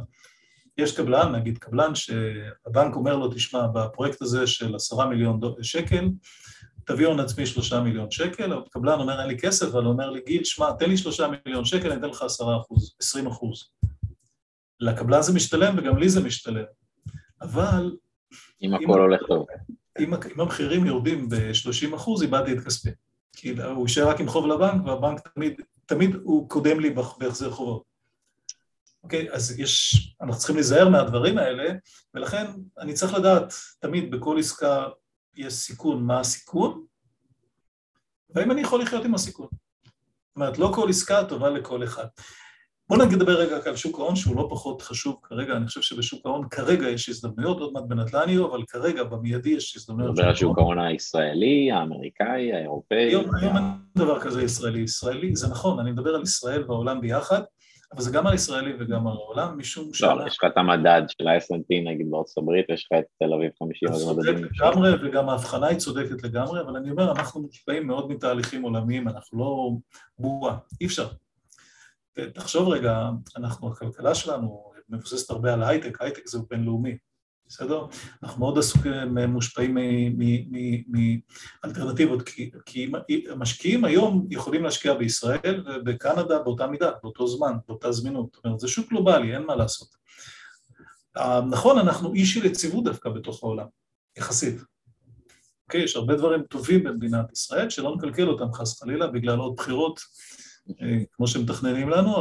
יש 0.79 0.97
קבלן, 0.97 1.35
נגיד 1.35 1.59
קבלן, 1.59 1.95
שהבנק 1.95 2.95
אומר 2.95 3.17
לו, 3.17 3.33
תשמע, 3.35 3.67
בפרויקט 3.67 4.23
הזה 4.23 4.47
של 4.47 4.75
עשרה 4.75 5.07
מיליון 5.07 5.41
שקל, 5.62 6.09
תביא 6.85 7.07
הון 7.07 7.21
עצמי 7.21 7.47
שלושה 7.47 7.81
מיליון 7.81 8.11
שקל, 8.11 8.53
הקבלן 8.53 9.01
אומר, 9.01 9.21
אין 9.21 9.29
לי 9.29 9.38
כסף, 9.38 9.67
אבל 9.67 9.85
הוא 9.85 9.93
אומר 9.93 10.11
לי, 10.11 10.21
גיל, 10.27 10.45
שמע, 10.45 10.73
תן 10.73 10.91
לי 10.91 10.97
שלושה 10.97 11.29
מיליון 11.47 11.64
שקל, 11.64 11.91
אני 11.91 12.01
אתן 12.01 12.09
לך 12.09 12.23
עשרה 12.23 12.57
אחוז, 12.61 12.97
עשרים 13.01 13.27
אחוז. 13.27 13.71
לקבלן 14.81 15.23
זה 15.23 15.35
משתלם 15.35 15.75
וגם 15.79 15.99
לי 15.99 16.09
זה 16.09 16.25
משתלם. 16.25 16.64
אבל... 17.43 17.97
אם 18.62 18.75
הכל 18.75 19.01
הולך 19.01 19.21
טוב. 19.29 19.47
אם, 20.01 20.14
אם 20.14 20.41
המחירים 20.41 20.87
יורדים 20.87 21.29
ב-30 21.29 21.97
אחוז, 21.97 22.23
איבדתי 22.23 22.53
את 22.53 22.61
כספי. 22.61 22.91
כי 23.33 23.51
הוא 23.62 23.88
יישאר 23.88 24.09
רק 24.09 24.21
עם 24.21 24.29
חוב 24.29 24.47
לבנק, 24.47 24.87
והבנק 24.87 25.29
תמיד 25.35 25.61
תמיד 25.88 26.14
הוא 26.14 26.48
קודם 26.48 26.81
לי 26.81 26.90
בהחזר 27.18 27.51
חובות. 27.51 27.83
אוקיי, 29.03 29.33
אז 29.33 29.59
יש, 29.59 29.94
אנחנו 30.20 30.38
צריכים 30.38 30.57
להיזהר 30.57 30.88
מהדברים 30.88 31.38
האלה, 31.38 31.74
ולכן 32.14 32.46
אני 32.79 32.94
צריך 32.94 33.14
לדעת, 33.14 33.53
תמיד 33.79 34.11
בכל 34.11 34.38
עסקה 34.38 34.87
יש 35.35 35.53
סיכון, 35.53 36.03
מה 36.03 36.20
הסיכון, 36.20 36.85
והאם 38.31 38.51
אני 38.51 38.61
יכול 38.61 38.83
לחיות 38.83 39.05
עם 39.05 39.14
הסיכון. 39.14 39.48
זאת 39.53 40.37
אומרת, 40.37 40.59
לא 40.59 40.72
כל 40.74 40.88
עסקה 40.88 41.24
טובה 41.29 41.51
לכל 41.51 41.85
אחד. 41.85 42.07
בואו 42.88 43.05
נדבר 43.05 43.33
רגע 43.40 43.57
על 43.66 43.77
שוק 43.77 43.98
ההון, 43.98 44.16
שהוא 44.16 44.37
לא 44.37 44.46
פחות 44.51 44.83
חשוב 44.83 45.16
כרגע, 45.22 45.57
אני 45.57 45.66
חושב 45.66 45.81
שבשוק 45.81 46.27
ההון 46.27 46.48
כרגע 46.51 46.88
יש 46.88 47.09
הזדמנויות, 47.09 47.61
עוד 47.61 47.72
מעט 47.72 47.85
בנדל"ן 47.88 48.29
יהיו, 48.29 48.51
אבל 48.51 48.62
כרגע 48.68 49.05
במיידי 49.05 49.51
יש 49.51 49.77
הזדמנויות. 49.77 50.12
מדבר 50.12 50.29
על 50.29 50.35
שוק 50.35 50.59
ההון 50.59 50.79
הישראלי, 50.79 51.72
האמריקאי, 51.72 52.53
האירופאי. 52.53 52.96
היום, 52.96 53.24
אין 53.42 53.53
דבר 53.96 54.20
כזה 54.20 54.42
ישראלי. 54.42 54.81
ישראלי, 54.81 55.37
זה 55.37 55.48
נכון, 55.48 55.79
אני 55.79 55.92
מדבר 55.92 56.14
על 56.14 56.22
ישראל 56.22 56.64
והעולם 56.68 57.01
ביחד, 57.01 57.40
אבל 57.92 58.03
זה 58.03 58.11
גם 58.11 58.27
על 58.27 58.35
ישראלי 58.35 58.72
וגם 58.81 59.09
על 59.09 59.12
העולם, 59.12 59.59
משום 59.59 59.94
ש... 59.94 60.03
לא, 60.03 60.27
יש 60.27 60.37
לך 60.38 60.44
את 60.53 60.57
המדד 60.57 61.03
של 61.09 61.29
ה-S&P 61.29 61.90
נגיד 61.90 62.11
בארצות 62.11 62.42
הברית, 62.42 62.66
יש 62.68 62.88
לך 62.92 62.98
את 62.98 63.05
תל 63.18 63.35
אביב 63.35 63.51
50, 63.59 63.88
אז 63.88 64.09
מדדים. 64.09 64.44
לגמרי, 64.44 64.90
וגם 65.03 65.29
ההבחנה 65.29 65.66
היא 65.66 65.79
צודקת 65.79 66.22
לגמרי, 66.22 66.61
אבל 66.61 66.77
אני 66.77 66.90
אומר, 66.90 67.12
אנחנו 67.12 67.42
מושפעים 67.42 67.87
מאוד 67.87 68.11
מתהליכים 68.11 68.62
עולמיים, 68.62 69.09
אנחנו 69.09 69.38
לא 69.38 69.70
בועה, 70.18 70.57
אי 70.81 70.87
אפשר. 70.87 71.09
תחשוב 72.35 72.68
רגע, 72.68 73.09
אנחנו, 73.37 73.72
הכלכלה 73.72 74.14
שלנו 74.14 74.72
מבוססת 74.88 75.31
הרבה 75.31 75.52
על 75.52 75.62
הייטק, 75.62 76.02
הייטק 76.02 76.26
זה 76.26 76.38
בינלאומי, 76.50 76.98
בסדר? 77.48 77.87
אנחנו 78.22 78.40
מאוד 78.40 78.59
עסוקים, 78.59 79.18
מושפעים 79.18 79.76
מאלטרנטיבות, 81.64 82.22
כי, 82.22 82.50
כי 82.66 82.92
המשקיעים 83.31 83.85
היום 83.85 84.26
יכולים 84.31 84.64
להשקיע 84.64 84.94
בישראל 84.94 85.64
ובקנדה 85.66 86.38
באותה 86.38 86.66
מידה, 86.66 86.90
באותו 87.02 87.28
זמן, 87.28 87.52
באותה 87.68 87.92
זמינות. 87.92 88.31
זאת 88.35 88.44
אומרת, 88.44 88.61
זה 88.61 88.68
שוק 88.68 88.88
גלובלי, 88.88 89.35
אין 89.35 89.42
מה 89.42 89.57
לעשות. 89.57 89.88
נכון, 91.50 91.78
אנחנו 91.78 92.14
אי 92.14 92.26
של 92.26 92.46
יציבות 92.46 92.85
דווקא 92.85 93.11
בתוך 93.11 93.44
העולם, 93.44 93.66
יחסית. 94.18 94.61
אוקיי, 95.66 95.83
יש 95.83 95.96
הרבה 95.96 96.16
דברים 96.16 96.42
טובים 96.42 96.85
במדינת 96.85 97.33
ישראל, 97.33 97.70
שלא 97.70 97.96
נקלקל 97.96 98.28
אותם 98.28 98.52
חס 98.52 98.83
חלילה 98.83 99.07
בגלל 99.07 99.38
עוד 99.38 99.54
בחירות 99.57 100.00
אה, 100.00 100.48
כמו 101.12 101.26
שמתכננים 101.26 101.88
לנו, 101.88 102.14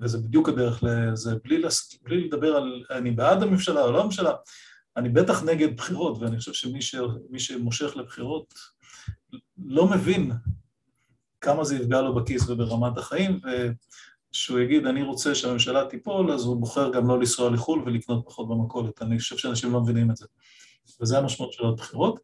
וזה 0.00 0.18
בדיוק 0.18 0.48
הדרך 0.48 0.82
לזה, 0.82 1.34
בלי, 1.44 1.58
לס... 1.58 1.98
בלי 2.02 2.24
לדבר 2.24 2.56
על 2.56 2.84
אני 2.90 3.10
בעד 3.10 3.42
הממשלה 3.42 3.84
או 3.84 3.92
לא 3.92 4.02
הממשלה, 4.02 4.32
אני 4.96 5.08
בטח 5.08 5.42
נגד 5.42 5.76
בחירות, 5.76 6.18
ואני 6.20 6.38
חושב 6.38 6.52
שמי 6.52 6.82
ש... 6.82 6.96
שמושך 7.38 7.96
לבחירות 7.96 8.54
לא 9.58 9.86
מבין 9.86 10.32
כמה 11.40 11.64
זה 11.64 11.76
יפגע 11.76 12.00
לו 12.00 12.14
בכיס 12.14 12.48
וברמת 12.48 12.98
החיים, 12.98 13.40
וכשהוא 14.30 14.60
יגיד, 14.60 14.86
אני 14.86 15.02
רוצה 15.02 15.34
שהממשלה 15.34 15.84
תיפול, 15.90 16.32
אז 16.32 16.44
הוא 16.44 16.60
בוחר 16.60 16.92
גם 16.92 17.08
לא 17.08 17.18
לנסוע 17.18 17.50
לחו"ל 17.50 17.82
ולקנות 17.86 18.24
פחות 18.26 18.48
במכולת. 18.48 19.02
אני 19.02 19.18
חושב 19.18 19.36
שאנשים 19.36 19.72
לא 19.72 19.80
מבינים 19.80 20.10
את 20.10 20.16
זה. 20.16 20.26
וזה 21.00 21.18
המשמעות 21.18 21.52
של 21.52 21.66
הבחירות. 21.66 22.20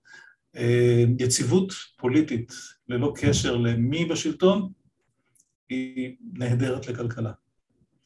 אה, 0.56 1.04
יציבות 1.18 1.72
פוליטית 1.98 2.52
ללא 2.88 3.12
קשר 3.16 3.56
למי 3.56 4.04
בשלטון 4.04 4.68
היא 5.68 6.16
נהדרת 6.32 6.86
לכלכלה. 6.86 7.32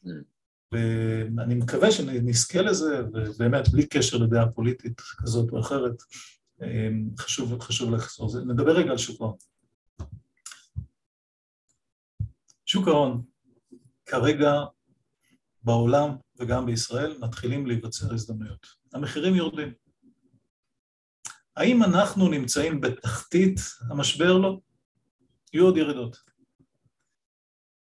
Mm. 0.05 0.09
ואני 0.71 1.55
מקווה 1.55 1.91
שנזכה 1.91 2.61
לזה, 2.61 3.03
ובאמת, 3.13 3.69
בלי 3.69 3.87
קשר 3.87 4.17
לדעה 4.17 4.51
פוליטית 4.51 5.01
כזאת 5.01 5.51
או 5.51 5.59
אחרת, 5.59 6.03
אה, 6.61 6.89
חשוב, 7.17 7.61
חשוב 7.61 7.91
לחזור. 7.91 8.39
נדבר 8.45 8.71
רגע 8.71 8.91
על 8.91 8.97
שוק 8.97 9.21
ההון. 9.21 9.35
שוק 12.65 12.87
ההון, 12.87 13.23
כרגע 14.05 14.51
בעולם 15.63 16.09
וגם 16.39 16.65
בישראל 16.65 17.17
מתחילים 17.19 17.67
להיווצר 17.67 18.13
הזדמנויות. 18.13 18.67
המחירים 18.93 19.35
יורדים. 19.35 19.73
האם 21.55 21.83
אנחנו 21.83 22.29
נמצאים 22.29 22.81
בתחתית 22.81 23.59
המשבר? 23.89 24.37
לא. 24.37 24.59
יהיו 25.53 25.65
עוד 25.65 25.77
ירידות. 25.77 26.30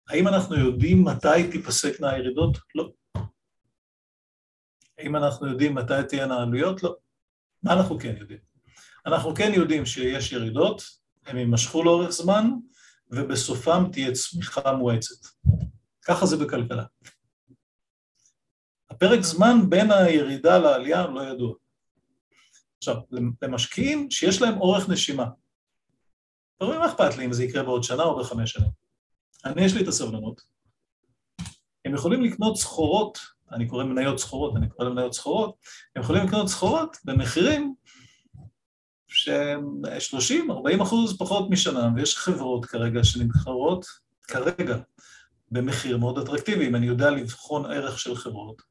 האם 0.09 0.27
אנחנו 0.27 0.55
יודעים 0.55 1.03
מתי 1.03 1.51
תיפסקנה 1.51 2.09
הירידות? 2.09 2.57
לא. 2.75 2.91
האם 4.97 5.15
אנחנו 5.15 5.47
יודעים 5.47 5.75
מתי 5.75 5.93
תהיינה 6.09 6.35
העלויות? 6.35 6.83
לא. 6.83 6.95
מה 7.63 7.73
אנחנו 7.73 7.99
כן 7.99 8.15
יודעים? 8.19 8.39
אנחנו 9.05 9.35
כן 9.35 9.51
יודעים 9.53 9.85
שיש 9.85 10.31
ירידות, 10.31 10.83
הן 11.25 11.37
יימשכו 11.37 11.83
לאורך 11.83 12.09
זמן, 12.09 12.49
ובסופם 13.11 13.83
תהיה 13.91 14.11
צמיחה 14.11 14.73
מואצת. 14.73 15.27
ככה 16.01 16.25
זה 16.25 16.37
בכלכלה. 16.37 16.85
הפרק 18.89 19.21
זמן 19.21 19.69
בין 19.69 19.91
הירידה 19.91 20.57
לעלייה 20.57 21.07
לא 21.07 21.21
ידוע. 21.21 21.53
עכשיו, 22.77 22.95
למשקיעים 23.41 24.11
שיש 24.11 24.41
להם 24.41 24.57
אורך 24.57 24.89
נשימה, 24.89 25.25
אתה 26.57 26.65
רואה 26.65 26.79
מה 26.79 26.85
אכפת 26.85 27.17
לי 27.17 27.25
אם 27.25 27.33
זה 27.33 27.43
יקרה 27.43 27.63
בעוד 27.63 27.83
שנה 27.83 28.03
או 28.03 28.19
בחמש 28.19 28.51
שנים. 28.51 28.88
אני, 29.45 29.65
יש 29.65 29.73
לי 29.73 29.83
את 29.83 29.87
הסבלנות. 29.87 30.41
הם 31.85 31.93
יכולים 31.93 32.23
לקנות 32.23 32.57
סחורות, 32.57 33.19
אני 33.51 33.67
קורא 33.67 33.83
מניות 33.83 34.19
סחורות, 34.19 34.55
אני 34.55 34.69
קורא 34.69 34.89
למניות 34.89 35.13
סחורות, 35.13 35.55
הם 35.95 36.01
יכולים 36.01 36.25
לקנות 36.25 36.47
סחורות 36.47 36.97
במחירים 37.05 37.75
שהם 39.07 39.81
30-40 40.79 40.83
אחוז 40.83 41.17
פחות 41.17 41.49
משנה, 41.49 41.89
ויש 41.95 42.17
חברות 42.17 42.65
כרגע 42.65 43.03
שנמכרות 43.03 43.85
כרגע 44.23 44.77
במחיר 45.51 45.97
מאוד 45.97 46.17
אטרקטיבי, 46.17 46.67
אם 46.67 46.75
אני 46.75 46.85
יודע 46.85 47.09
לבחון 47.09 47.65
ערך 47.65 47.99
של 47.99 48.15
חברות, 48.15 48.61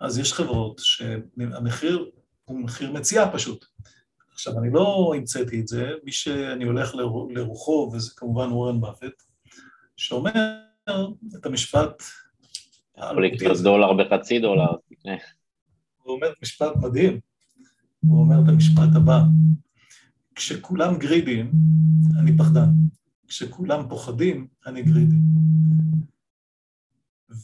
אז 0.00 0.18
יש 0.18 0.32
חברות 0.32 0.80
שהמחיר 0.84 2.10
הוא 2.44 2.60
מחיר 2.60 2.92
מציאה 2.92 3.32
פשוט. 3.32 3.64
עכשיו, 4.32 4.58
אני 4.58 4.70
לא 4.72 5.12
המצאתי 5.16 5.60
את 5.60 5.68
זה, 5.68 5.90
מי 6.04 6.12
שאני 6.12 6.64
הולך 6.64 6.94
לרוחו, 7.30 7.90
וזה 7.92 8.10
כמובן 8.16 8.52
וורן 8.52 8.80
באפט, 8.80 9.22
שאומר 9.98 10.30
את 11.40 11.46
המשפט... 11.46 12.02
יכול 12.96 13.26
לקנות 13.26 13.56
דולר 13.62 13.92
בחצי 13.92 14.38
דולר. 14.38 14.70
הוא 16.02 16.14
אומר 16.14 16.32
משפט 16.42 16.76
מדהים, 16.76 17.20
הוא 18.00 18.20
אומר 18.20 18.36
את 18.44 18.48
המשפט 18.48 18.88
הבא, 18.96 19.20
כשכולם 20.34 20.98
גרידים, 20.98 21.52
אני 22.20 22.38
פחדן, 22.38 22.68
כשכולם 23.28 23.88
פוחדים, 23.88 24.48
אני 24.66 24.82
גרידי. 24.82 25.16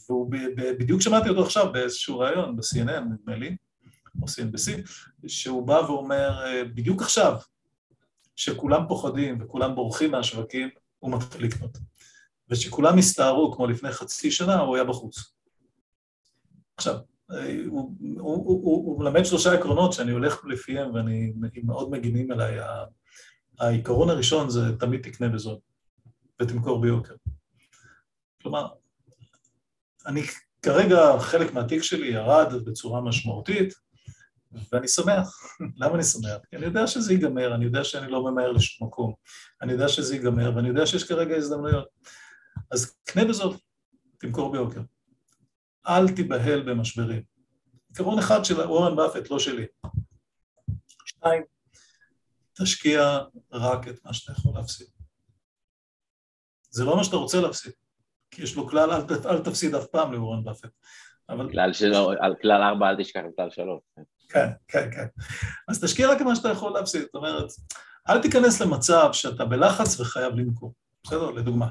והוא 0.07 0.31
בדיוק 0.79 1.01
שמעתי 1.01 1.29
אותו 1.29 1.43
עכשיו 1.43 1.73
באיזשהו 1.73 2.19
ראיון, 2.19 2.55
ב-CNN 2.55 2.99
נדמה 2.99 3.35
לי, 3.35 3.55
או 4.21 4.27
CNBC, 4.27 4.89
שהוא 5.27 5.67
בא 5.67 5.73
ואומר, 5.73 6.39
בדיוק 6.75 7.01
עכשיו, 7.01 7.37
שכולם 8.35 8.81
פוחדים 8.87 9.37
וכולם 9.41 9.75
בורחים 9.75 10.11
מהשווקים, 10.11 10.69
הוא 10.99 11.11
מתחיל 11.11 11.45
לקנות. 11.45 11.77
ושכולם 12.49 12.97
הסתערו 12.97 13.53
כמו 13.55 13.67
לפני 13.67 13.91
חצי 13.91 14.31
שנה, 14.31 14.59
הוא 14.59 14.75
היה 14.75 14.83
בחוץ. 14.83 15.33
עכשיו, 16.77 16.95
הוא, 17.67 17.95
הוא, 18.19 18.19
הוא, 18.19 18.85
הוא 18.85 18.99
מלמד 18.99 19.25
שלושה 19.25 19.53
עקרונות 19.53 19.93
שאני 19.93 20.11
הולך 20.11 20.45
לפיהם 20.45 20.93
ואני 20.93 21.33
מאוד 21.63 21.91
מגינים 21.91 22.31
אליי. 22.31 22.57
העיקרון 23.59 24.09
הראשון 24.09 24.49
זה 24.49 24.61
תמיד 24.79 25.01
תקנה 25.01 25.29
בזול 25.29 25.57
ותמכור 26.41 26.81
ביוקר. 26.81 27.15
כלומר, 28.41 28.67
אני 30.07 30.21
כרגע, 30.61 31.19
חלק 31.19 31.53
מהתיק 31.53 31.83
שלי 31.83 32.07
ירד 32.07 32.53
בצורה 32.65 33.01
משמעותית, 33.01 33.73
ואני 34.71 34.87
שמח. 34.87 35.39
למה 35.79 35.95
אני 35.95 36.03
שמח? 36.03 36.37
כי 36.49 36.55
אני 36.55 36.65
יודע 36.65 36.87
שזה 36.87 37.13
ייגמר, 37.13 37.55
אני 37.55 37.65
יודע 37.65 37.83
שאני 37.83 38.11
לא 38.11 38.23
ממהר 38.23 38.51
לשום 38.51 38.87
מקום, 38.87 39.13
אני 39.61 39.71
יודע 39.71 39.87
שזה 39.87 40.15
ייגמר, 40.15 40.55
ואני 40.55 40.67
יודע 40.67 40.85
שיש 40.85 41.03
כרגע 41.03 41.35
הזדמנויות. 41.35 41.87
אז 42.71 42.95
קנה 43.03 43.25
בזאת, 43.25 43.61
תמכור 44.19 44.51
ביוקר. 44.51 44.81
אל 45.87 46.15
תיבהל 46.15 46.61
במשברים. 46.61 47.23
עיקרון 47.89 48.19
אחד 48.19 48.45
של 48.45 48.61
אורן 48.61 48.95
באפט, 48.95 49.31
לא 49.31 49.39
שלי. 49.39 49.65
שתיים, 51.05 51.43
תשקיע 52.53 53.19
רק 53.51 53.87
את 53.87 54.05
מה 54.05 54.13
שאתה 54.13 54.31
יכול 54.31 54.53
להפסיד. 54.55 54.87
זה 56.69 56.83
לא 56.83 56.97
מה 56.97 57.03
שאתה 57.03 57.15
רוצה 57.15 57.41
להפסיד, 57.41 57.71
כי 58.31 58.43
יש 58.43 58.55
לו 58.55 58.67
כלל, 58.67 58.91
אל, 58.91 59.01
אל 59.25 59.43
תפסיד 59.43 59.75
אף 59.75 59.85
פעם 59.85 60.13
לאורן 60.13 60.43
באפט. 60.43 60.69
אבל... 61.29 61.51
כלל 61.51 61.73
שלו, 61.73 62.11
על 62.19 62.35
כלל 62.41 62.61
ארבע 62.61 62.89
אל 62.89 63.03
תשכח 63.03 63.21
את 63.29 63.35
כלל 63.35 63.49
שלוש. 63.49 63.81
כן, 64.29 64.47
כן, 64.67 64.91
כן. 64.91 65.05
אז 65.67 65.83
תשקיע 65.83 66.09
רק 66.11 66.21
מה 66.21 66.35
שאתה 66.35 66.49
יכול 66.49 66.73
להפסיד, 66.73 67.01
זאת 67.01 67.15
אומרת, 67.15 67.47
אל 68.09 68.21
תיכנס 68.21 68.61
למצב 68.61 69.09
שאתה 69.13 69.45
בלחץ 69.45 69.99
וחייב 69.99 70.35
למכור, 70.35 70.73
בסדר? 71.03 71.31
לדוגמה. 71.31 71.67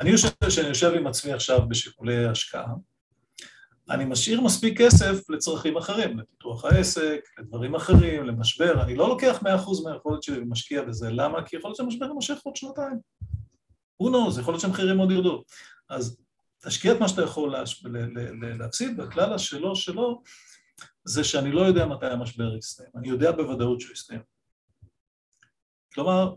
אני 0.00 0.16
חושב 0.16 0.28
שאני 0.48 0.68
יושב 0.68 0.92
עם 0.96 1.06
עצמי 1.06 1.32
עכשיו 1.32 1.68
בשיקולי 1.68 2.26
השקעה, 2.26 2.74
אני 3.90 4.04
משאיר 4.04 4.40
מספיק 4.40 4.80
כסף 4.80 5.30
לצרכים 5.30 5.76
אחרים, 5.76 6.18
לפיתוח 6.18 6.64
העסק, 6.64 7.20
לדברים 7.38 7.74
אחרים, 7.74 8.24
למשבר, 8.24 8.82
אני 8.82 8.96
לא 8.96 9.08
לוקח 9.08 9.42
100% 9.42 9.44
מהיכולת 9.84 10.22
שלי 10.22 10.38
ומשקיע 10.38 10.82
בזה, 10.82 11.10
למה? 11.10 11.46
כי 11.46 11.56
יכול 11.56 11.68
להיות 11.68 11.76
שהמשבר 11.76 12.06
יימשך 12.06 12.38
עוד 12.44 12.56
שנתיים. 12.56 12.98
who 14.02 14.06
knows, 14.06 14.40
יכול 14.40 14.52
להיות 14.54 14.60
שהמחירים 14.60 14.98
עוד 14.98 15.10
ירדו. 15.10 15.44
אז 15.88 16.16
תשקיע 16.64 16.92
את 16.92 17.00
מה 17.00 17.08
שאתה 17.08 17.22
יכול 17.22 17.52
להש... 17.52 17.84
להפסיד, 18.58 19.00
והכלל 19.00 19.32
השלו 19.32 19.76
שלו 19.76 20.22
זה 21.04 21.24
שאני 21.24 21.52
לא 21.52 21.60
יודע 21.60 21.86
מתי 21.86 22.06
המשבר 22.06 22.56
יסתיים, 22.56 22.90
אני 22.96 23.08
יודע 23.08 23.32
בוודאות 23.32 23.80
שהוא 23.80 23.92
יסתיים. 23.92 24.20
כלומר, 25.94 26.34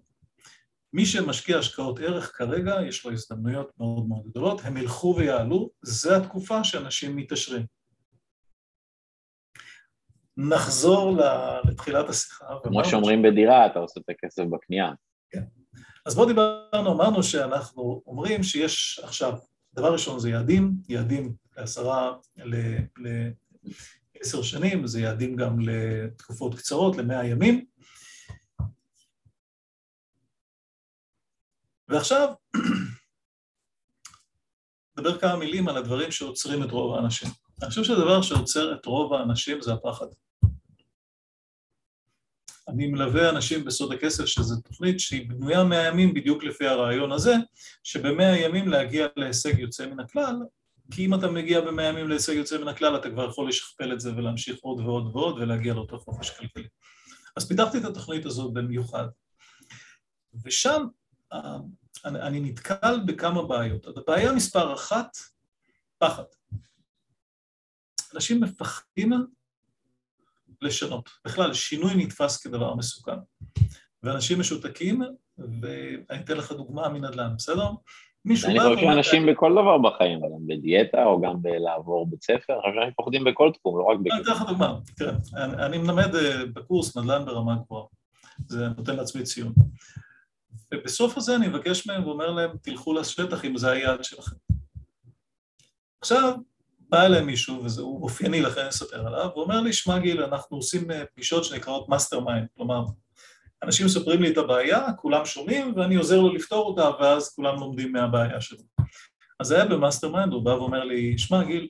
מי 0.98 1.06
שמשקיע 1.06 1.58
השקעות 1.58 2.00
ערך 2.00 2.38
כרגע, 2.38 2.76
יש 2.88 3.06
לו 3.06 3.12
הזדמנויות 3.12 3.72
מאוד 3.80 4.08
מאוד 4.08 4.26
גדולות, 4.26 4.62
הם 4.64 4.78
ילכו 4.78 5.16
ויעלו, 5.18 5.70
זה 5.82 6.18
התקופה 6.18 6.64
שאנשים 6.64 7.16
מתעשרים. 7.16 7.66
נחזור 10.38 11.18
לתחילת 11.64 12.10
השיחה. 12.10 12.46
כמו 12.64 12.86
שאומרים. 12.86 13.22
בדירה, 13.22 13.66
אתה 13.66 13.80
עושה 13.80 14.00
את 14.00 14.10
הכסף 14.10 14.44
בקנייה. 14.44 14.92
כן. 15.30 15.44
אז 16.06 16.16
בואו 16.16 16.28
דיברנו, 16.28 16.92
אמרנו 16.92 17.24
שאנחנו 17.24 18.02
אומרים 18.08 18.44
שיש 18.44 19.00
עכשיו, 19.04 19.38
דבר 19.74 19.94
ראשון 19.94 20.20
זה 20.20 20.30
יעדים, 20.30 20.74
יעדים 20.90 21.34
לעשרה, 21.58 22.14
לעשר 24.16 24.42
שנים, 24.42 24.88
זה 24.88 25.02
יעדים 25.02 25.36
גם 25.36 25.60
לתקופות 25.60 26.56
קצרות, 26.56 26.98
למאה 26.98 27.26
ימים. 27.26 27.66
ועכשיו, 31.90 32.34
נדבר 34.98 35.20
כמה 35.20 35.36
מילים 35.36 35.68
על 35.68 35.78
הדברים 35.78 36.12
שעוצרים 36.12 36.64
את 36.64 36.72
רוב 36.72 36.96
האנשים. 36.96 37.30
אני 37.62 37.70
חושב 37.70 37.84
שהדבר 37.84 38.22
שעוצר 38.22 38.74
את 38.74 38.86
רוב 38.86 39.14
האנשים 39.14 39.62
זה 39.62 39.74
הפחד. 39.74 40.06
אני 42.68 42.88
מלווה 42.88 43.30
אנשים 43.30 43.66
בסוד 43.66 43.94
הכסף, 43.94 44.26
שזו 44.26 44.62
תוכנית 44.62 45.00
שהיא 45.00 45.30
בנויה 45.30 45.64
מהימים 45.64 46.14
בדיוק 46.14 46.44
לפי 46.44 46.68
הרעיון 46.68 47.12
הזה, 47.12 47.36
שבמאה 47.84 48.38
ימים 48.38 48.68
להגיע 48.68 49.08
להישג 49.16 49.60
יוצא 49.60 49.88
מן 49.88 50.00
הכלל, 50.00 50.36
כי 50.92 51.06
אם 51.06 51.14
אתה 51.14 51.32
מגיע 51.32 51.62
במאה 51.62 51.86
ימים 51.86 52.08
להישג 52.10 52.34
יוצא 52.34 52.58
מן 52.58 52.68
הכלל, 52.68 52.96
אתה 52.96 53.10
כבר 53.10 53.30
יכול 53.30 53.50
לשכפל 53.50 53.94
את 53.94 54.00
זה 54.00 54.16
ולהמשיך 54.16 54.58
עוד 54.62 54.80
ועוד 54.80 55.16
ועוד 55.16 55.40
ולהגיע 55.40 55.74
לאותו 55.74 56.00
חופש 56.00 56.30
כלכלי. 56.30 56.68
אז 57.36 57.48
פיתחתי 57.48 57.78
את 57.78 57.86
התוכנית 57.86 58.26
הזאת 58.26 58.54
במיוחד. 58.54 59.08
ושם 60.44 60.88
אני, 61.32 62.22
אני 62.22 62.40
נתקל 62.40 63.00
בכמה 63.06 63.48
בעיות. 63.48 63.88
הבעיה 63.98 64.32
מספר 64.32 64.74
אחת, 64.74 65.18
פחד. 65.98 66.24
אנשים 68.16 68.42
מפחדים 68.44 69.12
לשנות. 70.62 71.10
בכלל, 71.26 71.54
שינוי 71.54 71.96
נתפס 71.96 72.38
כדבר 72.38 72.76
מסוכן. 72.76 73.18
ואנשים 74.04 74.40
משותקים 74.40 75.02
ואני 75.38 76.22
אתן 76.24 76.38
לך 76.38 76.52
דוגמה 76.52 76.90
מנדל"ן, 76.90 77.34
בסדר? 77.38 77.70
מישהו 78.26 78.50
אני 78.50 78.60
חושב 78.60 78.78
שאנשים 78.82 79.26
בכל 79.26 79.52
דבר 79.52 79.78
בחיים, 79.78 80.20
גם 80.20 80.48
בדיאטה 80.48 81.04
או 81.04 81.22
גם 81.22 81.42
בלעבור 81.42 82.10
בית 82.10 82.24
ספר, 82.24 82.54
אני 82.54 82.62
חושב 82.62 82.82
שהם 82.82 82.92
פוחדים 82.96 83.24
בכל 83.24 83.52
תחום, 83.54 83.78
לא 83.78 83.84
רק 83.84 84.00
בכלל. 84.00 84.18
אני 84.18 84.24
אתן 84.24 84.32
לך 84.32 84.50
דוגמה, 84.50 84.80
תראה, 84.96 85.16
אני 85.66 85.78
מלמד 85.78 86.16
אה, 86.16 86.46
בקורס 86.46 86.98
נדל"ן 86.98 87.26
ברמה 87.26 87.56
גבוהה, 87.56 87.86
זה 88.48 88.68
נותן 88.78 88.96
לעצמי 88.96 89.24
ציון. 89.24 89.54
ובסוף 90.74 91.18
הזה 91.18 91.36
אני 91.36 91.48
מבקש 91.48 91.88
מהם 91.88 92.08
ואומר 92.08 92.32
להם, 92.32 92.50
תלכו 92.62 92.94
לשטח 92.94 93.46
אם 93.46 93.58
זה 93.58 93.72
היעד 93.72 94.04
שלכם. 94.04 94.36
עכשיו, 96.02 96.34
בא 96.80 97.06
אליהם 97.06 97.26
מישהו, 97.26 97.64
וזה 97.64 97.82
אופייני 97.82 98.42
לכן 98.42 98.60
אני 98.60 98.70
אספר 98.70 99.08
עליו, 99.08 99.30
ואומר 99.36 99.62
לי, 99.62 99.74
שמע 99.74 100.00
גיל, 100.00 100.24
אנחנו 100.24 100.58
עושים 100.58 100.92
אה, 100.92 101.04
פגישות 101.06 101.44
שנקראות 101.44 101.90
mastermind, 101.90 102.48
כלומר, 102.58 102.84
אנשים 103.64 103.86
מספרים 103.86 104.22
לי 104.22 104.32
את 104.32 104.38
הבעיה, 104.38 104.94
כולם 104.94 105.26
שומעים, 105.26 105.74
ואני 105.76 105.96
עוזר 105.96 106.20
לו 106.20 106.34
לפתור 106.34 106.68
אותה, 106.68 106.90
ואז 107.00 107.36
כולם 107.36 107.60
לומדים 107.60 107.92
מהבעיה 107.92 108.42
שלו. 108.42 108.64
אז 109.40 109.52
היה 109.52 109.66
ב 109.66 110.12
mastermind, 110.12 110.34
הוא 110.34 110.44
בא 110.44 110.50
ואומר 110.50 110.84
לי, 110.84 111.18
שמע 111.18 111.44
גיל, 111.44 111.68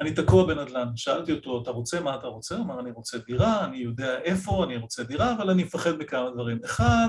אני 0.00 0.14
תקוע 0.14 0.46
בנדל"ן. 0.46 0.96
שאלתי 0.96 1.32
אותו, 1.32 1.62
אתה 1.62 1.70
רוצה, 1.70 2.00
מה 2.00 2.14
אתה 2.14 2.26
רוצה? 2.26 2.56
הוא 2.56 2.64
אמר, 2.64 2.80
אני 2.80 2.90
רוצה 2.90 3.18
דירה, 3.18 3.64
אני 3.64 3.76
יודע 3.76 4.18
איפה, 4.18 4.64
אני 4.64 4.76
רוצה 4.76 5.02
דירה, 5.02 5.32
אבל 5.32 5.50
אני 5.50 5.64
מפחד 5.64 5.98
מכמה 5.98 6.30
דברים. 6.30 6.58
אחד, 6.64 7.08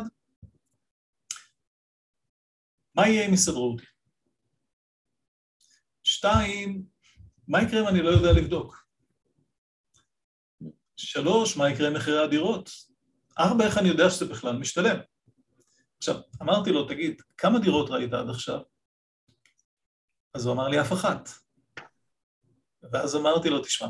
מה 3.00 3.08
יהיה 3.08 3.28
אם 3.28 3.34
יסדרו 3.34 3.72
אותי? 3.72 3.86
שתיים, 6.04 6.84
מה 7.48 7.62
יקרה 7.62 7.82
אם 7.82 7.88
אני 7.88 8.02
לא 8.02 8.10
יודע 8.10 8.32
לבדוק? 8.32 8.88
שלוש, 10.98 11.58
מה 11.58 11.70
יקרה 11.70 11.88
עם 11.88 11.94
מחירי 11.94 12.24
הדירות? 12.24 12.70
ארבע, 13.40 13.66
איך 13.66 13.78
אני 13.78 13.90
יודע 13.90 14.10
שזה 14.10 14.26
בכלל 14.26 14.58
משתלם? 14.58 15.00
עכשיו, 15.98 16.16
אמרתי 16.42 16.70
לו, 16.70 16.88
תגיד, 16.88 17.22
כמה 17.38 17.60
דירות 17.60 17.90
ראית 17.90 18.14
עד 18.14 18.30
עכשיו? 18.30 18.60
אז 20.34 20.46
הוא 20.46 20.54
אמר 20.54 20.68
לי, 20.68 20.82
אף 20.82 20.94
אחת. 20.94 21.30
ואז 22.92 23.16
אמרתי 23.16 23.50
לו, 23.50 23.62
תשמע, 23.62 23.88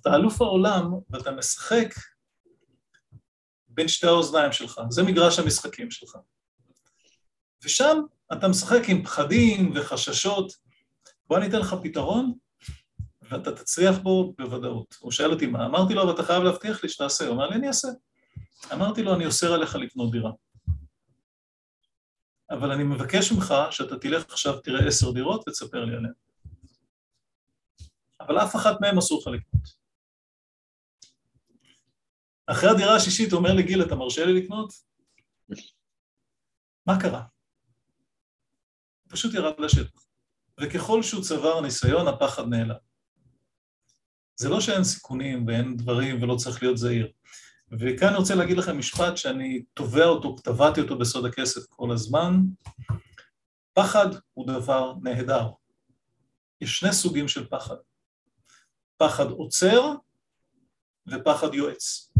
אתה 0.00 0.14
אלוף 0.16 0.42
העולם 0.42 0.84
ואתה 1.10 1.30
משחק 1.30 1.94
בין 3.68 3.88
שתי 3.88 4.06
האוזניים 4.06 4.52
שלך, 4.52 4.80
זה 4.90 5.02
מגרש 5.02 5.38
המשחקים 5.38 5.90
שלך. 5.90 6.16
ושם 7.64 7.98
אתה 8.32 8.48
משחק 8.48 8.82
עם 8.88 9.04
פחדים 9.04 9.72
וחששות. 9.74 10.52
בוא 11.26 11.38
אני 11.38 11.48
אתן 11.48 11.58
לך 11.58 11.74
פתרון, 11.82 12.32
ואתה 13.22 13.56
תצליח 13.56 13.98
בו 13.98 14.34
בוודאות. 14.38 14.96
הוא 15.00 15.12
שאל 15.12 15.30
אותי 15.30 15.46
מה, 15.46 15.66
אמרתי 15.66 15.94
לו, 15.94 16.02
אבל 16.02 16.14
אתה 16.14 16.22
חייב 16.22 16.42
להבטיח 16.42 16.82
לי 16.82 16.88
שתעשה. 16.88 17.26
הוא 17.26 17.34
אמר 17.34 17.48
לי, 17.48 17.56
אני 17.56 17.68
אעשה. 17.68 17.88
אמרתי 18.72 19.02
לו, 19.02 19.14
אני 19.14 19.26
אוסר 19.26 19.52
עליך 19.52 19.74
לקנות 19.74 20.12
דירה. 20.12 20.30
אבל 22.50 22.70
אני 22.70 22.84
מבקש 22.84 23.32
ממך 23.32 23.54
שאתה 23.70 23.98
תלך 23.98 24.24
עכשיו, 24.24 24.60
תראה 24.60 24.86
עשר 24.86 25.10
דירות 25.10 25.48
ותספר 25.48 25.84
לי 25.84 25.96
עליהן. 25.96 26.12
אבל 28.20 28.38
אף 28.38 28.56
אחת 28.56 28.80
מהן 28.80 28.98
אסור 28.98 29.20
לך 29.20 29.26
לקנות. 29.26 29.82
אחרי 32.46 32.70
הדירה 32.70 32.96
השישית 32.96 33.32
הוא 33.32 33.38
אומר 33.38 33.54
לי, 33.54 33.62
גיל, 33.62 33.82
אתה 33.82 33.94
מרשה 33.94 34.24
לי 34.24 34.42
לקנות? 34.42 34.72
מה 36.86 37.00
קרה? 37.00 37.22
פשוט 39.12 39.34
ירד 39.34 39.54
לשטח. 39.58 40.06
וככל 40.60 41.02
שהוא 41.02 41.22
צבר 41.22 41.60
ניסיון, 41.60 42.08
הפחד 42.08 42.48
נעלם. 42.48 42.74
זה 44.36 44.48
לא 44.48 44.60
שאין 44.60 44.84
סיכונים 44.84 45.46
ואין 45.46 45.76
דברים 45.76 46.22
ולא 46.22 46.36
צריך 46.36 46.62
להיות 46.62 46.78
זהיר. 46.78 47.12
וכאן 47.72 48.08
אני 48.08 48.16
רוצה 48.16 48.34
להגיד 48.34 48.56
לכם 48.56 48.78
משפט 48.78 49.16
שאני 49.16 49.62
תובע 49.74 50.04
אותו, 50.04 50.36
טבעתי 50.44 50.80
אותו 50.80 50.98
בסוד 50.98 51.26
הכסף 51.26 51.60
כל 51.68 51.92
הזמן. 51.92 52.40
פחד 53.72 54.06
הוא 54.34 54.46
דבר 54.46 54.94
נהדר. 55.02 55.48
יש 56.60 56.78
שני 56.78 56.92
סוגים 56.92 57.28
של 57.28 57.48
פחד. 57.48 57.76
פחד 58.96 59.30
עוצר 59.30 59.94
ופחד 61.06 61.54
יועץ. 61.54 62.12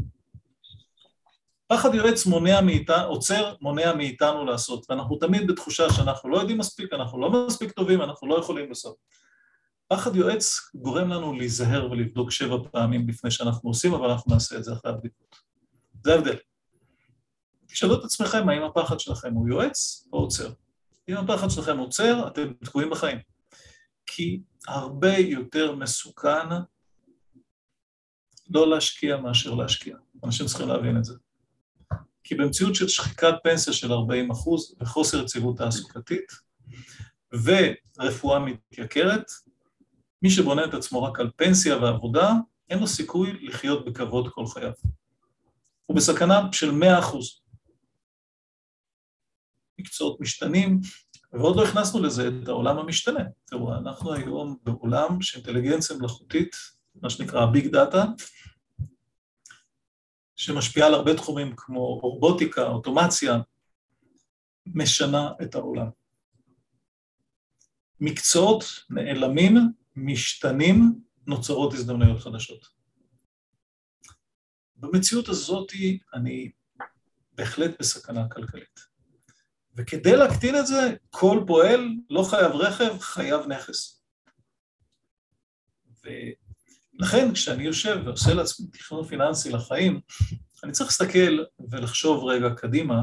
פחד 1.73 1.95
יועץ 1.95 2.27
מונע 2.27 2.61
מאיתנו, 2.61 3.05
עוצר, 3.05 3.55
מונע 3.61 3.95
מאיתנו 3.95 4.45
לעשות, 4.45 4.87
ואנחנו 4.91 5.17
תמיד 5.17 5.47
בתחושה 5.47 5.93
שאנחנו 5.93 6.31
לא 6.31 6.39
יודעים 6.39 6.59
מספיק, 6.59 6.93
אנחנו 6.93 7.21
לא 7.21 7.47
מספיק 7.47 7.73
טובים, 7.73 8.03
אנחנו 8.03 8.29
לא 8.29 8.39
יכולים 8.39 8.69
לעשות. 8.69 8.97
פחד 9.89 10.17
יועץ 10.17 10.59
גורם 10.75 11.09
לנו 11.09 11.33
להיזהר 11.33 11.91
ולבדוק 11.91 12.31
שבע 12.31 12.57
פעמים 12.73 13.09
לפני 13.09 13.31
שאנחנו 13.31 13.71
עושים, 13.71 13.95
אבל 13.95 14.11
אנחנו 14.11 14.35
נעשה 14.35 14.57
את 14.57 14.65
זה 14.65 14.73
אחרי 14.73 14.91
הבדיקות. 14.93 15.37
זה 16.05 16.13
ההבדל. 16.13 16.37
תשאלו 17.67 17.95
את 17.99 18.05
עצמכם 18.05 18.49
האם 18.49 18.63
הפחד 18.63 19.01
שלכם 19.01 19.35
הוא 19.35 19.49
יועץ 19.49 20.09
או 20.13 20.19
עוצר. 20.19 20.53
אם 21.09 21.17
הפחד 21.17 21.51
שלכם 21.51 21.79
עוצר, 21.79 22.27
אתם 22.27 22.53
תקועים 22.65 22.91
בחיים. 22.91 23.19
כי 24.07 24.41
הרבה 24.69 25.19
יותר 25.19 25.75
מסוכן 25.75 26.49
לא 28.51 28.71
להשקיע 28.71 29.17
מאשר 29.17 29.55
להשקיע. 29.55 29.97
אנשים 30.25 30.47
צריכים 30.47 30.69
להבין 30.69 30.97
את 30.97 31.05
זה. 31.05 31.15
כי 32.25 32.35
במציאות 32.35 32.75
של 32.75 32.89
שחיקת 32.89 33.35
פנסיה 33.45 33.73
של 33.73 33.93
40 33.93 34.31
אחוז 34.31 34.75
וחוסר 34.81 35.23
יציבות 35.23 35.59
תעסוקתית 35.59 36.33
ורפואה 37.33 38.39
מתייקרת, 38.39 39.31
מי 40.23 40.31
שבונה 40.31 40.65
את 40.65 40.75
עצמו 40.75 41.03
רק 41.03 41.21
על 41.21 41.31
פנסיה 41.37 41.77
ועבודה, 41.77 42.33
אין 42.71 42.79
לו 42.79 42.87
סיכוי 42.87 43.33
לחיות 43.43 43.85
בכבוד 43.85 44.29
כל 44.33 44.47
חייו. 44.47 44.73
הוא 45.87 45.97
בסכנה 45.97 46.53
של 46.53 46.71
100 46.71 46.99
אחוז. 46.99 47.41
מקצועות 49.81 50.21
משתנים, 50.21 50.81
ועוד 51.33 51.57
לא 51.57 51.65
הכנסנו 51.65 52.03
לזה 52.03 52.29
את 52.43 52.49
העולם 52.49 52.79
המשתנה. 52.79 53.25
תראו, 53.45 53.75
אנחנו 53.75 54.13
היום 54.13 54.57
בעולם 54.63 55.23
שאינטליגנציה 55.23 55.97
מלאכותית, 55.97 56.57
מה 57.03 57.11
שנקרא 57.11 57.47
ביג 57.47 57.67
דאטה, 57.67 58.05
שמשפיעה 60.43 60.87
על 60.87 60.95
הרבה 60.95 61.15
תחומים 61.15 61.57
כמו 61.57 61.99
רובוטיקה, 61.99 62.63
אוטומציה, 62.63 63.39
משנה 64.67 65.31
את 65.43 65.55
העולם. 65.55 65.89
מקצועות 68.01 68.65
נעלמים, 68.91 69.57
משתנים, 69.97 71.01
נוצרות 71.27 71.75
הזדמנויות 71.75 72.21
חדשות. 72.21 72.69
במציאות 74.77 75.29
הזאת 75.29 75.73
אני 76.15 76.51
בהחלט 77.33 77.71
בסכנה 77.81 78.29
כלכלית. 78.29 78.81
וכדי 79.75 80.17
להקטין 80.17 80.55
את 80.59 80.67
זה, 80.67 80.95
כל 81.11 81.45
פועל 81.47 81.89
לא 82.11 82.23
חייב 82.31 82.53
רכב, 82.53 82.99
חייב 82.99 83.47
נכס. 83.47 84.03
ולכן 87.03 87.35
כשאני 87.35 87.65
יושב 87.65 88.03
ועושה 88.05 88.35
לעצמי 88.35 88.67
תכנון 88.67 89.05
פיננסי 89.05 89.51
לחיים, 89.53 90.01
אני 90.65 90.73
צריך 90.73 90.91
להסתכל 90.91 91.45
ולחשוב 91.71 92.25
רגע 92.25 92.55
קדימה, 92.55 93.03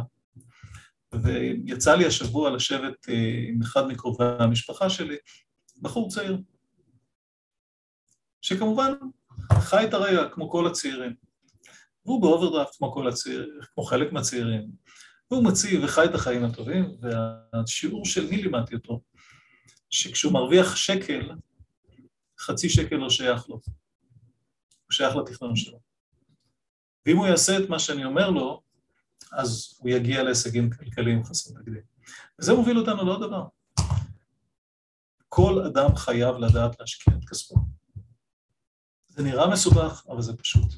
ויצא 1.14 1.96
לי 1.96 2.06
השבוע 2.06 2.50
לשבת 2.50 3.10
אה, 3.10 3.44
עם 3.48 3.62
אחד 3.62 3.88
מקרובי 3.88 4.24
המשפחה 4.40 4.90
שלי, 4.90 5.16
בחור 5.82 6.10
צעיר, 6.10 6.38
שכמובן 8.42 8.94
חי 9.54 9.84
את 9.88 9.94
הרגע 9.94 10.30
כמו 10.30 10.50
כל 10.50 10.68
הצעירים. 10.68 11.14
והוא 12.06 12.22
באוברדרפט 12.22 12.78
כמו 12.78 12.94
כל 12.94 13.08
הצעירים, 13.08 13.50
כמו 13.74 13.84
חלק 13.84 14.14
מהצעירים. 14.14 14.68
והוא 15.32 15.44
מציב 15.44 15.84
וחי 15.84 16.06
את 16.06 16.16
החיים 16.16 16.46
הטובים, 16.46 16.96
והשיעור 17.02 18.06
של 18.06 18.30
מי 18.30 18.42
לימדתי 18.42 18.76
אותו, 18.76 19.02
שכשהוא 19.90 20.34
מרוויח 20.34 20.76
שקל, 20.76 21.32
חצי 22.40 22.70
שקל 22.70 22.96
לא 22.96 23.10
שייך 23.10 23.50
לו. 23.50 23.60
הוא 24.90 24.94
שייך 24.94 25.16
לתכנון 25.16 25.56
שלו. 25.56 25.80
ואם 27.06 27.18
הוא 27.18 27.28
יעשה 27.28 27.58
את 27.58 27.70
מה 27.70 27.80
שאני 27.80 28.06
אומר 28.06 28.30
לו, 28.30 28.62
אז 29.32 29.78
הוא 29.80 29.90
יגיע 29.90 30.24
להישגים 30.24 30.70
כלכליים 30.70 31.24
חסרי 31.24 31.54
תקדים. 31.56 31.82
וזה 32.40 32.54
מוביל 32.54 32.80
אותנו 32.80 33.06
לעוד 33.06 33.22
דבר. 33.28 33.46
כל 35.30 35.64
אדם 35.68 35.96
חייב 35.96 36.36
לדעת 36.36 36.80
להשקיע 36.80 37.14
את 37.20 37.30
כספו. 37.30 37.56
זה 39.08 39.24
נראה 39.24 39.50
מסובך, 39.50 40.06
אבל 40.10 40.22
זה 40.22 40.38
פשוט. 40.38 40.74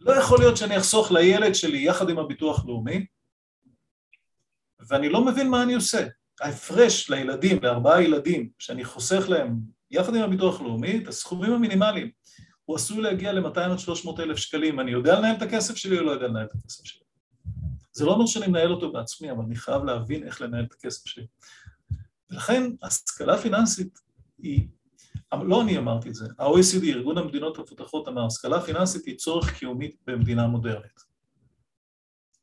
לא 0.00 0.12
יכול 0.12 0.38
להיות 0.38 0.56
שאני 0.56 0.78
אחסוך 0.78 1.12
לילד 1.12 1.54
שלי 1.54 1.86
יחד 1.86 2.08
עם 2.08 2.18
הביטוח 2.18 2.64
לאומי, 2.66 3.06
ואני 4.88 5.08
לא 5.08 5.24
מבין 5.24 5.50
מה 5.50 5.62
אני 5.62 5.74
עושה. 5.74 6.06
ההפרש 6.40 7.10
לילדים, 7.10 7.62
לארבעה 7.62 8.02
ילדים, 8.02 8.50
שאני 8.58 8.84
חוסך 8.84 9.28
להם 9.28 9.60
יחד 9.90 10.14
עם 10.14 10.22
הביטוח 10.22 10.60
לאומי, 10.60 11.02
את 11.02 11.08
הסכומים 11.08 11.52
המינימליים, 11.52 12.10
הוא 12.64 12.76
עשוי 12.76 13.02
להגיע 13.02 13.32
ל-200 13.32 13.60
עד 13.60 13.78
300 13.78 14.20
אלף 14.20 14.36
שקלים. 14.36 14.80
אני 14.80 14.90
יודע 14.90 15.18
לנהל 15.18 15.36
את 15.36 15.42
הכסף 15.42 15.76
שלי 15.76 15.98
או 15.98 16.04
לא 16.04 16.10
יודע 16.10 16.26
לנהל 16.26 16.46
את 16.46 16.54
הכסף 16.54 16.84
שלי? 16.84 17.04
זה 17.92 18.04
לא 18.04 18.12
אומר 18.12 18.26
שאני 18.26 18.46
מנהל 18.46 18.72
אותו 18.72 18.92
בעצמי, 18.92 19.30
אבל 19.30 19.44
אני 19.44 19.56
חייב 19.56 19.84
להבין 19.84 20.26
איך 20.26 20.40
לנהל 20.40 20.64
את 20.64 20.72
הכסף 20.72 21.06
שלי. 21.06 21.26
ולכן 22.30 22.62
השכלה 22.82 23.38
פיננסית 23.38 23.98
היא, 24.38 24.68
לא 25.32 25.62
אני 25.62 25.78
אמרתי 25.78 26.08
את 26.08 26.14
זה, 26.14 26.26
ה-OECD, 26.38 26.84
ארגון 26.84 27.18
המדינות 27.18 27.58
המפותחות 27.58 28.08
אמר, 28.08 28.26
השכלה 28.26 28.60
פיננסית 28.60 29.04
היא 29.06 29.16
צורך 29.16 29.58
קיומי 29.58 29.90
במדינה 30.06 30.46
מודרנית. 30.46 31.00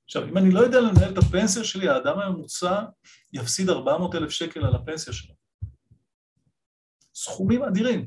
עכשיו, 0.05 0.29
אם 0.29 0.37
אני 0.37 0.51
לא 0.51 0.59
יודע 0.59 0.79
לנהל 0.81 1.13
את 1.13 1.17
הפנסיה 1.17 1.63
שלי, 1.63 1.89
האדם 1.89 2.19
הממוצע 2.19 2.83
יפסיד 3.33 3.69
400 3.69 4.15
אלף 4.15 4.29
שקל 4.29 4.65
על 4.65 4.75
הפנסיה 4.75 5.13
שלו. 5.13 5.33
סכומים 7.15 7.63
אדירים. 7.63 8.05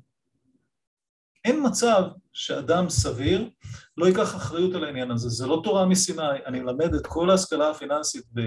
אין 1.44 1.66
מצב 1.66 2.02
שאדם 2.32 2.88
סביר 2.88 3.50
לא 3.96 4.06
ייקח 4.06 4.36
אחריות 4.36 4.74
על 4.74 4.84
העניין 4.84 5.10
הזה. 5.10 5.28
זה 5.28 5.46
לא 5.46 5.60
תורה 5.64 5.86
מסיני, 5.86 6.44
אני 6.46 6.60
מלמד 6.60 6.94
את 6.94 7.06
כל 7.06 7.30
ההשכלה 7.30 7.70
הפיננסית 7.70 8.24
ב... 8.34 8.40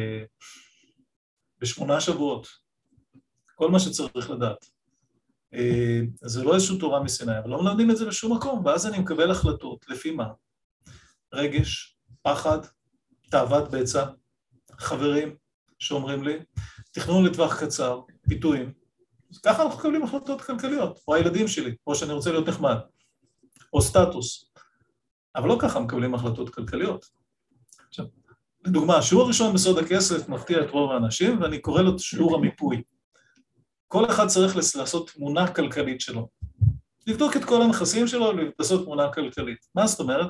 בשמונה 1.60 2.02
שבועות. 2.02 2.48
כל 3.56 3.72
מה 3.72 3.80
שצריך 3.80 4.30
לדעת. 4.30 4.66
אה, 5.54 6.02
זה 6.22 6.44
לא 6.44 6.56
איזושהי 6.56 6.80
תורה 6.80 7.04
מסיני, 7.04 7.40
אבל 7.40 7.50
לא 7.50 7.64
מלמדים 7.64 7.92
את 7.92 7.98
זה 7.98 8.06
בשום 8.06 8.38
מקום, 8.38 8.66
ואז 8.66 8.88
אני 8.88 9.00
מקבל 9.00 9.32
החלטות, 9.32 9.86
לפי 9.90 10.12
מה? 10.12 10.28
רגש, 11.34 11.98
פחד, 12.22 12.60
תאוות 13.30 13.72
בצע, 13.72 14.06
חברים 14.80 15.36
שאומרים 15.80 16.24
לי, 16.24 16.40
תכנון 16.92 17.26
לטווח 17.26 17.64
קצר, 17.64 18.02
פיתויים. 18.30 18.74
ככה 19.44 19.64
אנחנו 19.64 19.80
מקבלים 19.80 20.04
החלטות 20.04 20.42
כלכליות, 20.42 21.00
או 21.08 21.16
הילדים 21.16 21.48
שלי, 21.48 21.76
או 21.88 21.96
שאני 21.96 22.14
רוצה 22.14 22.32
להיות 22.32 22.50
נחמד, 22.50 22.78
או 23.74 23.82
סטטוס. 23.82 24.52
אבל 25.36 25.50
לא 25.50 25.58
ככה 25.60 25.80
מקבלים 25.80 26.16
החלטות 26.16 26.50
כלכליות. 26.50 27.06
עכשיו, 27.88 28.06
לדוגמה, 28.66 28.98
השיעור 28.98 29.24
הראשון 29.24 29.54
בסוד 29.54 29.78
הכסף 29.78 30.30
מפתיע 30.30 30.62
את 30.62 30.70
רוב 30.72 30.92
האנשים, 30.92 31.42
ואני 31.42 31.60
קורא 31.60 31.82
לו 31.82 32.00
שיעור 32.00 32.36
המיפוי. 32.36 32.84
כל 33.88 34.06
אחד 34.06 34.28
צריך 34.28 34.56
לעשות 34.56 35.10
תמונה 35.10 35.48
כלכלית 35.54 36.02
שלו. 36.02 36.30
לבדוק 37.08 37.38
את 37.38 37.46
כל 37.46 37.62
הנכסים 37.62 38.08
שלו, 38.08 38.32
לעשות 38.60 38.84
תמונה 38.86 39.14
כלכלית. 39.14 39.60
מה 39.76 39.88
זאת 39.88 40.00
אומרת? 40.00 40.28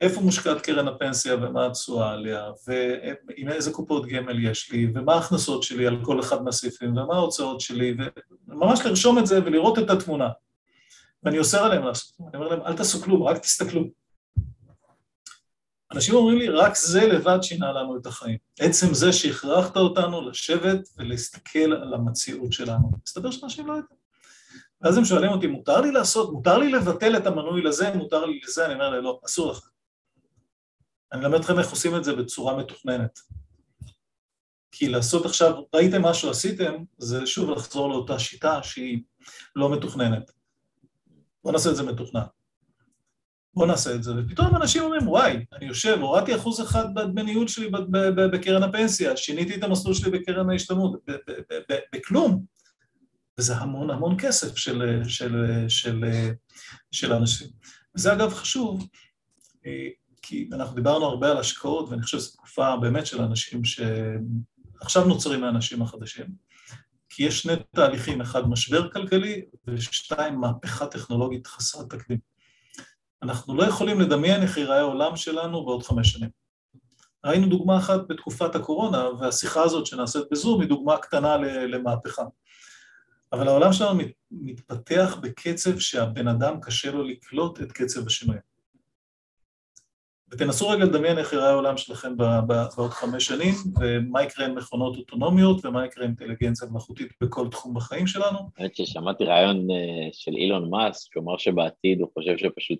איפה 0.00 0.20
מושקעת 0.20 0.60
קרן 0.60 0.88
הפנסיה 0.88 1.34
ומה 1.34 1.66
התשואה 1.66 2.10
עליה, 2.12 2.50
ועם 2.66 3.48
איזה 3.48 3.72
קופות 3.72 4.06
גמל 4.06 4.44
יש 4.44 4.72
לי, 4.72 4.90
ומה 4.94 5.14
ההכנסות 5.14 5.62
שלי 5.62 5.86
על 5.86 6.04
כל 6.04 6.20
אחד 6.20 6.42
מהסעיפים, 6.42 6.96
ומה 6.96 7.14
ההוצאות 7.14 7.60
שלי, 7.60 7.96
וממש 8.48 8.80
לרשום 8.86 9.18
את 9.18 9.26
זה 9.26 9.44
ולראות 9.44 9.78
את 9.78 9.90
התמונה. 9.90 10.28
ואני 11.22 11.38
אוסר 11.38 11.64
עליהם 11.64 11.84
לעשות, 11.84 12.16
אני 12.20 12.36
אומר 12.36 12.48
להם, 12.48 12.60
אל 12.66 12.76
תעשו 12.76 13.02
כלום, 13.02 13.22
רק 13.22 13.38
תסתכלו. 13.38 13.84
אנשים 15.92 16.14
אומרים 16.14 16.38
לי, 16.38 16.48
רק 16.48 16.76
זה 16.76 17.06
לבד 17.06 17.38
שינה 17.42 17.72
לנו 17.72 17.96
את 17.96 18.06
החיים. 18.06 18.38
עצם 18.60 18.94
זה 18.94 19.12
שהכרחת 19.12 19.76
אותנו 19.76 20.28
לשבת 20.28 20.88
ולהסתכל 20.96 21.72
על 21.72 21.94
המציאות 21.94 22.52
שלנו. 22.52 22.90
מסתבר 23.06 23.30
שאנשים 23.30 23.66
לא 23.66 23.72
יודעים. 23.72 23.98
ואז 24.80 24.96
הם 24.98 25.04
שואלים 25.04 25.30
אותי, 25.30 25.46
מותר 25.46 25.80
לי 25.80 25.90
לעשות, 25.90 26.32
מותר 26.32 26.58
לי 26.58 26.72
לבטל 26.72 27.16
את 27.16 27.26
המנוי 27.26 27.62
לזה, 27.62 27.94
מותר 27.94 28.24
לי 28.24 28.40
לזה, 28.44 28.66
אני 28.66 28.74
אומר 28.74 28.90
להם, 28.90 29.04
לא, 29.04 29.20
אסור 29.26 29.50
לך. 29.50 29.68
אני 31.12 31.24
אלמד 31.24 31.38
אתכם 31.38 31.58
איך 31.58 31.70
עושים 31.70 31.96
את 31.96 32.04
זה 32.04 32.16
בצורה 32.16 32.56
מתוכננת. 32.56 33.18
כי 34.72 34.88
לעשות 34.88 35.26
עכשיו, 35.26 35.62
ראיתם 35.74 36.02
מה 36.02 36.14
שעשיתם, 36.14 36.74
זה 36.98 37.26
שוב 37.26 37.50
לחזור 37.50 37.88
לאותה 37.88 38.18
שיטה 38.18 38.62
שהיא 38.62 39.02
לא 39.56 39.76
מתוכננת. 39.76 40.30
בואו 41.44 41.52
נעשה 41.52 41.70
את 41.70 41.76
זה 41.76 41.82
מתוכנן. 41.82 42.22
בואו 43.54 43.66
נעשה 43.66 43.94
את 43.94 44.02
זה, 44.02 44.12
ופתאום 44.16 44.56
אנשים 44.56 44.82
אומרים, 44.82 45.08
וואי, 45.08 45.44
אני 45.52 45.66
יושב, 45.66 45.98
הורדתי 46.00 46.36
אחוז 46.36 46.60
אחד 46.60 46.94
בדמי 46.94 47.22
ניהול 47.22 47.48
שלי 47.48 47.70
בקרן 48.32 48.62
הפנסיה, 48.62 49.16
שיניתי 49.16 49.54
את 49.54 49.62
המסלול 49.62 49.94
שלי 49.94 50.10
בקרן 50.10 50.50
ההשתלמות, 50.50 51.00
בכלום. 51.94 52.44
וזה 53.38 53.56
המון 53.56 53.90
המון 53.90 54.16
כסף 54.18 54.56
של, 54.56 55.02
של, 55.08 55.44
של, 55.68 56.04
של 56.92 57.12
אנשים. 57.12 57.48
וזה 57.96 58.12
אגב 58.12 58.34
חשוב, 58.34 58.88
אה, 59.66 59.88
כי 60.28 60.48
אנחנו 60.52 60.74
דיברנו 60.74 61.04
הרבה 61.04 61.30
על 61.30 61.36
השקעות, 61.36 61.88
ואני 61.88 62.02
חושב 62.02 62.18
שזו 62.18 62.32
תקופה 62.32 62.76
באמת 62.76 63.06
של 63.06 63.22
אנשים 63.22 63.62
שעכשיו 63.64 65.04
נוצרים 65.04 65.40
מהאנשים 65.40 65.82
החדשים. 65.82 66.26
כי 67.08 67.22
יש 67.22 67.42
שני 67.42 67.52
תהליכים, 67.74 68.20
אחד 68.20 68.48
משבר 68.48 68.92
כלכלי, 68.92 69.42
ושתיים 69.66 70.40
מהפכה 70.40 70.86
טכנולוגית 70.86 71.46
חסרת 71.46 71.90
תקדים. 71.90 72.18
אנחנו 73.22 73.56
לא 73.56 73.62
יכולים 73.62 74.00
לדמיין 74.00 74.42
איך 74.42 74.56
ייראה 74.56 74.78
העולם 74.78 75.16
שלנו 75.16 75.64
בעוד 75.64 75.82
חמש 75.82 76.12
שנים. 76.12 76.30
ראינו 77.24 77.46
דוגמה 77.46 77.78
אחת 77.78 78.00
בתקופת 78.08 78.54
הקורונה, 78.54 79.08
והשיחה 79.20 79.62
הזאת 79.62 79.86
שנעשית 79.86 80.24
בזום 80.30 80.60
היא 80.60 80.68
דוגמה 80.68 80.96
קטנה 80.96 81.36
למהפכה. 81.66 82.22
אבל 83.32 83.48
העולם 83.48 83.72
שלנו 83.72 84.00
מתפתח 84.30 85.16
בקצב 85.22 85.78
שהבן 85.78 86.28
אדם 86.28 86.60
קשה 86.60 86.90
לו 86.90 87.04
לקלוט 87.04 87.62
את 87.62 87.72
קצב 87.72 88.06
השינויים. 88.06 88.47
ותנסו 90.30 90.68
רגע 90.68 90.84
לדמיין 90.84 91.18
איך 91.18 91.32
יראה 91.32 91.50
העולם 91.50 91.76
שלכם 91.76 92.16
בעוד 92.46 92.90
חמש 92.90 93.26
שנים, 93.26 93.54
ומה 93.80 94.22
יקרה 94.22 94.46
עם 94.46 94.54
מכונות 94.54 94.96
אוטונומיות, 94.96 95.64
ומה 95.64 95.86
יקרה 95.86 96.04
עם 96.04 96.14
אינטליגנציה 96.20 96.68
מלאכותית 96.70 97.12
בכל 97.20 97.48
תחום 97.48 97.74
בחיים 97.74 98.06
שלנו. 98.06 98.38
האמת 98.58 98.76
ששמעתי 98.76 99.24
רעיון 99.24 99.56
אה, 99.70 100.08
של 100.12 100.32
אילון 100.32 100.70
מאסק, 100.70 101.14
שאומר 101.14 101.36
שבעתיד 101.36 102.00
הוא 102.00 102.08
חושב 102.14 102.36
שפשוט 102.36 102.78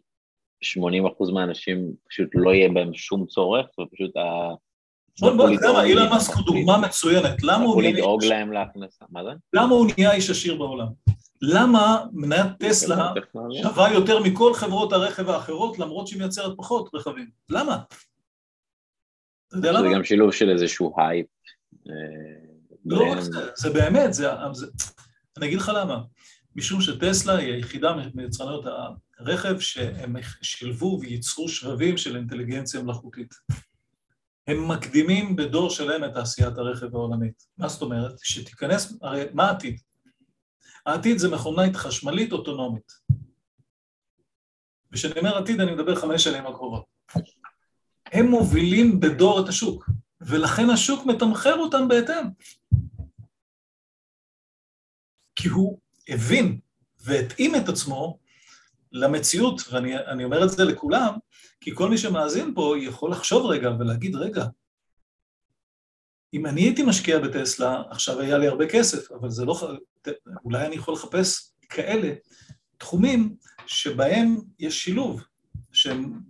80% 0.64 1.32
מהאנשים 1.32 1.92
פשוט 2.08 2.28
לא 2.34 2.54
יהיה 2.54 2.68
בהם 2.68 2.94
שום 2.94 3.26
צורך, 3.26 3.66
ופשוט 3.78 4.16
ה... 4.16 4.54
בוא, 5.20 5.32
בוא, 5.32 5.48
אתה 5.48 5.54
יודע 5.54 5.72
מה, 5.72 5.84
אילון 5.84 6.08
מאסק 6.08 6.34
הוא 6.34 6.44
דוגמה 6.44 6.78
מצוינת. 6.78 7.42
למה 7.42 7.64
הוא 7.64 7.82
נהיה... 7.82 7.94
לדאוג 7.94 8.24
להם 8.24 8.52
להכנסה, 8.52 9.04
מה 9.10 9.24
זה? 9.24 9.30
למה 9.52 9.74
הוא 9.74 9.90
נהיה 9.96 10.12
איש 10.12 10.30
עשיר 10.30 10.56
בעולם? 10.56 10.86
למה 11.42 12.04
מניית 12.12 12.46
טסלה 12.58 13.12
שווה 13.62 13.92
יותר 13.92 14.22
מכל 14.22 14.54
חברות 14.54 14.92
הרכב 14.92 15.28
האחרות, 15.30 15.78
למרות 15.78 16.06
שהיא 16.06 16.20
מייצרת 16.20 16.52
פחות 16.56 16.90
רכבים? 16.94 17.30
למה? 17.48 17.78
אתה 19.48 19.56
יודע 19.56 19.72
למה? 19.72 19.88
זה 19.88 19.94
גם 19.94 20.04
שילוב 20.04 20.32
של 20.32 20.50
איזשהו 20.50 20.94
הייפ. 20.96 21.26
אה, 21.88 21.92
לא 22.86 23.12
רק 23.12 23.20
זה, 23.20 23.30
זה 23.54 23.70
באמת, 23.70 24.14
זה... 24.14 24.28
אני 25.36 25.46
אגיד 25.46 25.58
לך 25.58 25.72
למה. 25.74 25.98
משום 26.56 26.80
שטסלה 26.80 27.36
היא 27.36 27.52
היחידה 27.52 27.96
מיצרניות 28.14 28.64
הרכב 29.18 29.60
שהם 29.60 30.16
שילבו 30.42 30.98
וייצרו 31.00 31.48
שבבים 31.48 31.96
של 31.96 32.16
אינטליגנציה 32.16 32.82
מלאכותית. 32.82 33.34
הם 34.48 34.68
מקדימים 34.68 35.36
בדור 35.36 35.70
שלם 35.70 36.04
את 36.04 36.14
תעשיית 36.14 36.58
הרכב 36.58 36.94
העולמית. 36.94 37.46
מה 37.58 37.68
זאת 37.68 37.82
אומרת? 37.82 38.12
שתיכנס, 38.22 38.98
הרי 39.02 39.24
מה 39.32 39.48
העתיד? 39.48 39.80
העתיד 40.86 41.18
זה 41.18 41.28
מכונית 41.28 41.76
חשמלית 41.76 42.32
אוטונומית. 42.32 42.92
וכשאני 44.92 45.20
אומר 45.20 45.38
עתיד, 45.38 45.60
אני 45.60 45.72
מדבר 45.72 45.94
חמש 45.94 46.24
שנים 46.24 46.46
הקרובות. 46.46 46.84
הם 48.12 48.26
מובילים 48.26 49.00
בדור 49.00 49.40
את 49.40 49.48
השוק, 49.48 49.90
ולכן 50.20 50.70
השוק 50.70 51.06
מתמחר 51.06 51.54
אותם 51.54 51.88
בהתאם. 51.88 52.26
כי 55.36 55.48
הוא 55.48 55.78
הבין 56.08 56.60
והתאים 57.00 57.56
את 57.56 57.68
עצמו 57.68 58.18
למציאות, 58.92 59.60
ואני 59.72 60.24
אומר 60.24 60.44
את 60.44 60.50
זה 60.50 60.64
לכולם, 60.64 61.18
כי 61.60 61.74
כל 61.74 61.90
מי 61.90 61.98
שמאזין 61.98 62.54
פה 62.54 62.74
יכול 62.78 63.10
לחשוב 63.10 63.46
רגע 63.46 63.70
ולהגיד, 63.78 64.16
רגע, 64.16 64.44
אם 66.34 66.46
אני 66.46 66.60
הייתי 66.60 66.82
משקיע 66.82 67.18
בטסלה, 67.18 67.82
עכשיו 67.90 68.20
היה 68.20 68.38
לי 68.38 68.46
הרבה 68.46 68.68
כסף, 68.68 69.12
אבל 69.12 69.30
זה 69.30 69.44
לא... 69.44 69.76
אולי 70.44 70.66
אני 70.66 70.74
יכול 70.74 70.94
לחפש 70.94 71.52
כאלה 71.68 72.12
תחומים 72.78 73.36
שבהם 73.66 74.36
יש 74.58 74.84
שילוב 74.84 75.22
שהם, 75.72 76.20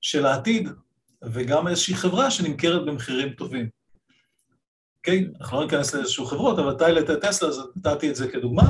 של 0.00 0.26
העתיד, 0.26 0.68
וגם 1.32 1.68
איזושהי 1.68 1.94
חברה 1.94 2.30
שנמכרת 2.30 2.86
במחירים 2.86 3.32
טובים. 3.32 3.68
אוקיי? 5.04 5.28
אנחנו 5.40 5.56
לא 5.56 5.64
ניכנס 5.64 5.94
לאיזשהו 5.94 6.26
חברות, 6.26 6.58
אבל 6.58 7.00
את 7.00 7.24
טסלה, 7.24 7.48
אז 7.48 7.60
נתתי 7.76 8.10
את 8.10 8.16
זה 8.16 8.28
כדוגמה. 8.28 8.62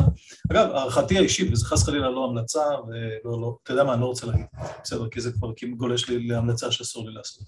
אגב, 0.52 0.70
הערכתי 0.70 1.18
האישית, 1.18 1.52
וזה 1.52 1.66
חס 1.66 1.84
חלילה 1.84 2.10
לא 2.10 2.24
המלצה, 2.24 2.64
ולא, 2.88 3.40
לא, 3.40 3.56
אתה 3.62 3.72
יודע 3.72 3.84
מה, 3.84 3.92
אני 3.92 4.00
לא 4.00 4.06
רוצה 4.06 4.26
להגיד, 4.26 4.46
בסדר, 4.82 5.08
כי 5.08 5.20
זה 5.20 5.32
כבר 5.32 5.52
גולש 5.76 6.08
לי 6.08 6.26
להמלצה 6.26 6.72
שאסור 6.72 7.08
לי 7.08 7.14
לעשות. 7.14 7.42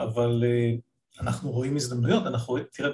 אבל 0.00 0.44
אה, 0.44 0.72
אנחנו 1.20 1.50
רואים 1.50 1.76
הזדמנויות, 1.76 2.26
אנחנו 2.26 2.52
רואים, 2.52 2.64
תראה, 2.72 2.90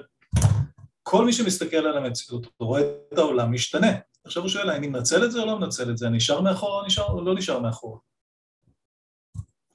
כל 1.03 1.24
מי 1.24 1.33
שמסתכל 1.33 1.76
על 1.76 1.97
המציאות, 1.97 2.47
רואה 2.61 2.83
את 3.12 3.18
העולם 3.18 3.53
משתנה. 3.53 3.93
עכשיו 4.24 4.43
הוא 4.43 4.51
שואל, 4.51 4.70
אני 4.70 4.87
מנצל 4.87 5.24
את 5.24 5.33
זה 5.33 5.41
או 5.41 5.47
לא 5.47 5.59
מנצל 5.59 5.91
את 5.91 5.99
זה? 5.99 6.07
אני 6.07 6.16
נשאר 6.16 6.41
מאחורה 6.41 6.87
או 7.09 7.24
לא 7.24 7.35
נשאר 7.35 7.59
מאחורה? 7.59 7.99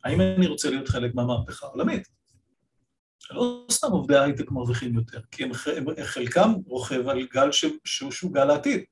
האם 0.04 0.22
אני 0.22 0.48
רוצה 0.48 0.70
להיות 0.70 0.88
חלק 0.88 1.16
מהמהפכה 1.16 1.66
העולמית? 1.66 2.08
לא 3.32 3.66
סתם 3.72 3.92
עובדי 3.92 4.20
הייטק 4.20 4.52
מרוויחים 4.52 4.96
יותר, 4.96 5.20
כי 5.32 5.44
הם, 5.44 5.52
הם, 5.78 5.86
חלקם 6.04 6.54
רוכב 6.68 7.08
על 7.08 7.28
גל 7.34 7.52
שהוא, 7.52 8.12
שהוא 8.12 8.34
גל 8.34 8.50
העתיד. 8.50 8.84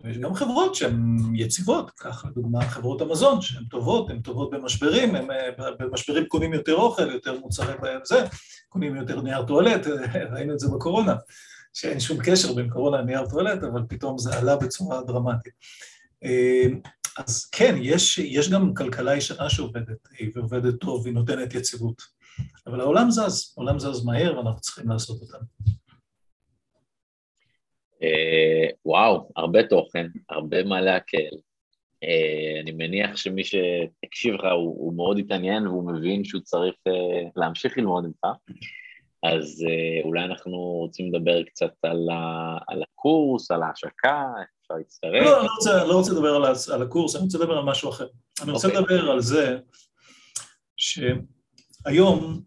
ויש 0.00 0.18
גם 0.18 0.34
חברות 0.34 0.74
שהן 0.74 1.16
יציבות, 1.34 1.90
ככה 1.90 2.28
לדוגמה 2.28 2.68
חברות 2.68 3.00
המזון, 3.00 3.42
שהן 3.42 3.64
טובות, 3.64 4.10
הן 4.10 4.20
טובות 4.20 4.50
במשברים, 4.50 5.14
הן 5.14 5.30
אה, 5.30 5.70
במשברים 5.78 6.26
קונים 6.26 6.54
יותר 6.54 6.74
אוכל, 6.74 7.10
יותר 7.10 7.40
מוצרי 7.40 7.74
בהם 7.80 8.00
זה, 8.04 8.24
קונים 8.68 8.96
יותר 8.96 9.20
נייר 9.20 9.42
טואלט, 9.42 9.86
ראינו 10.32 10.54
את 10.54 10.58
זה 10.58 10.68
בקורונה, 10.68 11.14
שאין 11.72 12.00
שום 12.00 12.18
קשר 12.24 12.54
בין 12.54 12.70
קורונה 12.70 13.00
לנייר 13.00 13.26
טואלט, 13.26 13.62
אבל 13.62 13.82
פתאום 13.88 14.18
זה 14.18 14.38
עלה 14.38 14.56
בצורה 14.56 15.02
דרמטית. 15.02 15.52
אה, 16.24 16.66
אז 17.18 17.44
כן, 17.44 17.74
יש, 17.78 18.18
יש 18.18 18.50
גם 18.50 18.74
כלכלה 18.74 19.16
ישנה 19.16 19.50
שעובדת, 19.50 20.08
ועובדת 20.34 20.74
טוב, 20.80 21.06
היא 21.06 21.14
נותנת 21.14 21.54
יציבות. 21.54 22.21
אבל 22.66 22.80
העולם 22.80 23.10
זז, 23.10 23.54
העולם 23.56 23.78
זז 23.78 24.04
מהר 24.04 24.36
ואנחנו 24.36 24.60
צריכים 24.60 24.88
לעשות 24.88 25.20
אותם. 25.20 25.44
אה, 28.02 28.68
וואו, 28.84 29.28
הרבה 29.36 29.62
תוכן, 29.62 30.06
הרבה 30.30 30.64
מה 30.64 30.80
להקל. 30.80 31.36
אה, 32.04 32.60
אני 32.62 32.72
מניח 32.72 33.16
שמי 33.16 33.44
שהקשיב 33.44 34.34
לך 34.34 34.44
הוא, 34.44 34.76
הוא 34.78 34.94
מאוד 34.94 35.18
התעניין 35.18 35.66
והוא 35.66 35.92
מבין 35.92 36.24
שהוא 36.24 36.40
צריך 36.42 36.74
אה, 36.86 37.28
להמשיך 37.36 37.78
ללמוד 37.78 38.04
ממך. 38.04 38.32
אז 39.22 39.64
אולי 40.04 40.24
אנחנו 40.24 40.56
רוצים 40.58 41.14
לדבר 41.14 41.42
קצת 41.42 41.72
על, 41.82 42.08
ה, 42.10 42.56
על 42.68 42.82
הקורס, 42.82 43.50
על 43.50 43.62
ההשקה, 43.62 44.24
אפשר 44.62 44.74
להצטרף. 44.74 45.24
לא, 45.24 45.38
אני 45.38 45.46
לא 45.46 45.52
רוצה, 45.54 45.84
לא 45.84 45.94
רוצה 45.94 46.12
לדבר 46.12 46.34
על, 46.34 46.44
על 46.74 46.82
הקורס, 46.82 47.16
אני 47.16 47.24
רוצה 47.24 47.38
לדבר 47.38 47.58
על 47.58 47.64
משהו 47.64 47.90
אחר. 47.90 48.06
אני 48.42 48.52
רוצה 48.52 48.68
okay. 48.68 48.76
אוקיי. 48.76 48.96
לדבר 48.96 49.10
על 49.10 49.20
זה 49.20 49.58
שהיום 51.82 52.42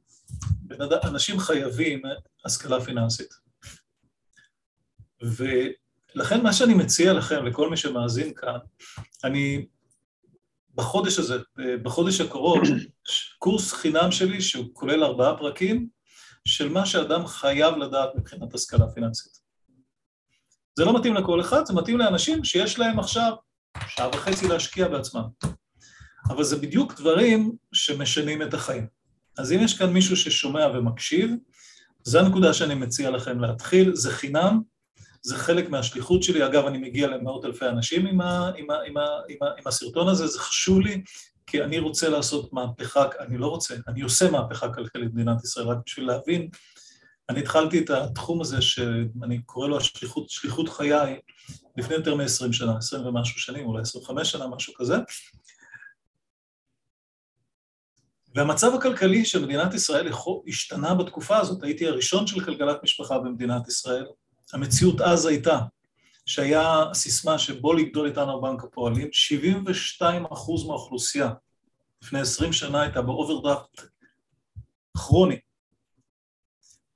אנשים 1.03 1.39
חייבים 1.39 2.01
השכלה 2.45 2.81
פיננסית. 2.81 3.33
ולכן 5.21 6.43
מה 6.43 6.53
שאני 6.53 6.73
מציע 6.73 7.13
לכם, 7.13 7.45
לכל 7.45 7.69
מי 7.69 7.77
שמאזין 7.77 8.33
כאן, 8.35 8.57
אני 9.23 9.65
בחודש 10.75 11.19
הזה, 11.19 11.37
בחודש 11.83 12.21
הקרוב, 12.21 12.61
קורס 13.39 13.73
חינם 13.73 14.11
שלי 14.11 14.41
שהוא 14.41 14.65
כולל 14.73 15.03
ארבעה 15.03 15.37
פרקים 15.37 15.87
של 16.47 16.69
מה 16.69 16.85
שאדם 16.85 17.27
חייב 17.27 17.75
לדעת 17.75 18.09
מבחינת 18.15 18.53
השכלה 18.53 18.87
פיננסית. 18.87 19.39
זה 20.75 20.85
לא 20.85 20.99
מתאים 20.99 21.13
לכל 21.13 21.41
אחד, 21.41 21.65
זה 21.65 21.73
מתאים 21.73 21.97
לאנשים 21.97 22.43
שיש 22.43 22.79
להם 22.79 22.99
עכשיו 22.99 23.33
שעה 23.87 24.09
וחצי 24.09 24.47
להשקיע 24.47 24.87
בעצמם. 24.87 25.23
אבל 26.29 26.43
זה 26.43 26.55
בדיוק 26.55 26.93
דברים 26.93 27.55
שמשנים 27.73 28.41
את 28.41 28.53
החיים. 28.53 28.94
אז 29.37 29.51
אם 29.51 29.59
יש 29.61 29.77
כאן 29.77 29.93
מישהו 29.93 30.17
ששומע 30.17 30.67
ומקשיב, 30.67 31.31
זו 32.03 32.19
הנקודה 32.19 32.53
שאני 32.53 32.75
מציע 32.75 33.09
לכם 33.09 33.39
להתחיל, 33.39 33.95
זה 33.95 34.11
חינם, 34.11 34.61
זה 35.21 35.35
חלק 35.35 35.69
מהשליחות 35.69 36.23
שלי, 36.23 36.45
אגב 36.45 36.65
אני 36.65 36.77
מגיע 36.77 37.07
למאות 37.07 37.45
אלפי 37.45 37.65
אנשים 37.65 38.05
עם, 38.07 38.21
ה, 38.21 38.51
עם, 38.57 38.69
ה, 38.69 38.75
עם, 38.87 38.97
ה, 38.97 39.05
עם, 39.29 39.37
ה, 39.41 39.45
עם 39.57 39.67
הסרטון 39.67 40.07
הזה, 40.07 40.27
זה 40.27 40.39
חשוב 40.39 40.79
לי, 40.81 41.03
כי 41.47 41.63
אני 41.63 41.79
רוצה 41.79 42.09
לעשות 42.09 42.53
מהפכה, 42.53 43.05
אני 43.19 43.37
לא 43.37 43.47
רוצה, 43.47 43.75
אני 43.87 44.01
עושה 44.01 44.31
מהפכה 44.31 44.73
כלכלית 44.73 45.13
במדינת 45.13 45.43
ישראל, 45.43 45.67
רק 45.67 45.77
בשביל 45.85 46.07
להבין, 46.07 46.49
אני 47.29 47.39
התחלתי 47.39 47.79
את 47.79 47.89
התחום 47.89 48.41
הזה 48.41 48.61
שאני 48.61 49.41
קורא 49.41 49.67
לו 49.67 49.77
השליחות, 49.77 50.29
שליחות 50.29 50.69
חיי, 50.69 51.19
לפני 51.77 51.95
יותר 51.95 52.15
מ-20 52.15 52.53
שנה, 52.53 52.77
20 52.77 53.05
ומשהו 53.05 53.39
שנים, 53.39 53.65
אולי 53.65 53.81
25 53.81 54.31
שנה, 54.31 54.47
משהו 54.47 54.73
כזה, 54.73 54.95
והמצב 58.35 58.75
הכלכלי 58.75 59.25
של 59.25 59.45
מדינת 59.45 59.73
ישראל 59.73 60.11
השתנה 60.47 60.95
בתקופה 60.95 61.37
הזאת, 61.37 61.63
הייתי 61.63 61.87
הראשון 61.87 62.27
של 62.27 62.45
כלכלת 62.45 62.83
משפחה 62.83 63.19
במדינת 63.19 63.67
ישראל, 63.67 64.05
המציאות 64.53 65.01
אז 65.01 65.25
הייתה 65.25 65.59
שהיה 66.25 66.83
סיסמה 66.93 67.39
שבוא 67.39 67.75
לגדול 67.75 68.07
איתנו 68.07 68.41
בנק 68.41 68.63
הפועלים, 68.63 69.09
72 69.11 70.25
אחוז 70.25 70.65
מהאוכלוסייה 70.65 71.29
לפני 72.03 72.19
20 72.19 72.53
שנה 72.53 72.81
הייתה 72.81 73.01
באוברדרפט 73.01 73.81
כרוני. 74.97 75.39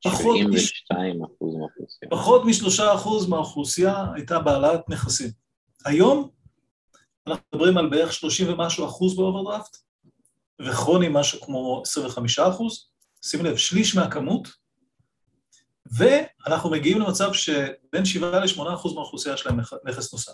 72 0.04 1.24
אחוז 1.24 1.56
מהאוכלוסייה. 1.56 2.12
פחות 2.12 2.46
משלושה 2.46 2.94
אחוז 2.94 3.30
מהאוכלוסייה 3.30 4.06
הייתה 4.16 4.40
בעלת 4.40 4.90
נכסים. 4.90 5.30
היום 5.86 6.30
אנחנו 7.28 7.44
מדברים 7.54 7.78
על 7.78 7.90
בערך 7.90 8.14
30 8.14 8.54
ומשהו 8.54 8.86
אחוז 8.86 9.18
באוברדרפט, 9.18 9.78
וכרוני 10.62 11.08
משהו 11.12 11.42
כמו 11.42 11.82
25 11.86 12.40
אחוז, 12.40 12.90
שימו 13.22 13.44
לב, 13.44 13.58
שליש 13.58 13.96
מהכמות, 13.96 14.48
ואנחנו 15.92 16.70
מגיעים 16.70 17.00
למצב 17.00 17.34
שבין 17.34 18.06
7 18.06 18.40
ל-8 18.40 18.74
אחוז 18.74 18.94
מהאוכלוסייה 18.94 19.38
שלהם 19.38 19.60
נכס 19.86 20.14
נוסף. 20.14 20.32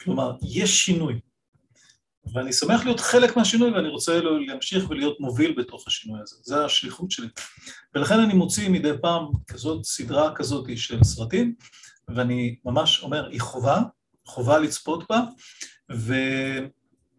כלומר, 0.00 0.32
יש 0.42 0.84
שינוי. 0.84 1.20
ואני 2.34 2.52
שמח 2.52 2.84
להיות 2.84 3.00
חלק 3.00 3.36
מהשינוי 3.36 3.70
ואני 3.70 3.88
רוצה 3.88 4.20
להמשיך 4.46 4.90
ולהיות 4.90 5.20
מוביל 5.20 5.54
בתוך 5.58 5.86
השינוי 5.86 6.20
הזה, 6.22 6.36
זה 6.42 6.64
השליחות 6.64 7.10
שלי. 7.10 7.28
ולכן 7.94 8.20
אני 8.20 8.34
מוציא 8.34 8.68
מדי 8.68 8.92
פעם 9.02 9.26
כזאת, 9.46 9.84
סדרה 9.84 10.34
כזאת 10.34 10.66
של 10.76 11.04
סרטים, 11.04 11.54
ואני 12.08 12.56
ממש 12.64 13.02
אומר, 13.02 13.28
היא 13.28 13.40
חובה, 13.40 13.80
חובה 14.26 14.58
לצפות 14.58 15.04
בה, 15.10 15.20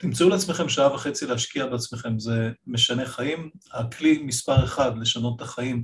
ותמצאו 0.01 0.29
לעצמכם 0.29 0.69
שעה 0.69 0.93
וחצי 0.93 1.25
להשקיע 1.25 1.65
בעצמכם, 1.65 2.19
זה 2.19 2.51
משנה 2.67 3.05
חיים. 3.05 3.49
הכלי 3.73 4.23
מספר 4.23 4.63
אחד 4.63 4.97
לשנות 4.97 5.35
את 5.35 5.41
החיים 5.41 5.83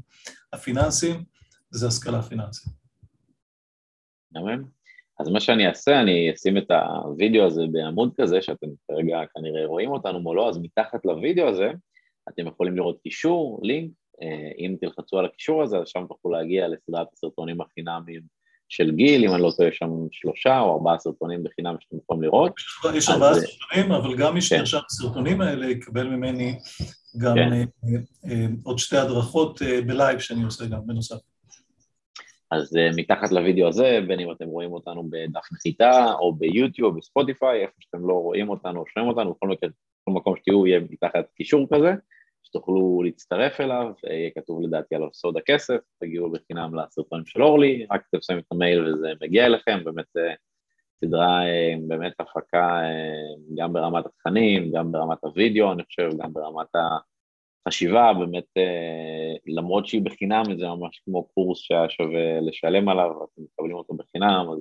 הפיננסיים 0.54 1.24
זה 1.70 1.88
השכלה 1.88 2.22
פיננסית. 2.22 2.74
אמן. 4.38 4.64
אז 5.20 5.30
מה 5.30 5.40
שאני 5.40 5.68
אעשה, 5.68 6.02
אני 6.02 6.34
אשים 6.34 6.58
את 6.58 6.72
הוידאו 7.04 7.46
הזה 7.46 7.62
בעמוד 7.72 8.14
כזה, 8.22 8.42
שאתם 8.42 8.68
כרגע 8.88 9.20
כנראה 9.36 9.66
רואים 9.66 9.92
אותנו 9.92 10.20
מולו, 10.20 10.50
אז 10.50 10.58
מתחת 10.58 11.06
לוידאו 11.06 11.48
הזה 11.48 11.72
אתם 12.30 12.48
יכולים 12.48 12.76
לראות 12.76 13.02
קישור, 13.04 13.60
לינק, 13.64 13.92
אה, 14.22 14.52
אם 14.58 14.76
תלחצו 14.82 15.20
על 15.20 15.26
הקישור 15.26 15.64
הזה, 15.64 15.78
אז 15.78 15.88
שם 15.88 16.06
תוכלו 16.08 16.32
להגיע 16.32 16.68
לסדרת 16.68 17.08
הסרטונים 17.14 17.62
החינמיים 17.62 18.22
של 18.70 18.92
גיל, 18.92 19.24
אם 19.24 19.34
אני 19.34 19.42
לא 19.42 19.52
טועה, 19.58 19.70
שם 19.72 19.90
שלושה 20.12 20.60
או 20.60 20.74
ארבעה 20.74 21.00
סרטונים 21.00 21.44
בחינם 21.44 21.76
שאתם 21.80 21.98
יכולים 22.04 22.24
לראות. 22.24 22.54
יש 22.94 23.10
ארבעה 23.10 23.30
אה, 23.30 23.40
סרטונים, 23.40 23.92
אבל 23.92 24.16
גם 24.16 24.34
מי 24.34 24.42
שנרשם 24.42 24.78
בסרטונים 24.88 25.42
האלה 25.42 25.66
יקבל 25.66 26.08
ממני 26.08 26.60
גם 27.18 27.36
כן. 27.36 27.54
אה, 28.30 28.46
עוד 28.64 28.80
שתי 28.80 28.98
הדרכות 28.98 29.62
בלייב 29.88 30.20
שאני 30.20 30.44
עושה 30.44 30.66
גם 30.66 30.88
בנוסף. 30.88 31.18
אז 32.52 32.78
מתחת 32.96 33.32
לוידאו 33.32 33.68
הזה, 33.68 34.00
בין 34.08 34.20
אם 34.20 34.32
אתם 34.32 34.46
רואים 34.46 34.74
אותנו 34.74 35.10
בדף 35.10 35.52
נחיתה, 35.52 36.14
או 36.20 36.36
ביוטיוב, 36.36 36.98
בספוטיפיי, 36.98 37.62
איפה 37.62 37.74
שאתם 37.80 38.08
לא 38.08 38.14
רואים 38.14 38.50
אותנו 38.50 38.80
או 38.80 38.86
שומעים 38.88 39.10
אותנו, 39.10 39.34
בכל 39.34 39.48
מקום 40.08 40.36
שתהיו 40.38 40.68
יהיה 40.68 40.80
מתחת 40.90 41.26
קישור 41.36 41.68
כזה, 41.74 41.94
שתוכלו 42.48 43.02
להצטרף 43.04 43.62
אליו, 43.62 43.92
אה, 44.08 44.14
יהיה 44.14 44.30
כתוב 44.36 44.62
לדעתי 44.62 44.96
על 44.96 45.02
סוד 45.14 45.38
הכסף, 45.38 45.78
תגיעו 46.00 46.32
בחינם 46.32 46.76
לסרטונים 46.76 47.26
של 47.26 47.44
אורלי, 47.44 47.86
רק 47.92 48.02
אתם 48.10 48.18
שמים 48.22 48.40
את 48.40 48.52
המייל 48.52 48.86
וזה 48.86 49.14
מגיע 49.22 49.46
אליכם, 49.46 49.84
באמת 49.84 50.18
אה, 50.18 50.34
סדרה, 51.00 51.42
באמת 51.88 52.14
הפקה 52.20 52.82
גם 53.58 53.74
ברמת 53.74 54.06
התכנים, 54.06 54.72
גם 54.72 54.92
ברמת 54.92 55.18
הוידאו, 55.22 55.72
אני 55.72 55.84
חושב, 55.84 56.10
גם 56.18 56.34
ברמת 56.34 56.76
ה... 56.76 56.98
חשיבה, 57.68 58.14
באמת, 58.20 58.44
אה, 58.58 59.34
למרות 59.46 59.88
שהיא 59.88 60.02
בחינם, 60.02 60.44
זה 60.58 60.66
ממש 60.68 61.02
כמו 61.06 61.24
קורס 61.24 61.60
שהיה 61.60 61.90
שווה 61.90 62.40
לשלם 62.42 62.90
עליו, 62.90 63.10
אתם 63.12 63.42
מקבלים 63.42 63.76
אותו 63.76 63.94
בחינם, 63.94 64.46
אז 64.54 64.60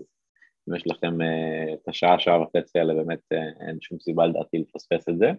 אם 0.69 0.75
יש 0.75 0.87
לכם 0.87 1.23
אה, 1.23 1.75
את 1.75 1.89
השעה, 1.89 2.19
שעה 2.19 2.43
וחצי 2.43 2.79
האלה, 2.79 2.95
באמת 2.95 3.21
אה, 3.33 3.69
אין 3.69 3.79
שום 3.81 3.99
סיבה 3.99 4.27
לדעתי 4.27 4.59
לפספס 4.59 5.09
את 5.09 5.19
זה. 5.19 5.31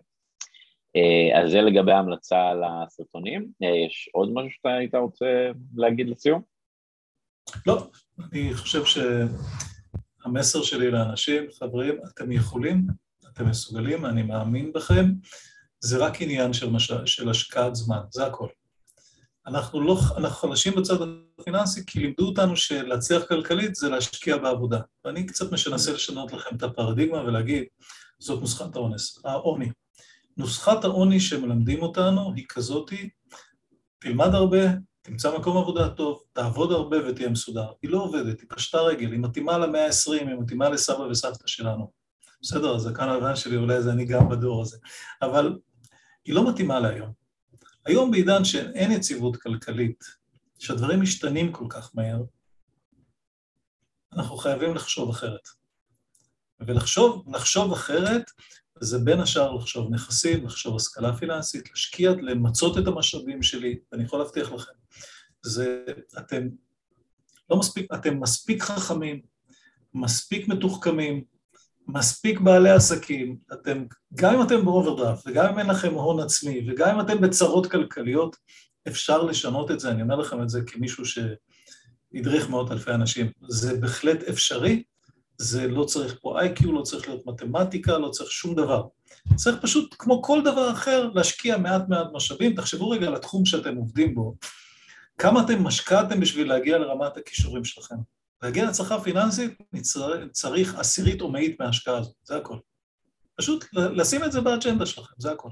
אז 1.36 1.52
זה 1.52 1.62
לגבי 1.62 1.92
ההמלצה 1.92 2.50
על 2.50 2.64
הסרטונים. 2.64 3.52
יש 3.86 4.10
עוד 4.14 4.30
משהו 4.34 4.52
שאתה 4.52 4.70
היית 4.70 4.96
רוצה 4.96 5.52
להגיד 5.76 6.10
לסיום? 6.10 6.42
לא, 7.68 7.88
אני 8.20 8.54
חושב 8.54 8.84
שהמסר 8.86 10.64
שלי 10.64 10.92
לאנשים, 10.92 11.44
חברים, 11.60 11.96
אתם 12.14 12.32
יכולים, 12.32 12.88
אתם 13.34 13.50
מסוגלים, 13.50 14.06
אני 14.06 14.24
מאמין 14.24 14.74
בכם. 14.74 15.06
זה 15.80 15.98
רק 15.98 16.22
עניין 16.22 16.54
של, 16.54 16.70
מש... 16.70 16.92
של 17.06 17.30
השקעת 17.30 17.76
זמן, 17.76 18.00
זה 18.10 18.26
הכל. 18.26 18.48
אנחנו 19.48 19.82
לא, 19.82 20.00
אנחנו 20.18 20.50
חלשים 20.50 20.74
בצד 20.76 20.96
הפיננסי 21.40 21.86
כי 21.86 22.00
לימדו 22.00 22.28
אותנו 22.28 22.56
שלהצליח 22.56 23.24
כלכלית 23.24 23.76
זה 23.76 23.90
להשקיע 23.90 24.38
בעבודה. 24.38 24.80
ואני 25.06 25.26
קצת 25.26 25.52
מנסה 25.52 25.94
לשנות 25.94 26.34
לכם 26.34 26.56
את 26.56 26.64
הפרדיגמה 26.64 27.22
ולהגיד, 27.22 27.64
זאת 28.20 28.42
נוסחת 28.42 28.76
האונס, 28.76 29.26
העוני. 29.26 29.70
נוסחת 30.38 30.84
העוני 30.84 31.20
שמלמדים 31.20 31.82
אותנו 31.82 32.34
היא 32.36 32.46
כזאתי, 32.50 33.10
תלמד 34.00 34.34
הרבה, 34.34 34.60
תמצא 35.02 35.38
מקום 35.38 35.58
עבודה 35.58 35.90
טוב, 35.90 36.24
תעבוד 36.34 36.72
הרבה 36.72 37.10
ותהיה 37.10 37.30
מסודר. 37.30 37.72
היא 37.82 37.92
לא 37.92 37.98
עובדת, 37.98 38.42
היא 38.42 38.50
פשטה 38.50 38.82
רגל, 38.82 39.12
היא 39.12 39.20
מתאימה 39.20 39.58
למאה 39.58 39.86
ה-20, 39.86 40.12
היא 40.12 40.36
מתאימה 40.40 40.70
לסבא 40.70 41.02
וסבתא 41.02 41.48
שלנו. 41.48 41.92
בסדר, 42.42 42.94
כאן 42.94 43.10
ההבנה 43.10 43.36
שלי, 43.36 43.58
אולי 43.58 43.82
זה 43.82 43.92
אני 43.92 44.06
גם 44.06 44.30
בדור 44.30 44.62
הזה. 44.62 44.78
אבל 45.22 45.58
היא 46.26 46.36
לא 46.36 46.50
מתאימה 46.50 46.80
להיום. 46.80 47.14
היום 47.86 48.12
בעידן 48.12 48.44
שאין 48.44 48.92
יציבות 48.92 49.38
כלכלית, 49.38 50.04
שהדברים 50.60 51.02
משתנים 51.02 51.52
כל 51.52 51.66
כך 51.70 51.92
מהר, 51.94 52.22
אנחנו 54.14 54.38
חייבים 54.38 54.76
לחשוב 54.76 55.10
אחרת. 55.10 55.48
ולחשוב, 56.60 57.36
לחשוב 57.36 57.74
אחרת 57.74 58.32
זה 58.80 58.98
בין 59.00 59.20
השאר 59.20 59.52
לחשוב 59.52 59.94
נכסים, 59.94 60.46
לחשוב 60.46 60.76
השכלה 60.76 61.18
פיננסית, 61.18 61.70
להשקיע, 61.70 62.12
למצות 62.22 62.78
את 62.78 62.88
המשאבים 62.88 63.44
שלי, 63.44 63.80
ואני 63.92 64.04
יכול 64.04 64.20
להבטיח 64.20 64.52
לכם, 64.52 64.72
זה, 65.42 65.84
אתם 66.18 66.48
לא 67.50 67.58
מספיק, 67.58 67.94
אתם 67.94 68.20
מספיק 68.20 68.64
חכמים, 68.64 69.22
מספיק 69.94 70.48
מתוחכמים, 70.48 71.24
מספיק 71.88 72.40
בעלי 72.40 72.70
עסקים, 72.70 73.38
אתם, 73.54 73.86
גם 74.16 74.34
אם 74.34 74.42
אתם 74.42 74.66
באוברדרפט, 74.66 75.28
וגם 75.28 75.46
אם 75.46 75.60
אין 75.60 75.68
לכם 75.68 75.94
הון 75.94 76.20
עצמי, 76.20 76.68
וגם 76.68 76.96
אם 76.96 77.02
אתם 77.06 77.22
בצרות 77.22 77.72
כלכליות, 77.72 78.36
אפשר 78.88 79.24
לשנות 79.24 79.72
את 79.72 79.80
זה, 79.80 79.92
אני 79.92 80.02
אומר 80.02 80.16
לכם 80.16 80.44
את 80.44 80.50
זה 80.50 80.62
כמישהו 80.68 81.04
שהדריך 81.06 82.50
מאות 82.50 82.72
אלפי 82.72 82.92
אנשים. 82.92 83.32
זה 83.48 83.78
בהחלט 83.78 84.24
אפשרי, 84.24 84.84
זה 85.38 85.68
לא 85.68 85.84
צריך 85.84 86.18
פה 86.22 86.40
IQ, 86.40 86.72
לא 86.72 86.82
צריך 86.82 87.08
להיות 87.08 87.26
מתמטיקה, 87.26 87.98
לא 87.98 88.10
צריך 88.10 88.32
שום 88.32 88.56
דבר. 88.56 88.84
צריך 89.36 89.58
פשוט, 89.62 89.96
כמו 90.00 90.22
כל 90.22 90.42
דבר 90.44 90.72
אחר, 90.72 91.10
להשקיע 91.14 91.58
מעט 91.58 91.82
מעט 91.90 92.08
משאבים. 92.14 92.56
תחשבו 92.56 92.90
רגע 92.90 93.08
על 93.08 93.16
התחום 93.16 93.46
שאתם 93.46 93.76
עובדים 93.76 94.16
בו, 94.16 94.36
כמה 95.18 95.46
אתם 95.46 95.64
משקעתם 95.64 96.20
בשביל 96.20 96.48
להגיע 96.48 96.78
לרמת 96.78 97.18
הכישורים 97.18 97.66
שלכם. 97.66 97.96
להגיע 98.44 98.66
להצלחה 98.66 99.00
פיננסית, 99.00 99.52
צריך 100.32 100.76
עשירית 100.80 101.22
או 101.22 101.32
מאית 101.32 101.60
מההשקעה 101.60 101.98
הזאת, 101.98 102.16
זה 102.24 102.38
הכל. 102.38 102.58
פשוט 103.36 103.66
לשים 103.74 104.24
את 104.24 104.32
זה 104.32 104.42
באג'נדה 104.42 104.86
שלכם, 104.86 105.14
זה 105.18 105.32
הכל. 105.32 105.50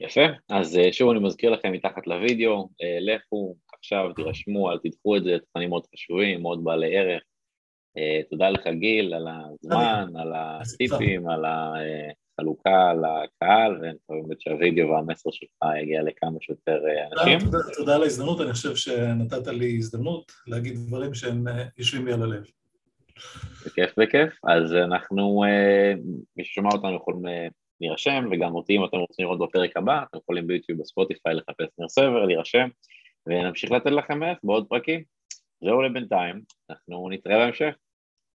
יפה, 0.00 0.20
אז 0.48 0.76
אה, 0.76 0.92
שוב 0.92 1.10
אני 1.10 1.18
מזכיר 1.18 1.50
לכם 1.50 1.72
מתחת 1.72 2.06
לוידאו, 2.06 2.68
אה, 2.82 2.98
לכו 3.00 3.56
עכשיו, 3.78 4.12
תירשמו, 4.16 4.70
אל 4.70 4.78
תדחו 4.78 5.16
את 5.16 5.24
זה, 5.24 5.36
תכנים 5.50 5.68
מאוד 5.68 5.86
חשובים, 5.94 6.42
מאוד 6.42 6.64
בעלי 6.64 6.96
ערך. 6.96 7.22
אה, 7.98 8.20
תודה 8.30 8.50
לך 8.50 8.66
גיל 8.66 9.14
על 9.14 9.28
הזמן, 9.28 10.06
על 10.16 10.32
הטיפים, 10.34 11.28
על 11.28 11.44
החלוקה 11.44 12.92
לקהל, 12.94 13.76
ואני 13.80 13.92
מקווה 14.08 14.36
שהווידאו 14.38 14.88
והמסר 14.88 15.30
שלך 15.30 15.50
יגיע 15.82 16.02
לכמה 16.02 16.38
שיותר 16.40 16.78
אנשים. 17.12 17.38
תודה, 17.38 17.58
תודה 17.76 17.94
על 17.94 18.02
ההזדמנות, 18.02 18.40
אני 18.40 18.52
חושב 18.52 18.76
שנתת 18.76 19.46
לי 19.46 19.76
הזדמנות 19.76 20.32
להגיד 20.46 20.76
דברים 20.86 21.14
שהם 21.14 21.44
יושבים 21.78 22.06
לי 22.06 22.12
על 22.12 22.22
הלב. 22.22 22.44
בכיף 23.66 23.98
בכיף, 23.98 24.38
אז 24.44 24.74
אנחנו, 24.74 25.44
מי 26.36 26.44
ששומע 26.44 26.68
אותנו 26.72 26.96
יכולים 26.96 27.22
להירשם, 27.80 28.24
וגם 28.32 28.54
אותי 28.54 28.76
אם 28.76 28.84
אתם 28.84 28.96
רוצים 28.96 29.24
לראות 29.24 29.38
בפרק 29.38 29.76
הבא, 29.76 30.02
אתם 30.10 30.18
יכולים 30.18 30.46
ביוטיוב, 30.46 30.80
בספוטיפיי 30.80 31.34
לחפש 31.34 31.66
ניר 31.78 31.88
סבר, 31.88 32.24
להירשם, 32.24 32.68
ונמשיך 33.26 33.70
לתת 33.70 33.90
לכם 33.90 34.22
ערך 34.22 34.38
בעוד 34.42 34.66
פרקים. 34.68 35.02
זהו 35.64 35.82
לבינתיים, 35.82 36.40
אנחנו 36.70 37.08
נתראה 37.10 37.38
בהמשך. 37.38 37.74